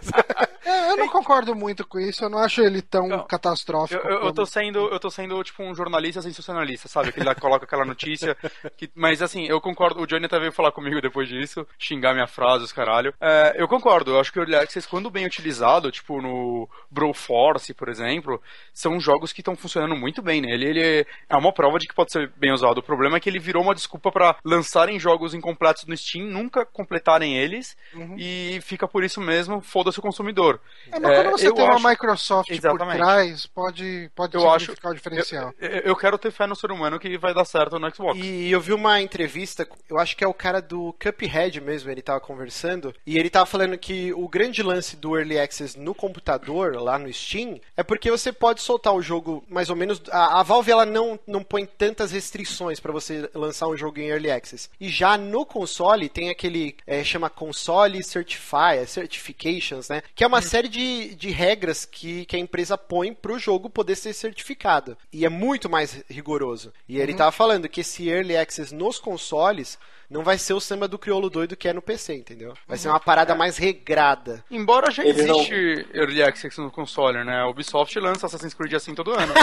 [0.66, 3.26] É, eu não concordo muito com isso, eu não acho ele tão Não.
[3.26, 4.06] catastrófico.
[4.06, 7.12] Eu, eu, eu tô como- sendo, eu tô sendo tipo um jornalista sensacionalista, sabe?
[7.14, 8.36] Que ele lá coloca aquela notícia.
[8.76, 10.02] que- mas assim, eu concordo.
[10.02, 13.14] O Johnny até veio falar comigo depois disso, xingar minha frase, os caralho.
[13.22, 14.12] É, eu concordo.
[14.12, 18.42] Eu acho que o Early Access, quando bem utilizado, tipo no Broforce, por exemplo,
[18.74, 20.66] são jogos que estão funcionando muito bem nele.
[20.66, 22.78] Ele é uma prova de que pode ser bem usado.
[22.78, 26.64] O problema é que ele virou uma desculpa pra lançarem jogos incompletos no Steam, nunca
[26.66, 27.76] completarem eles
[28.18, 30.62] e fica por isso mesmo, foda-se o consumidor.
[30.92, 32.98] É, mas quando você eu tem acho- uma Microsoft Exatamente.
[33.00, 35.54] por trás, pode, pode Eu significar acho- o diferencial.
[35.60, 38.20] Eu, eu- eu quero ter fé no ser humano que vai dar certo no Xbox.
[38.20, 42.02] E eu vi uma entrevista, eu acho que é o cara do Cuphead mesmo, ele
[42.02, 46.76] tava conversando, e ele tava falando que o grande lance do Early Access no computador,
[46.76, 50.02] lá no Steam, é porque você pode soltar o jogo mais ou menos.
[50.12, 54.08] A, a Valve ela não, não põe tantas restrições pra você lançar um jogo em
[54.08, 54.70] Early Access.
[54.80, 56.76] E já no console tem aquele.
[56.86, 60.02] é, chama Console Certify, Certifications, né?
[60.16, 63.96] Que é uma série de, de regras que, que a empresa põe pro jogo poder
[63.96, 64.98] ser certificado.
[65.12, 66.74] E é muito mais rigoroso.
[66.88, 69.78] E ele tava falando que esse Early Access nos consoles
[70.10, 72.54] não vai ser o samba do crioulo doido que é no PC, entendeu?
[72.68, 74.44] Vai ser uma parada mais regrada.
[74.50, 77.42] Embora já Ele não- existe Early Access no console, né?
[77.42, 79.34] A Ubisoft lança Assassin's Creed assim todo ano.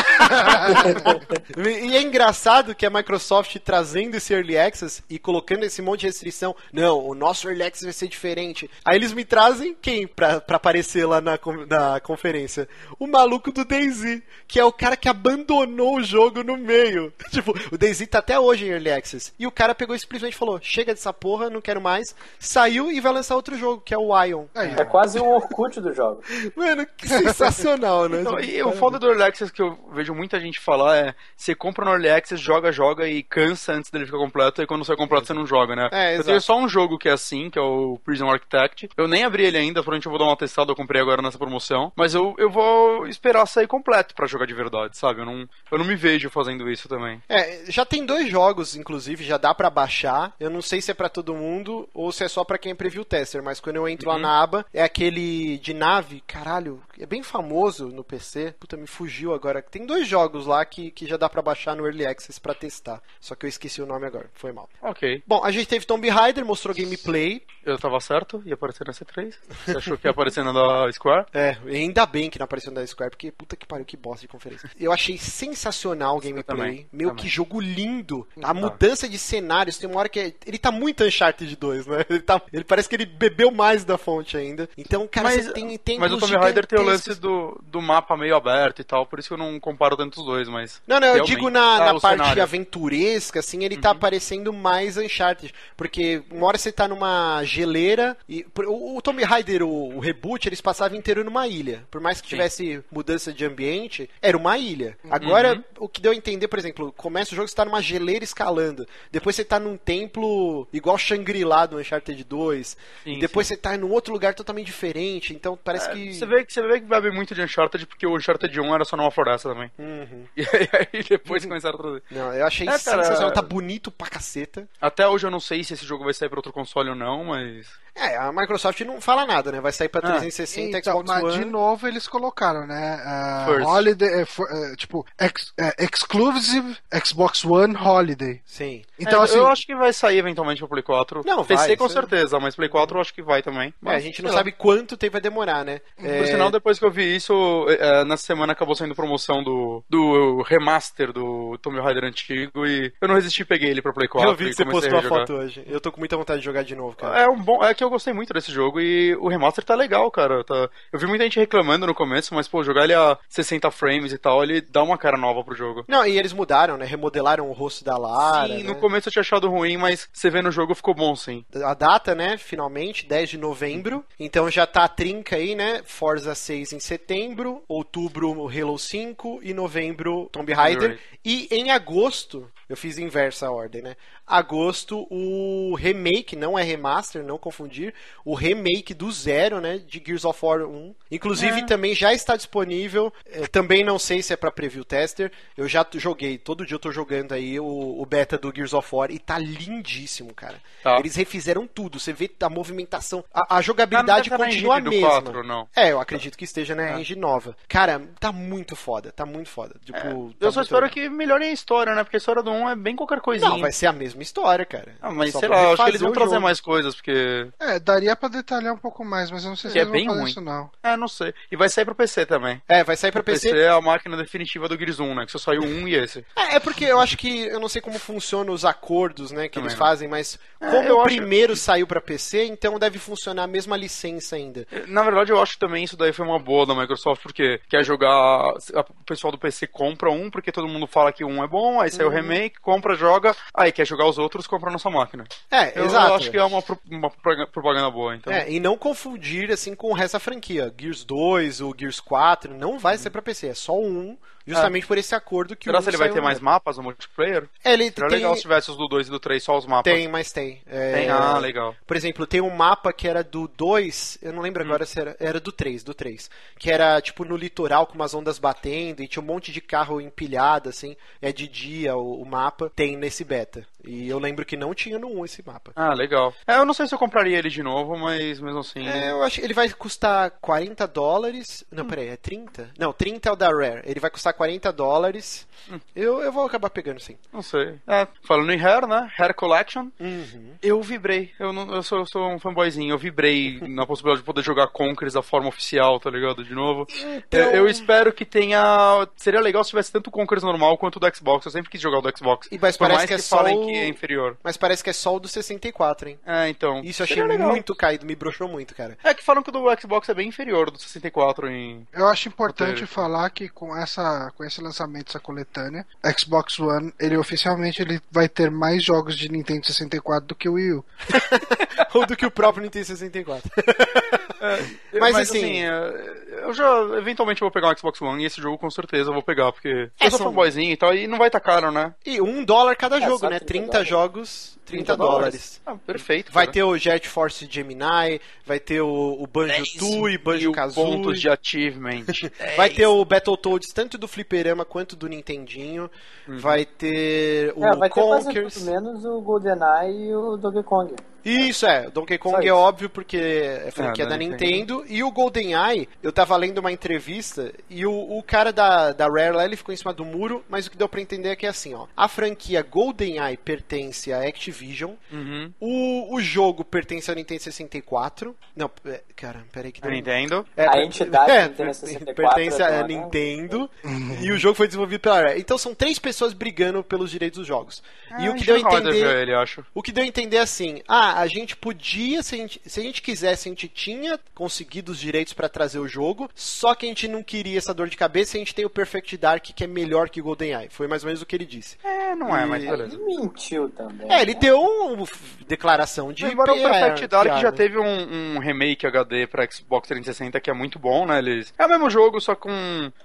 [1.57, 6.07] E é engraçado que a Microsoft trazendo esse Early Access e colocando esse monte de
[6.07, 6.55] restrição.
[6.73, 8.71] Não, o nosso Early Access vai ser diferente.
[8.85, 11.39] Aí eles me trazem quem pra, pra aparecer lá na,
[11.69, 12.69] na conferência?
[12.99, 17.13] O maluco do DayZ, que é o cara que abandonou o jogo no meio.
[17.31, 19.33] tipo, o DayZ tá até hoje em Early Access.
[19.39, 22.15] E o cara pegou e simplesmente falou: chega dessa porra, não quero mais.
[22.39, 24.47] Saiu e vai lançar outro jogo, que é o Ion.
[24.55, 26.23] Aí, É quase um Orkut do jogo.
[26.57, 28.23] Mano, que sensacional, né?
[28.23, 31.55] Não, e o foda do Early Access que eu vejo muita gente falar é: você
[31.55, 34.97] compra no Early Access, joga, joga e cansa antes dele ficar completo, e quando sai
[34.97, 35.89] completo você não joga, né?
[35.93, 38.89] É, eu tenho só um jogo que é assim, que é o Prison Architect.
[38.97, 41.39] Eu nem abri ele ainda, provavelmente eu vou dar uma testada, eu comprei agora nessa
[41.39, 41.93] promoção.
[41.97, 45.21] Mas eu, eu vou esperar sair completo pra jogar de verdade, sabe?
[45.21, 47.23] Eu não, eu não me vejo fazendo isso também.
[47.29, 50.35] É, já tem dois jogos, inclusive, já dá pra baixar.
[50.45, 52.75] Eu não sei se é pra todo mundo ou se é só pra quem é
[52.75, 57.07] preview tester, mas quando eu entro lá na aba, é aquele de nave, caralho, é
[57.07, 58.55] bem famoso no PC.
[58.59, 59.63] Puta, me fugiu agora.
[59.63, 63.03] Tem dois jogos lá que, que já dá pra baixar no Early Access pra testar.
[63.21, 64.69] Só que eu esqueci o nome agora, foi mal.
[64.83, 65.23] Ok.
[65.27, 67.43] Bom, a gente teve Tomb Raider, mostrou gameplay.
[67.65, 69.35] Eu tava certo, ia aparecer na C3.
[69.67, 70.53] Você achou que ia aparecer na
[70.93, 71.27] Square?
[71.35, 74.29] É, ainda bem que não apareceu na Square, porque puta que pariu, que bosta de
[74.29, 74.71] conferência.
[74.79, 76.45] Eu achei sensacional o gameplay.
[76.45, 77.23] também, Meu, também.
[77.25, 78.27] que jogo lindo.
[78.43, 82.05] A mudança de cenários, tem uma hora que é- ele tá muito Uncharted 2, né?
[82.09, 84.69] Ele, tá, ele parece que ele bebeu mais da fonte ainda.
[84.77, 87.81] Então, cara, Mas, você tem, tem mas o Tomb Raider tem o lance do, do
[87.83, 90.81] mapa meio aberto e tal, por isso que eu não comparo tanto os dois, mas.
[90.87, 92.37] Não, não, eu digo na, Ah, na parte cenário.
[92.39, 92.43] Uhum.
[92.45, 95.53] aventuresca, assim, ele tá aparecendo mais Uncharted.
[95.77, 98.45] Porque uma hora você tá numa geleira e.
[98.67, 101.85] O, o Tomb Raider, o, o reboot, ele eles passavam inteiro numa ilha.
[101.91, 104.97] Por mais que tivesse mudança de ambiente, era uma ilha.
[105.11, 105.63] Agora, Uhum.
[105.81, 108.87] o que deu a entender, por exemplo, começa o jogo, você tá numa geleira escalando.
[109.11, 112.77] Depois você tá num templo igual Shangri-La do Uncharted 2.
[113.03, 115.35] Sim, depois você tá num outro lugar totalmente diferente.
[115.35, 116.11] Então parece que.
[116.11, 118.75] É, Você vê, que- você vê que bebe muito de Uncharted porque o Uncharted 1
[118.75, 119.71] era só numa floresta também.
[119.79, 120.25] Uhum.
[120.37, 122.03] E aí depois começaram a trazer.
[122.11, 123.33] Não, eu achei É, cara, sensacional.
[123.33, 124.69] Tá bonito pra caceta.
[124.81, 127.25] Até hoje eu não sei se esse jogo vai sair pra outro console ou não,
[127.25, 127.69] mas.
[127.97, 129.61] É, a Microsoft não fala nada, né?
[129.61, 131.39] Vai sair pra Ah, 360, Então, Xbox mas One.
[131.39, 133.01] de novo eles colocaram, né?
[133.05, 133.67] ah, First.
[133.67, 138.41] holiday, é, for- é, tipo, ex- é, exclusive Xbox One Holiday.
[138.45, 138.83] Sim.
[138.99, 141.23] Então, É, assim, eu acho que vai sair eventualmente pro Play 4.
[141.25, 143.69] Não, PC vai, com certeza, mas Play 4 eu acho que vai também.
[143.69, 145.81] É, Mas, a gente não sabe quanto tempo vai demorar, né?
[145.97, 147.33] Por É, sinal, depois que eu vi isso,
[147.69, 153.09] é, nessa semana acabou saindo promoção do, do remaster do Tomb Raider antigo e eu
[153.09, 154.29] não resisti e peguei ele pra Play 4.
[154.31, 155.21] eu vi que você postou a rejogar.
[155.21, 155.63] foto hoje.
[155.67, 157.21] Eu tô com muita vontade de jogar de novo, cara.
[157.21, 160.11] É um bom, é que eu gostei muito desse jogo e o remaster tá legal,
[160.11, 160.43] cara.
[160.45, 164.13] Tá, eu vi muita gente reclamando no começo, mas pô, jogar ele a 60 frames
[164.13, 165.85] e tal, ele dá uma cara nova pro jogo.
[165.89, 166.85] Não, e eles mudaram, né?
[166.85, 168.57] Remodelaram o rosto da Lara.
[168.57, 168.69] sim, né?
[168.69, 171.45] no começo eu tinha achado ruim, mas você vê no jogo ficou bom sim.
[171.65, 172.37] A data, né?
[172.37, 174.05] Finalmente, 10 de novembro.
[174.19, 175.83] Então já tá a trinca aí, né?
[175.85, 180.89] Forza 6 em setembro, outubro Halo 5 e novembro Tomb Raider.
[180.89, 181.01] Raider.
[181.25, 183.97] E em agosto, eu fiz inversa a ordem, né?
[184.27, 189.79] Agosto, o remake, não é remaster, não confundir, o remake do zero, né?
[189.79, 190.95] De Gears of War 1.
[191.11, 191.65] Inclusive É.
[191.67, 193.13] também já está disponível.
[193.27, 195.31] eh, também não sei se é pra preview tester.
[195.57, 197.65] Eu já joguei, todo dia eu tô jogando aí o,
[198.01, 200.61] o beta do Gears of War e tá lindíssimo, cara.
[200.83, 200.97] Tá.
[200.99, 201.99] Eles refizeram tudo.
[202.01, 205.09] Você vê a movimentação, a, a jogabilidade Tá na continua a mesma.
[205.09, 205.69] 4, não?
[205.77, 207.01] É, eu acredito que esteja na É.
[207.01, 207.57] engine nova.
[207.69, 209.77] Cara, tá muito foda, tá muito foda.
[209.85, 210.95] Tipo, tá eu só espero legal.
[210.95, 212.03] que melhorem a história, né?
[212.05, 213.51] Porque a história do 1 é bem qualquer coisinha.
[213.51, 214.95] Não, vai ser a mesma história, cara.
[215.03, 216.43] Ah, mas Só sei lá, acho que eles vão o trazer jogo.
[216.43, 217.49] mais coisas, porque.
[217.61, 220.05] É, daria pra detalhar um pouco mais, mas eu não sei se é eles bem
[220.07, 220.31] vão fazer ruim.
[220.31, 220.71] isso, não.
[220.83, 221.35] É, não sei.
[221.51, 222.61] E vai sair pro PC também.
[222.69, 223.51] É, vai sair pra O PC.
[223.51, 225.27] PC é a máquina definitiva do Gears 1, né?
[225.27, 226.25] Que só saiu um e esse.
[226.37, 229.55] É, é porque eu acho que eu não sei como funcionam os acordos, né, que
[229.55, 229.87] Também eles não.
[229.87, 233.77] fazem, mas É, como o acho- primeiro saiu pra PC, então deve funcionar a mesma
[233.77, 234.67] licença ainda.
[234.89, 237.85] Na verdade, eu acho que também isso daí foi uma boa da Microsoft, porque quer
[237.85, 238.55] jogar.
[238.55, 241.91] O pessoal do PC compra um, porque todo mundo fala que um é bom, aí
[241.91, 241.97] Uhum.
[241.97, 242.07] sai
[242.45, 245.25] o remake, compra, joga, aí quer jogar os outros, compra a nossa máquina.
[245.51, 246.09] É, Eu, exato.
[246.09, 248.33] eu acho que é uma, uma propaga- propaganda boa, então.
[248.33, 250.73] É, e não confundir assim com o resto da franquia.
[250.79, 254.17] Gears 2 ou Gears 4 não vai ser pra PC, é só um,
[254.47, 257.49] justamente por esse acordo que Será o se ele vai ter mais mapas no multiplayer?
[257.65, 259.67] É, ele Seria tem, legal se tivesse os do 2 e do 3, só os
[259.67, 259.93] mapas.
[259.93, 260.61] tem, mas tem.
[260.67, 261.09] É, Tem?
[261.09, 261.75] Ah, legal.
[261.87, 264.67] Por exemplo, tem um mapa que era do 2, eu não lembro Hum.
[264.67, 268.15] agora se era, era do 3, do 3, que era tipo no litoral com umas
[268.15, 272.27] ondas batendo e tinha um monte de carro empilhado assim, é de dia o, o
[272.27, 273.67] mapa, tem nesse beta.
[273.87, 275.73] E eu lembro que não tinha no 1 esse mapa.
[275.77, 276.33] Ah, legal.
[276.47, 278.87] É, eu não sei se eu compraria ele de novo, mas mesmo assim.
[278.87, 281.65] É, eu acho que ele vai custar 40 dólares.
[281.73, 281.77] Hum.
[281.77, 282.71] Não, peraí, é 30?
[282.79, 283.83] Não, 30 é o da Rare.
[283.85, 285.47] Ele vai custar 40 dólares.
[285.71, 285.79] Hum.
[285.95, 287.17] Eu, eu vou acabar pegando sim.
[287.33, 287.75] Não sei.
[287.87, 289.11] É, falando em Hair, né?
[289.19, 289.89] Hair Collection.
[290.01, 290.55] Uhum.
[290.63, 291.31] Eu vibrei.
[291.39, 292.93] Eu, não, eu, sou, eu sou um fanboyzinho.
[292.93, 296.45] Eu vibrei na possibilidade de poder jogar Conquers da forma oficial, tá ligado?
[296.45, 296.87] De novo.
[296.91, 299.07] Então- Eu, eu espero que tenha.
[299.17, 301.45] Seria legal se tivesse tanto Conquers normal quanto o do Xbox.
[301.47, 302.49] Eu sempre quis jogar o do Xbox.
[302.51, 304.37] E mas Por parece mais que que, é só falem o- que é inferior.
[304.43, 306.19] Mas parece que é só o do 64, hein?
[306.27, 306.81] É, então.
[306.85, 307.49] Isso eu achei legal.
[307.51, 308.97] muito caído, me broxou muito, cara.
[309.05, 311.87] É que falam que o do Xbox é bem inferior do 64 em.
[311.93, 315.87] Eu acho importante falar que com essa com esse lançamento dessa coletânea,
[316.19, 320.55] Xbox One, ele oficialmente ele vai ter mais jogos de Nintendo 64 do que o
[320.55, 320.85] Wii U.
[321.95, 323.51] Ou do que o próprio Nintendo 64.
[324.99, 326.67] Mas, assim- é, eu já
[326.99, 329.91] eventualmente vou pegar um Xbox One e esse jogo com certeza eu vou pegar, porque
[330.01, 331.95] É, eu sou são- fanboyzinho e tal, e não vai estar caro, né?
[332.05, 333.39] E um dólar cada É, jogo, né?
[333.41, 333.89] 30 30 dólares.
[333.89, 335.61] jogos, 30, 30 dólares.
[335.67, 336.33] Ah, perfeito.
[336.33, 336.53] Vai cara.
[336.55, 340.97] ter o Jet Force Gemini, vai ter o, o Banjo 10 Tooie, Banjo Kazooie.
[340.97, 342.05] pontos de achievement.
[342.57, 345.91] Vai ter o Battletoads tanto do Fliperama quanto do Nintendinho.
[346.27, 348.55] Vai ter o É, vai ter quase Conkers.
[348.55, 350.95] tudo menos o GoldenEye e o Donkey Kong.
[351.25, 351.89] Isso, é.
[351.91, 354.85] Donkey Kong é óbvio porque é franquia É, da da Nintendo.
[354.89, 359.35] E o GoldenEye, eu tava lendo uma entrevista e o, o cara da, da Rare
[359.35, 361.47] lá, ele ficou em cima do muro, mas o que deu pra entender é que
[361.47, 361.87] é assim, ó.
[361.97, 364.93] A franquia GoldenEye pertence à Activision.
[365.13, 365.53] Uhum.
[365.61, 368.37] O, o jogo pertence ao Nintendo 64.
[368.55, 370.47] Não, é, cara, peraí que deu- Nintendo.
[370.57, 372.87] É, A entidade é, Nintendo per- 64 pertence à é dona.
[372.89, 373.71] Nintendo
[374.23, 375.41] e o jogo foi desenvolvido pela Rare.
[375.41, 377.83] Então são três pessoas brigando pelos direitos dos jogos.
[378.19, 379.65] e o que deu a entender, ele, acho.
[379.75, 382.81] o que deu a entender é assim: ah, a gente podia, se a gente, se
[382.81, 386.87] a gente quisesse, a gente tinha conseguido os direitos pra trazer o jogo, só que
[386.87, 389.45] a gente não queria essa dor de cabeça e a gente tem o Perfect Dark
[389.45, 390.69] que é melhor que o GoldenEye.
[390.71, 391.77] Foi mais ou menos o que ele disse.
[391.85, 392.97] É, não é, mas beleza.
[392.97, 394.11] Ele mentiu também.
[394.11, 394.41] É, ele né?
[394.41, 395.07] deu uma
[395.47, 397.57] declaração de Embora o Perfect Dark já né?
[397.57, 401.19] teve um, um remake HD pra Xbox 360 que é muito bom, né?
[401.19, 401.53] Eles...
[401.59, 402.55] É o mesmo jogo, só com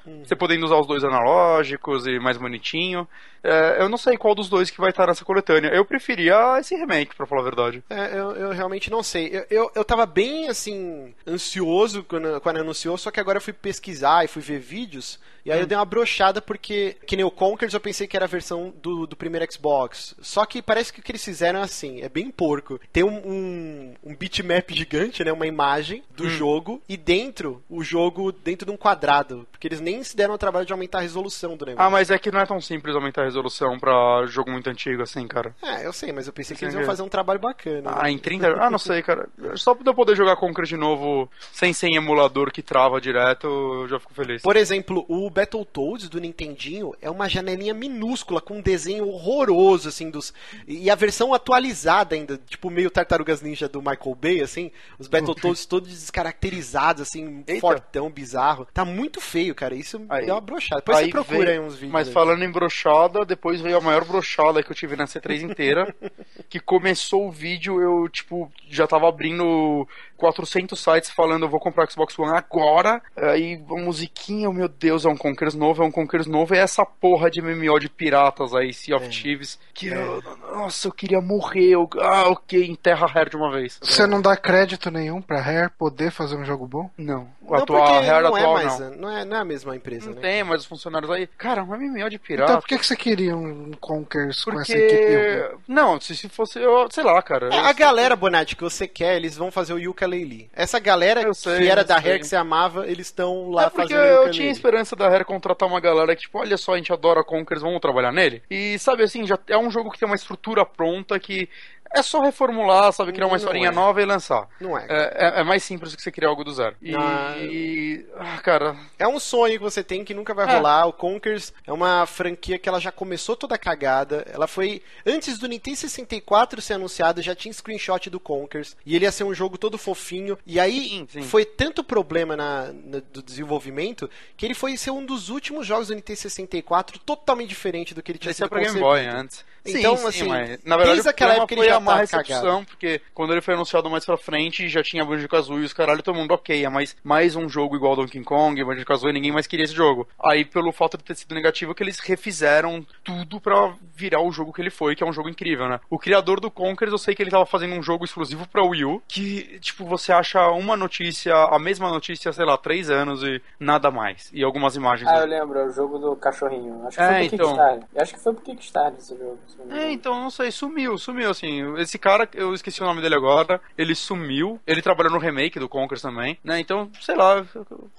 [0.05, 0.23] Hum.
[0.23, 3.07] você podendo usar os dois analógicos e mais bonitinho.
[3.43, 5.69] É, eu não sei qual dos dois que vai estar nessa coletânea.
[5.69, 7.83] Eu preferia esse remake, pra falar a verdade.
[7.89, 9.27] É, eu, eu realmente não sei.
[9.27, 13.53] Eu, eu, eu tava bem, assim, ansioso quando, quando anunciou, só que agora eu fui
[13.53, 17.31] pesquisar e fui ver vídeos, e aí eu dei uma brochada porque, que nem o
[17.31, 20.15] Conkers, eu pensei que era a versão do, do primeiro Xbox.
[20.21, 22.79] Só que parece que o que eles fizeram é assim, é bem porco.
[22.91, 28.31] Tem um, um, um bitmap gigante, né, uma imagem do jogo, e dentro, o jogo
[28.31, 31.55] dentro de um quadrado, porque eles nem se deram o trabalho de aumentar a resolução
[31.55, 31.85] do negócio.
[31.85, 35.01] Ah, mas é que não é tão simples aumentar a resolução pra jogo muito antigo
[35.01, 35.55] assim, cara.
[35.61, 37.89] É, eu sei, mas eu pensei que eles iam fazer um trabalho bacana.
[37.91, 37.97] né?
[37.99, 38.47] Ah, em 30.
[38.61, 39.27] Ah, não sei, cara.
[39.55, 43.87] Só pra eu poder jogar Conquer de novo sem sem emulador que trava direto, eu
[43.87, 44.41] já fico feliz.
[44.41, 50.09] Por exemplo, o Battletoads do Nintendinho é uma janelinha minúscula com um desenho horroroso, assim,
[50.09, 50.33] dos.
[50.67, 55.65] E a versão atualizada ainda, tipo meio Tartarugas Ninja do Michael Bay, assim, os Battletoads
[55.65, 57.61] todos descaracterizados, assim, Eita.
[57.61, 58.67] fortão, bizarro.
[58.73, 59.75] Tá muito feio, cara.
[59.75, 60.81] Isso Aí- deu uma brochada.
[60.81, 61.91] Depois você procura veio- aí uns vídeos.
[61.91, 62.13] Mas aí.
[62.13, 65.93] falando em brochada, depois veio a maior brochada que eu tive na C3 inteira.
[66.49, 69.87] que começou o vídeo, eu, tipo, já tava abrindo
[70.19, 73.01] 400 sites falando eu vou comprar o Xbox One agora.
[73.15, 76.53] Aí a musiquinha, meu Deus, é um Conquers novo, é um Conquers novo.
[76.53, 79.09] E essa porra de MMO de piratas aí, Sea of É.
[79.09, 79.57] Thieves.
[79.73, 80.21] Que, eu-
[80.53, 81.69] nossa, eu queria morrer.
[81.69, 83.79] Eu, ah, ok, enterra a Rare de uma vez.
[83.81, 86.89] Você não dá crédito nenhum pra Rare poder fazer um jogo bom?
[86.97, 87.27] Não.
[87.49, 88.89] O Não, atual, porque a Rare não é atual mais, não.
[88.91, 90.21] não é, não é a mesma empresa, Não né?
[90.21, 91.27] tem, mas os funcionários aí.
[91.37, 92.51] Cara, um MMO de pirata.
[92.51, 95.01] Então por que, que você queria um Conkers com essa equipe?
[95.01, 95.57] Porque.
[95.67, 96.59] Não, se, se fosse.
[96.59, 97.49] Eu, sei lá, cara.
[97.51, 100.49] É, a galera, Bonatti, que você quer, eles vão fazer o Ukulele.
[100.53, 102.11] Essa galera sei, que era da sei.
[102.11, 105.25] Rare que você amava, eles estão lá É porque fazendo eu tinha esperança da Rare
[105.25, 108.43] contratar uma galera que, tipo, olha só, a gente adora Conkers, vamos trabalhar nele.
[108.49, 111.49] E, sabe assim, já é um jogo que tem uma estrutura pronta que
[111.93, 113.71] é só reformular, sabe, criar uma Não historinha é.
[113.71, 114.47] nova e lançar.
[114.59, 114.85] Não é.
[114.89, 116.75] É, é- é mais simples do que você criar algo do zero.
[116.81, 116.95] E.
[116.95, 117.35] Ah.
[117.39, 118.75] e- ah, cara.
[118.97, 120.55] É um sonho que você tem que nunca vai É.
[120.55, 120.85] rolar.
[120.87, 124.25] O Conkers é uma franquia que ela já começou toda cagada.
[124.31, 124.81] Ela foi.
[125.05, 128.75] Antes do Nintendo 64 ser anunciado, já tinha screenshot do Conkers.
[128.85, 130.37] E ele ia ser um jogo todo fofinho.
[130.45, 131.21] E aí Sim, sim.
[131.23, 135.87] foi tanto problema na, na- do desenvolvimento que ele foi ser um dos últimos jogos
[135.87, 138.79] do Nintendo 64 totalmente diferente do que ele tinha Esse é sido pra Game.
[138.79, 139.43] Boy antes.
[139.65, 142.63] Então, Sim, sim, assim, mas, na verdade, desde aquela época ele já má tá recepção,
[142.65, 146.03] porque quando ele foi anunciado mais pra frente, já tinha Banjo Kazooie e os caralho,
[146.03, 149.47] todo mundo, ok, é mais, mais um jogo igual Donkey Kong, Banjo Kazooie, ninguém mais
[149.47, 150.07] queria esse jogo.
[150.23, 154.53] Aí, pelo fato de ter sido negativo, que eles refizeram tudo pra virar o jogo
[154.53, 155.79] que ele foi, que é um jogo incrível, né?
[155.89, 158.85] O criador do Conkers, eu sei que ele tava fazendo um jogo exclusivo pra Wii
[158.85, 163.41] U, que, tipo, você acha uma notícia, a mesma notícia, sei lá, três anos e
[163.59, 164.29] nada mais.
[164.33, 165.09] E algumas imagens.
[165.09, 166.85] Ah, do- eu lembro, é o jogo do cachorrinho.
[166.87, 167.47] Acho que É, foi pro então.
[167.49, 167.87] Kickstarter.
[168.01, 169.39] Acho que foi pro Kickstarter esse jogo.
[169.71, 171.63] É, então, não sei, sumiu, sumiu, assim.
[171.77, 174.59] Esse cara, eu esqueci o nome dele agora, ele sumiu.
[174.65, 176.59] Ele trabalhou no remake do Conkers também, né?
[176.59, 177.45] Então, sei lá,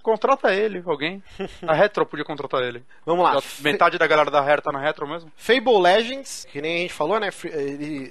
[0.03, 1.23] contrata ele, alguém.
[1.67, 2.83] A Retro podia contratar ele.
[3.05, 3.41] Vamos lá.
[3.61, 5.31] Metade da galera da Retro tá na Retro mesmo?
[5.37, 7.31] Fable Legends, que nem a gente falou, né?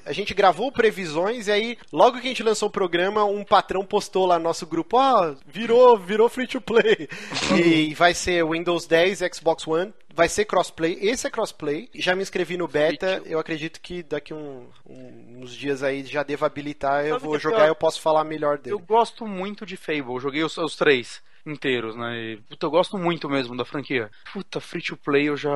[0.05, 3.85] A gente gravou previsões e aí, logo que a gente lançou o programa, um patrão
[3.85, 7.07] postou lá no nosso grupo: Ó, virou, virou free to play.
[7.57, 9.93] e vai ser Windows 10 e Xbox One.
[10.19, 11.89] Vai ser crossplay, esse é crossplay.
[11.95, 13.21] Já me inscrevi no beta.
[13.25, 17.05] Eu acredito que daqui um- um- uns dias aí já devo habilitar.
[17.05, 17.65] Eu Sabe vou é jogar pior?
[17.67, 18.73] e eu posso falar melhor dele.
[18.73, 22.17] Eu gosto muito de Fable, eu joguei os, os três inteiros, né?
[22.17, 24.09] E, puta, eu gosto muito mesmo da franquia.
[24.33, 25.51] Puta, free to play eu já.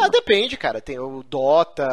[0.00, 0.80] Ah, depende, cara.
[0.80, 1.86] Tem o Dota,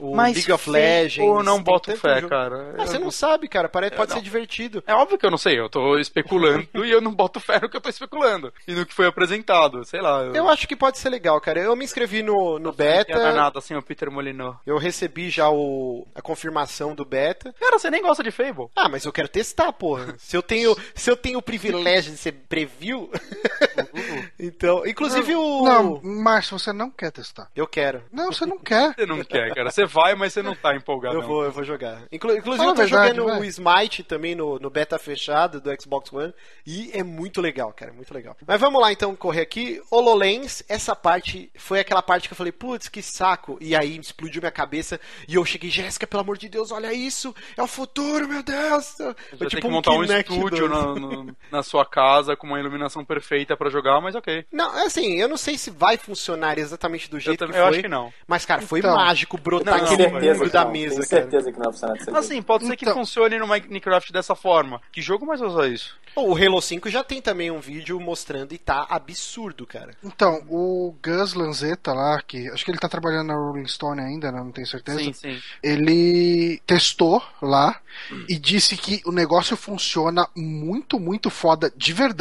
[0.00, 1.18] o Mas League of Legends.
[1.28, 2.28] Eu não boto fé, jogo.
[2.28, 2.74] cara.
[2.78, 3.68] Ah, Eu você não sabe, cara.
[3.68, 4.16] Parece, pode não.
[4.18, 4.82] ser divertido.
[4.86, 7.68] É óbvio que eu não sei, eu tô especulando e eu não boto fé no
[7.68, 8.52] que eu tô especulando.
[8.66, 10.22] E no que foi apresentado, sei lá.
[10.34, 11.60] Eu acho que pode ser legal, cara.
[11.60, 13.32] Eu me inscrevi no, no Não é beta.
[13.32, 14.56] nada assim, o Peter Molyneux.
[14.66, 17.54] Eu recebi já o, a confirmação do beta.
[17.60, 18.68] Cara, você nem gosta de Fable.
[18.74, 20.14] Ah, mas eu quero testar, porra.
[20.18, 23.10] Se eu tenho, se eu tenho o privilégio de ser preview,
[24.38, 27.50] então, inclusive o Não, Márcio, você não quer testar.
[27.54, 28.02] eu quero.
[28.12, 28.94] Não, você não quer.
[28.94, 29.70] Você não quer, cara.
[29.70, 31.16] Você vai, mas você não tá empolgado.
[31.16, 31.28] Eu não.
[31.28, 32.02] vou, eu vou jogar.
[32.12, 33.40] Inclu- inclusive, Fala eu tô verdade, jogando vai.
[33.40, 36.32] o Smite também no, no beta fechado do Xbox One.
[36.66, 37.92] E é muito legal, cara.
[37.92, 38.36] Muito legal.
[38.46, 39.80] Mas vamos lá então correr aqui.
[39.90, 43.58] HoloLens, essa parte foi aquela parte que eu falei, putz, que saco.
[43.60, 45.00] E aí explodiu minha cabeça.
[45.28, 47.34] E eu cheguei, Jéssica, pelo amor de Deus, olha isso.
[47.56, 48.84] É o futuro, meu Deus.
[48.96, 50.70] Você Foi tem que montar um Kinect estúdio 2.
[50.70, 54.44] na, no- na sua casa com uma iluminação perfeita pra jogar, mas ok.
[54.52, 57.58] Não, é assim, eu não sei se vai funcionar exatamente do Eu, jeito também, que
[57.58, 57.72] eu foi.
[57.72, 58.12] acho que não.
[58.26, 58.94] Mas, cara, foi Então.
[58.94, 61.22] mágico brotar Não, aquele mundo que da não, mesa, tenho cara.
[61.22, 62.94] certeza que não vai funcionar dessa Assim, pode ser que Então.
[62.94, 64.80] funcione no Minecraft dessa forma.
[64.92, 65.96] Que jogo mais usar isso?
[66.16, 69.96] O Halo 5 já tem também um vídeo mostrando e tá absurdo, cara.
[70.04, 74.30] Então, o Gus Lanzetta lá, que acho que ele tá trabalhando na Rolling Stone ainda,
[74.30, 74.98] né, não tenho certeza.
[74.98, 75.40] Sim, sim.
[75.60, 77.80] Ele testou lá
[78.28, 82.14] e disse que o negócio funciona muito, muito foda de verdade.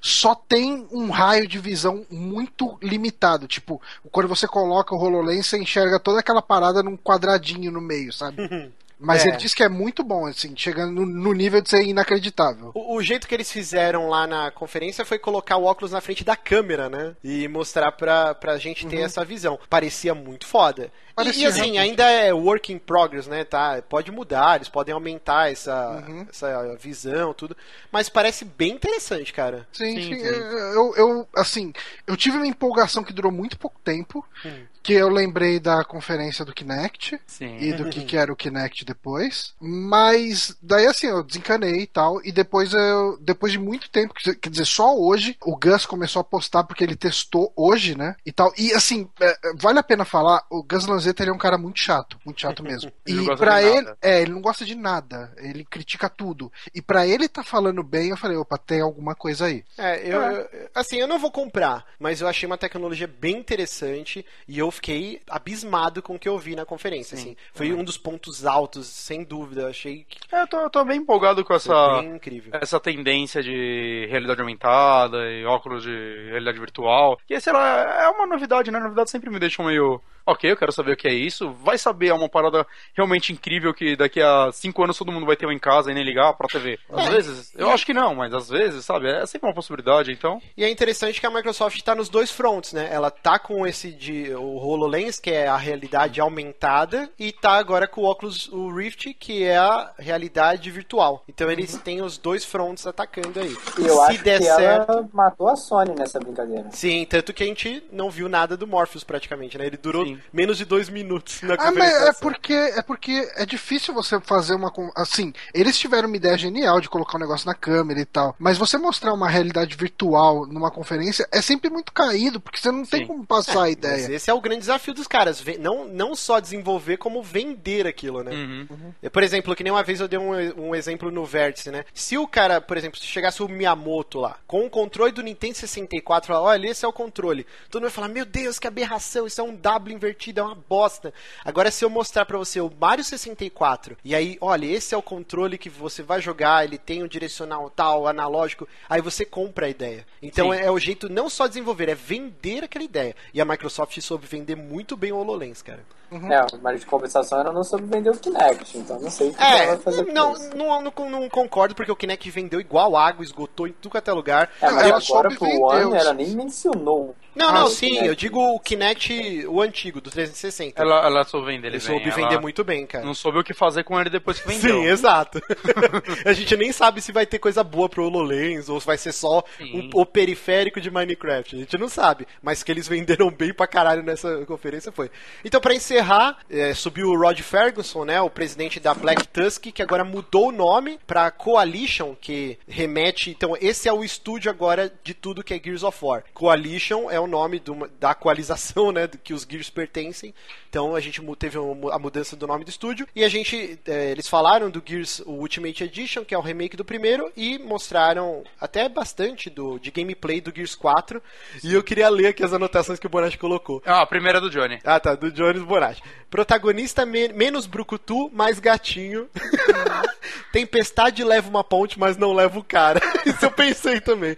[0.00, 3.46] Só tem um raio de visão muito limitado.
[3.46, 8.12] Tipo, quando você coloca o HoloLens, você enxerga toda aquela parada num quadradinho no meio,
[8.12, 8.36] sabe?
[9.04, 9.28] Mas É.
[9.28, 12.70] ele disse que é muito bom, assim, chegando no, no nível de ser inacreditável.
[12.74, 16.24] O, o jeito que eles fizeram lá na conferência foi colocar o óculos na frente
[16.24, 17.14] da câmera, né?
[17.22, 19.58] E mostrar pra, pra gente ter essa visão.
[19.68, 20.84] Parecia muito foda.
[20.84, 21.78] E- E, Parecia assim, realmente.
[21.78, 23.44] ainda é work in progress, né?
[23.44, 27.54] Tá, pode mudar, eles podem aumentar essa, essa visão, tudo.
[27.92, 29.68] Mas parece bem interessante, cara.
[29.74, 30.18] Sim, Sim, sim.
[30.20, 30.26] sim.
[30.26, 31.70] Eu, eu, assim,
[32.06, 34.64] eu tive uma empolgação que durou muito pouco tempo, Hum.
[34.82, 37.56] Que eu lembrei da conferência do Kinect Sim.
[37.58, 42.20] e do que, que era o Kinect depois, mas daí assim, eu desencanei e tal,
[42.24, 46.24] e depois eu, depois de muito tempo, quer dizer- só hoje, o Gus começou a
[46.24, 50.04] postar porque ele testou hoje, né, e tal, e assim, é, é, vale a pena
[50.04, 53.24] falar, o Gus Lanzetta ele é um cara muito chato, muito chato mesmo, Ele e
[53.24, 53.30] de
[53.66, 53.98] ele, nada.
[54.02, 58.08] é, ele não gosta de nada, ele critica tudo, e pra ele tá falando bem,
[58.10, 59.64] eu falei, opa, tem alguma coisa aí.
[59.78, 64.24] É, eu, eu- assim, eu não vou comprar, mas eu achei uma tecnologia bem interessante
[64.48, 67.36] e eu fiquei abismado com o que eu vi na conferência, assim.
[67.52, 69.68] Foi um dos pontos altos, sem dúvida.
[69.68, 72.52] Achei que É, Eu tô, eu tô bem empolgado com foi essa, bem incrível.
[72.60, 77.18] essa tendência de realidade aumentada e óculos de realidade virtual.
[77.26, 78.80] Que, sei lá, é uma novidade, né?
[78.80, 80.00] Novidade sempre me deixa meio.
[80.26, 81.50] Ok, eu quero saber o que é isso.
[81.52, 85.36] Vai saber, é uma parada realmente incrível que daqui a cinco anos todo mundo vai
[85.36, 86.78] ter um em casa e nem ligar pra TV.
[86.90, 89.08] Às vezes, eu acho que não, mas às vezes, sabe?
[89.08, 90.40] É sempre uma possibilidade, então.
[90.56, 92.88] E é interessante que a Microsoft está nos dois fronts, né?
[92.92, 97.86] Ela tá com esse de o HoloLens, que é a realidade aumentada, e tá agora
[97.86, 101.24] com o óculos o Rift, que é a realidade virtual.
[101.28, 103.56] Então eles têm os dois fronts atacando aí.
[103.78, 106.70] E eu Se acho der que certo, ela matou a Sony nessa brincadeira.
[106.70, 109.66] Sim, tanto que a gente não viu nada do Morpheus praticamente, né?
[109.66, 110.11] Ele durou Sim.
[110.32, 114.54] Menos de dois minutos na Ah, mas é porque, é porque é difícil você fazer
[114.54, 114.72] uma.
[114.96, 118.34] Assim, eles tiveram uma ideia genial de colocar um negócio na câmera e tal.
[118.38, 122.84] Mas você mostrar uma realidade virtual numa conferência é sempre muito caído, porque você não
[122.84, 123.06] tem Sim.
[123.06, 124.16] como passar a Mas ideia.
[124.16, 125.42] esse é o grande desafio dos caras.
[125.58, 128.32] Não, não só desenvolver, como vender aquilo, né?
[128.32, 128.66] Uhum.
[129.02, 131.84] É, Por exemplo, que nem uma vez eu dei um, um exemplo no Vértice, né?
[131.94, 135.56] Se o cara, por exemplo, se chegasse o Miyamoto lá, com o controle do Nintendo
[135.56, 137.46] 64, falar, olha, esse é o controle.
[137.70, 140.54] Todo mundo vai falar, meu Deus, que aberração, isso é um W invertido, é uma
[140.54, 141.14] bosta.
[141.44, 145.02] Agora, se eu mostrar pra você o Mario 64, e aí, olha, esse é o
[145.02, 149.70] controle que você vai jogar, ele tem um direcional tal, analógico, aí você compra a
[149.70, 150.06] ideia.
[150.20, 153.14] Então é, é o jeito não só de desenvolver, é vender aquela ideia.
[153.32, 155.84] E a Microsoft soube vender muito bem o HoloLens, cara.
[156.30, 159.42] É, mas de compensação ela não soube vender o Kinect, então não sei o que
[159.42, 160.56] ela É, vai fazer com não, isso.
[160.56, 164.12] não, não, não concordo, porque o Kinect vendeu igual água, esgotou em tudo quanto é
[164.12, 164.50] lugar.
[164.60, 167.14] É, mas Ela agora soube pro One ela nem mencionou.
[167.34, 168.06] Não, Ah, não, o sim, Kinect.
[168.08, 170.82] eu digo o Kinect, o antigo, do 360.
[170.82, 173.04] Ela, ela soube vender ele soube bem, vender ela muito bem, cara.
[173.04, 174.80] Não soube o que fazer com ele depois que vendeu.
[174.82, 175.40] Sim, exato.
[176.26, 179.12] a gente nem sabe se vai ter coisa boa pro HoloLens ou se vai ser
[179.12, 181.56] só um- o periférico de Minecraft.
[181.56, 182.26] A gente não sabe.
[182.42, 185.10] Mas que eles venderam bem pra caralho nessa conferência foi.
[185.44, 186.01] Então, pra encerrar,
[186.50, 190.52] é, subiu o Rod Ferguson, né, o presidente da Black Tusk, que agora mudou o
[190.52, 193.30] nome pra Coalition, que remete.
[193.30, 196.24] Então, esse é o estúdio agora de tudo que é Gears of War.
[196.34, 200.34] Coalition é o nome do- da coalização, né, que os Gears pertencem.
[200.68, 201.58] Então, a gente teve
[201.92, 203.06] a mudança do nome do estúdio.
[203.14, 203.78] E a gente.
[203.86, 207.58] é, eles falaram do Gears o Ultimate Edition, que é o remake do primeiro, e
[207.58, 211.22] mostraram até bastante do, de gameplay do Gears 4.
[211.62, 213.82] E eu queria ler aqui as anotações que o Bonatti colocou.
[213.84, 214.78] Ah, a primeira é do Johnny.
[214.82, 215.91] Ah, tá, do Jones Bonatti.
[216.30, 219.28] Protagonista me- menos brucutu, mais gatinho.
[220.52, 223.00] Tempestade leva uma ponte, mas não leva o cara.
[223.26, 224.36] Isso eu pensei também.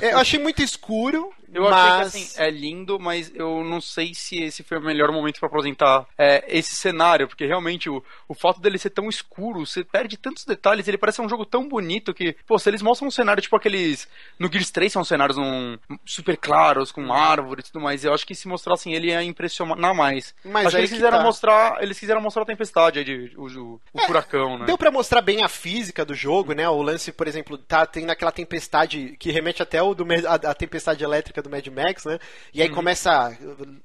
[0.00, 1.72] É, eu achei muito escuro, Eu mas...
[1.72, 5.38] achei que assim, é lindo, mas eu não sei se esse foi o melhor momento
[5.38, 9.84] pra apresentar é, esse cenário, porque realmente o, o fato dele ser tão escuro, você
[9.84, 13.10] perde tantos detalhes, ele parece um jogo tão bonito que, pô, se eles mostram um
[13.10, 14.08] cenário tipo aqueles.
[14.38, 18.26] No Gears 3 são cenários um, super claros, com árvores e tudo mais, eu acho
[18.26, 20.34] que se mostrassem ele ia impressionar mais.
[20.44, 21.24] Mas acho que eles que quiseram tá.
[21.24, 21.82] mostrar.
[21.82, 24.66] Eles quiseram mostrar a tempestade de, o, o, o furacão, né?
[24.66, 26.68] Deu pra mostrar bem a física do jogo, né?
[26.68, 30.54] O lance, por exemplo, tá tendo aquela tempestade que remete até o do a, a
[30.54, 32.18] tempestade elétrica época do Mad Max, né?
[32.52, 33.36] E aí começa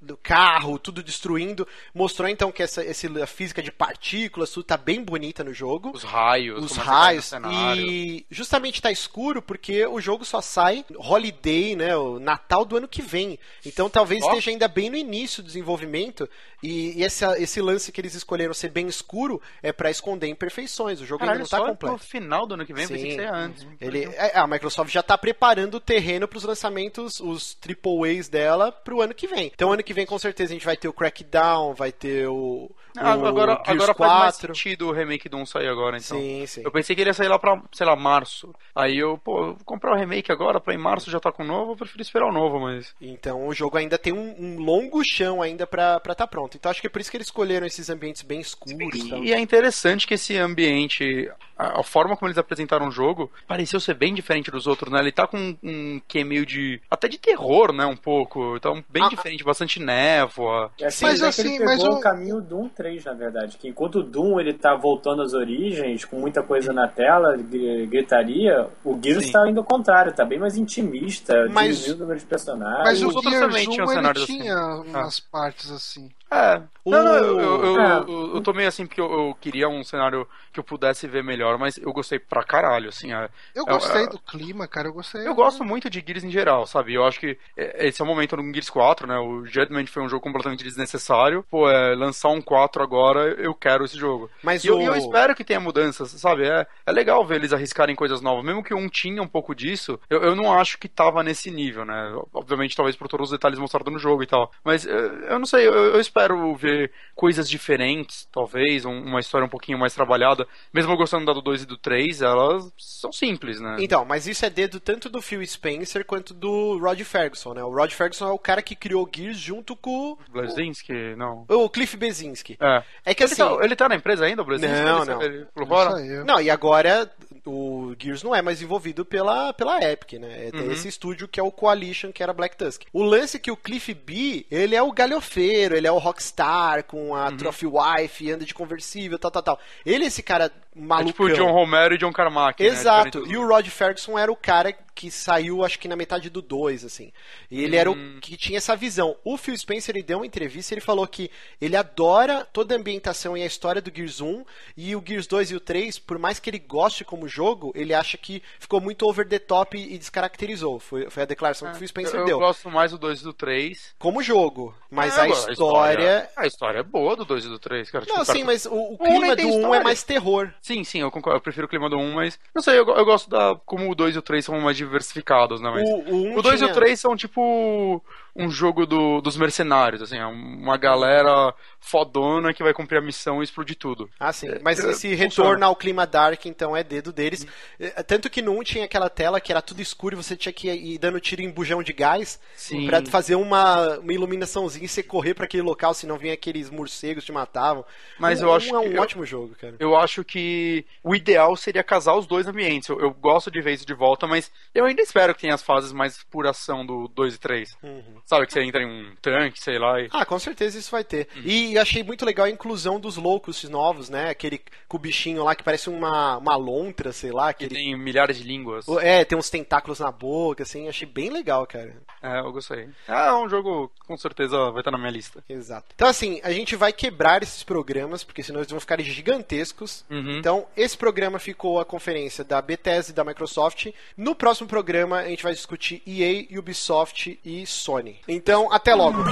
[0.09, 1.67] o carro, tudo destruindo.
[1.93, 5.91] Mostrou então que essa, esse, a física de partículas, tudo tá bem bonita no jogo.
[5.93, 6.63] Os raios.
[6.63, 7.31] Os que tá raios.
[7.77, 11.95] E justamente tá escuro porque o jogo só sai holiday, né?
[11.95, 13.37] O Natal do ano que vem.
[13.65, 14.27] Então talvez Ó.
[14.29, 16.29] esteja ainda bem no início do desenvolvimento.
[16.63, 21.01] E, e essa- esse lance que eles escolheram ser bem escuro é pra esconder imperfeições.
[21.01, 21.93] O jogo Caralho, ainda não tá só completo.
[21.93, 23.17] no final do ano que vem, pensei que Sim.
[23.17, 23.67] ser antes.
[23.79, 28.27] Ele, é, a Microsoft já tá preparando o terreno para os lançamentos, os triple A's
[28.29, 29.51] dela pro ano que vem.
[29.53, 32.33] Então ano que vem com certeza a gente vai ter o Crackdown, vai ter o,
[32.33, 34.55] o Ah, agora Gears agora faz mais 4.
[34.55, 36.17] sentido o remake do 1 sair agora, então.
[36.17, 36.61] Sim, sim.
[36.63, 38.53] Eu pensei que ele ia sair lá pra, sei lá, março.
[38.75, 41.43] Aí eu, pô, eu vou comprar o remake agora, pra em março já tá com
[41.43, 42.93] o novo, eu prefiro esperar o novo, mas.
[43.01, 46.57] Então o jogo ainda tem um, um longo chão ainda pra estar tá pronto.
[46.57, 48.77] Então acho que é por isso que eles escolheram esses ambientes bem escuros.
[48.95, 49.23] e tal.
[49.23, 53.79] E é interessante que esse ambiente, a, a forma como eles apresentaram o jogo, pareceu
[53.79, 54.99] ser bem diferente dos outros, né?
[54.99, 56.81] Ele tá com um que meio de.
[56.89, 57.30] até de terror,
[57.73, 57.85] né?
[57.85, 58.55] Um pouco.
[58.57, 60.71] Então, bem Ah, diferente, bastante névoa.
[60.79, 63.57] É assim, Mas mas assim, ele pegou mas o- o caminho Doom 3, na verdade.
[63.57, 67.85] Que enquanto o Doom ele tá voltando às origens, com muita coisa na tela, gr-
[67.87, 69.31] gritaria, o Gears Sim.
[69.31, 72.83] tá indo ao contrário, tá bem mais intimista, Mas- diminuiu o número de personagens.
[72.83, 74.39] Mas os o outros Gears também 1 tinham ele cenários assim.
[74.39, 76.09] tinha umas partes assim.
[76.31, 76.61] É.
[76.83, 77.97] O- Não, não, eu, eu, eu, É.
[77.99, 81.23] eu- eu tô meio assim porque eu, eu queria um cenário que eu pudesse ver
[81.23, 83.13] melhor, mas eu gostei pra caralho, assim.
[83.13, 85.27] é- Eu é- gostei é- do clima, cara, eu gostei.
[85.27, 86.93] Eu gosto muito de Gears em geral, sabe?
[86.93, 89.15] Eu acho que é, esse é o momento no Gears 4, né?
[89.19, 91.45] O Judgment foi um jogo completamente desnecessário.
[91.51, 94.29] Pô, é, lançar um 4 agora, eu quero esse jogo.
[94.41, 96.47] Mas E eu, o- eu espero que tenha mudanças, sabe?
[96.47, 98.43] É, é legal ver eles arriscarem coisas novas.
[98.43, 101.85] Mesmo que um tinha um pouco disso, eu, eu não acho que tava nesse nível,
[101.85, 102.11] né?
[102.33, 104.51] Obviamente, talvez por todos os detalhes mostrados no jogo e tal.
[104.63, 109.45] Mas eh, eu não sei, eu, eu espero ver coisas diferentes, talvez, um- uma história
[109.45, 110.47] um pouquinho mais trabalhada.
[110.73, 113.77] Mesmo eu gostando da do 2 e do 3, elas são simples, né?
[113.79, 117.63] Então, mas isso é dedo tanto do Phil Spencer quanto do Rod Ferguson, né?
[117.63, 121.45] O Rod Ferguson é o cara que criou Gears junto com Blazinski, não.
[121.49, 122.57] o Cliff Bezinski.
[122.59, 122.83] É.
[123.05, 123.43] É que Ele, assim.
[123.43, 124.81] tá, ele tá na empresa ainda, o Blazinski?
[124.81, 125.21] Não, Ele- não.
[125.21, 125.47] Ele
[125.91, 126.25] saiu.
[126.25, 127.09] Não, e agora
[127.45, 130.49] o Gears não é mais envolvido pela, pela Epic, né?
[130.53, 130.71] É Uhum.
[130.71, 132.83] esse estúdio que é o Coalition, que era Black Tusk.
[132.93, 136.83] O lance é que o Cliff B, ele é o galhofeiro, ele é o rockstar
[136.83, 137.15] com Uhum.
[137.15, 139.59] a Trophy Wife, anda de conversível, tal, tal, tal.
[139.85, 141.11] Ele é esse cara É malucão.
[141.11, 142.61] tipo o John Romero e John Carmack.
[142.63, 142.69] né?
[142.69, 143.19] Exato.
[143.19, 146.41] Diferente E o Rod Ferguson era o cara que saiu, acho que na metade do
[146.41, 147.11] 2, assim.
[147.49, 148.15] E ele era Hum.
[148.17, 149.15] o que tinha essa visão.
[149.23, 152.77] O Phil Spencer, ele deu uma entrevista e ele falou que ele adora toda a
[152.77, 154.45] ambientação e a história do Gears 1
[154.77, 157.93] e o Gears 2 e o 3, por mais que ele goste como jogo, ele
[157.93, 160.79] acha que ficou muito over the top e descaracterizou.
[160.79, 162.35] Foi, foi a declaração que o Phil Spencer eu, deu.
[162.35, 163.95] eu gosto mais do 2 e do 3.
[163.97, 164.75] Como jogo.
[164.89, 166.29] Mas É, a, agora, história...
[166.35, 168.05] A história é boa do 2 e do 3, cara.
[168.05, 169.83] Tipo, Não, cara, sim, mas o, o Um clima nem do tem 1 é história.
[169.83, 170.53] mais terror.
[170.61, 171.37] Sim, sim, eu concordo.
[171.37, 172.39] Eu prefiro o clima do 1, mas.
[172.53, 173.55] Não sei, eu, eu gosto da.
[173.65, 175.71] Como o 2 e o 3 são mais diversificados, né?
[175.71, 175.89] Mas.
[175.89, 178.03] O, o, um O 2 e tinha- o 3 são tipo
[178.35, 183.41] um jogo do, dos mercenários, assim, é uma galera fodona que vai cumprir a missão
[183.41, 184.09] e explodir tudo.
[184.19, 184.47] Ah, sim.
[184.61, 185.23] Mas é, esse funciona.
[185.23, 187.45] retorno ao clima dark, então, é dedo deles.
[187.79, 190.53] É, Tanto que no 1 tinha aquela tela que era tudo escuro e você tinha
[190.53, 192.85] que ir dando tiro em bujão de gás Sim.
[192.87, 197.23] pra fazer uma, uma iluminaçãozinha e você correr pra aquele local, senão vinha aqueles morcegos
[197.25, 197.83] te matavam.
[198.19, 199.75] Mas Um- eu acho um é um que eu- ótimo jogo, cara.
[199.79, 202.87] Eu acho que o ideal seria casar os dois ambientes.
[202.89, 205.63] Eu, eu gosto de ver isso de volta, mas eu ainda espero que tenha as
[205.63, 207.75] fases mais puração do 2 e 3.
[207.83, 208.20] Uhum.
[208.25, 210.09] Sabe, que você entra em um tanque, sei lá, e...
[210.11, 211.27] Ah, com certeza isso vai ter.
[211.35, 211.41] Uhum.
[211.45, 214.29] E achei muito legal a inclusão dos loucos novos, né?
[214.29, 217.53] Aquele com o bichinho lá que parece uma, uma lontra, sei lá.
[217.53, 217.81] que Aquele...
[217.81, 218.85] tem milhares de línguas.
[219.01, 220.87] É, tem uns tentáculos na boca, assim.
[220.87, 221.95] Achei bem legal, cara.
[222.21, 222.89] É, eu gostei.
[223.07, 225.43] É um jogo que com certeza vai estar na minha lista.
[225.49, 225.87] Exato.
[225.95, 230.05] Então, assim, a gente vai quebrar esses programas, porque senão eles vão ficar gigantescos.
[230.09, 230.37] Uhum.
[230.37, 233.87] Então, esse programa ficou a conferência da Bethesda e da Microsoft.
[234.15, 238.10] No próximo programa, a gente vai discutir EA, Ubisoft e Sony.
[238.27, 239.23] Então, até logo.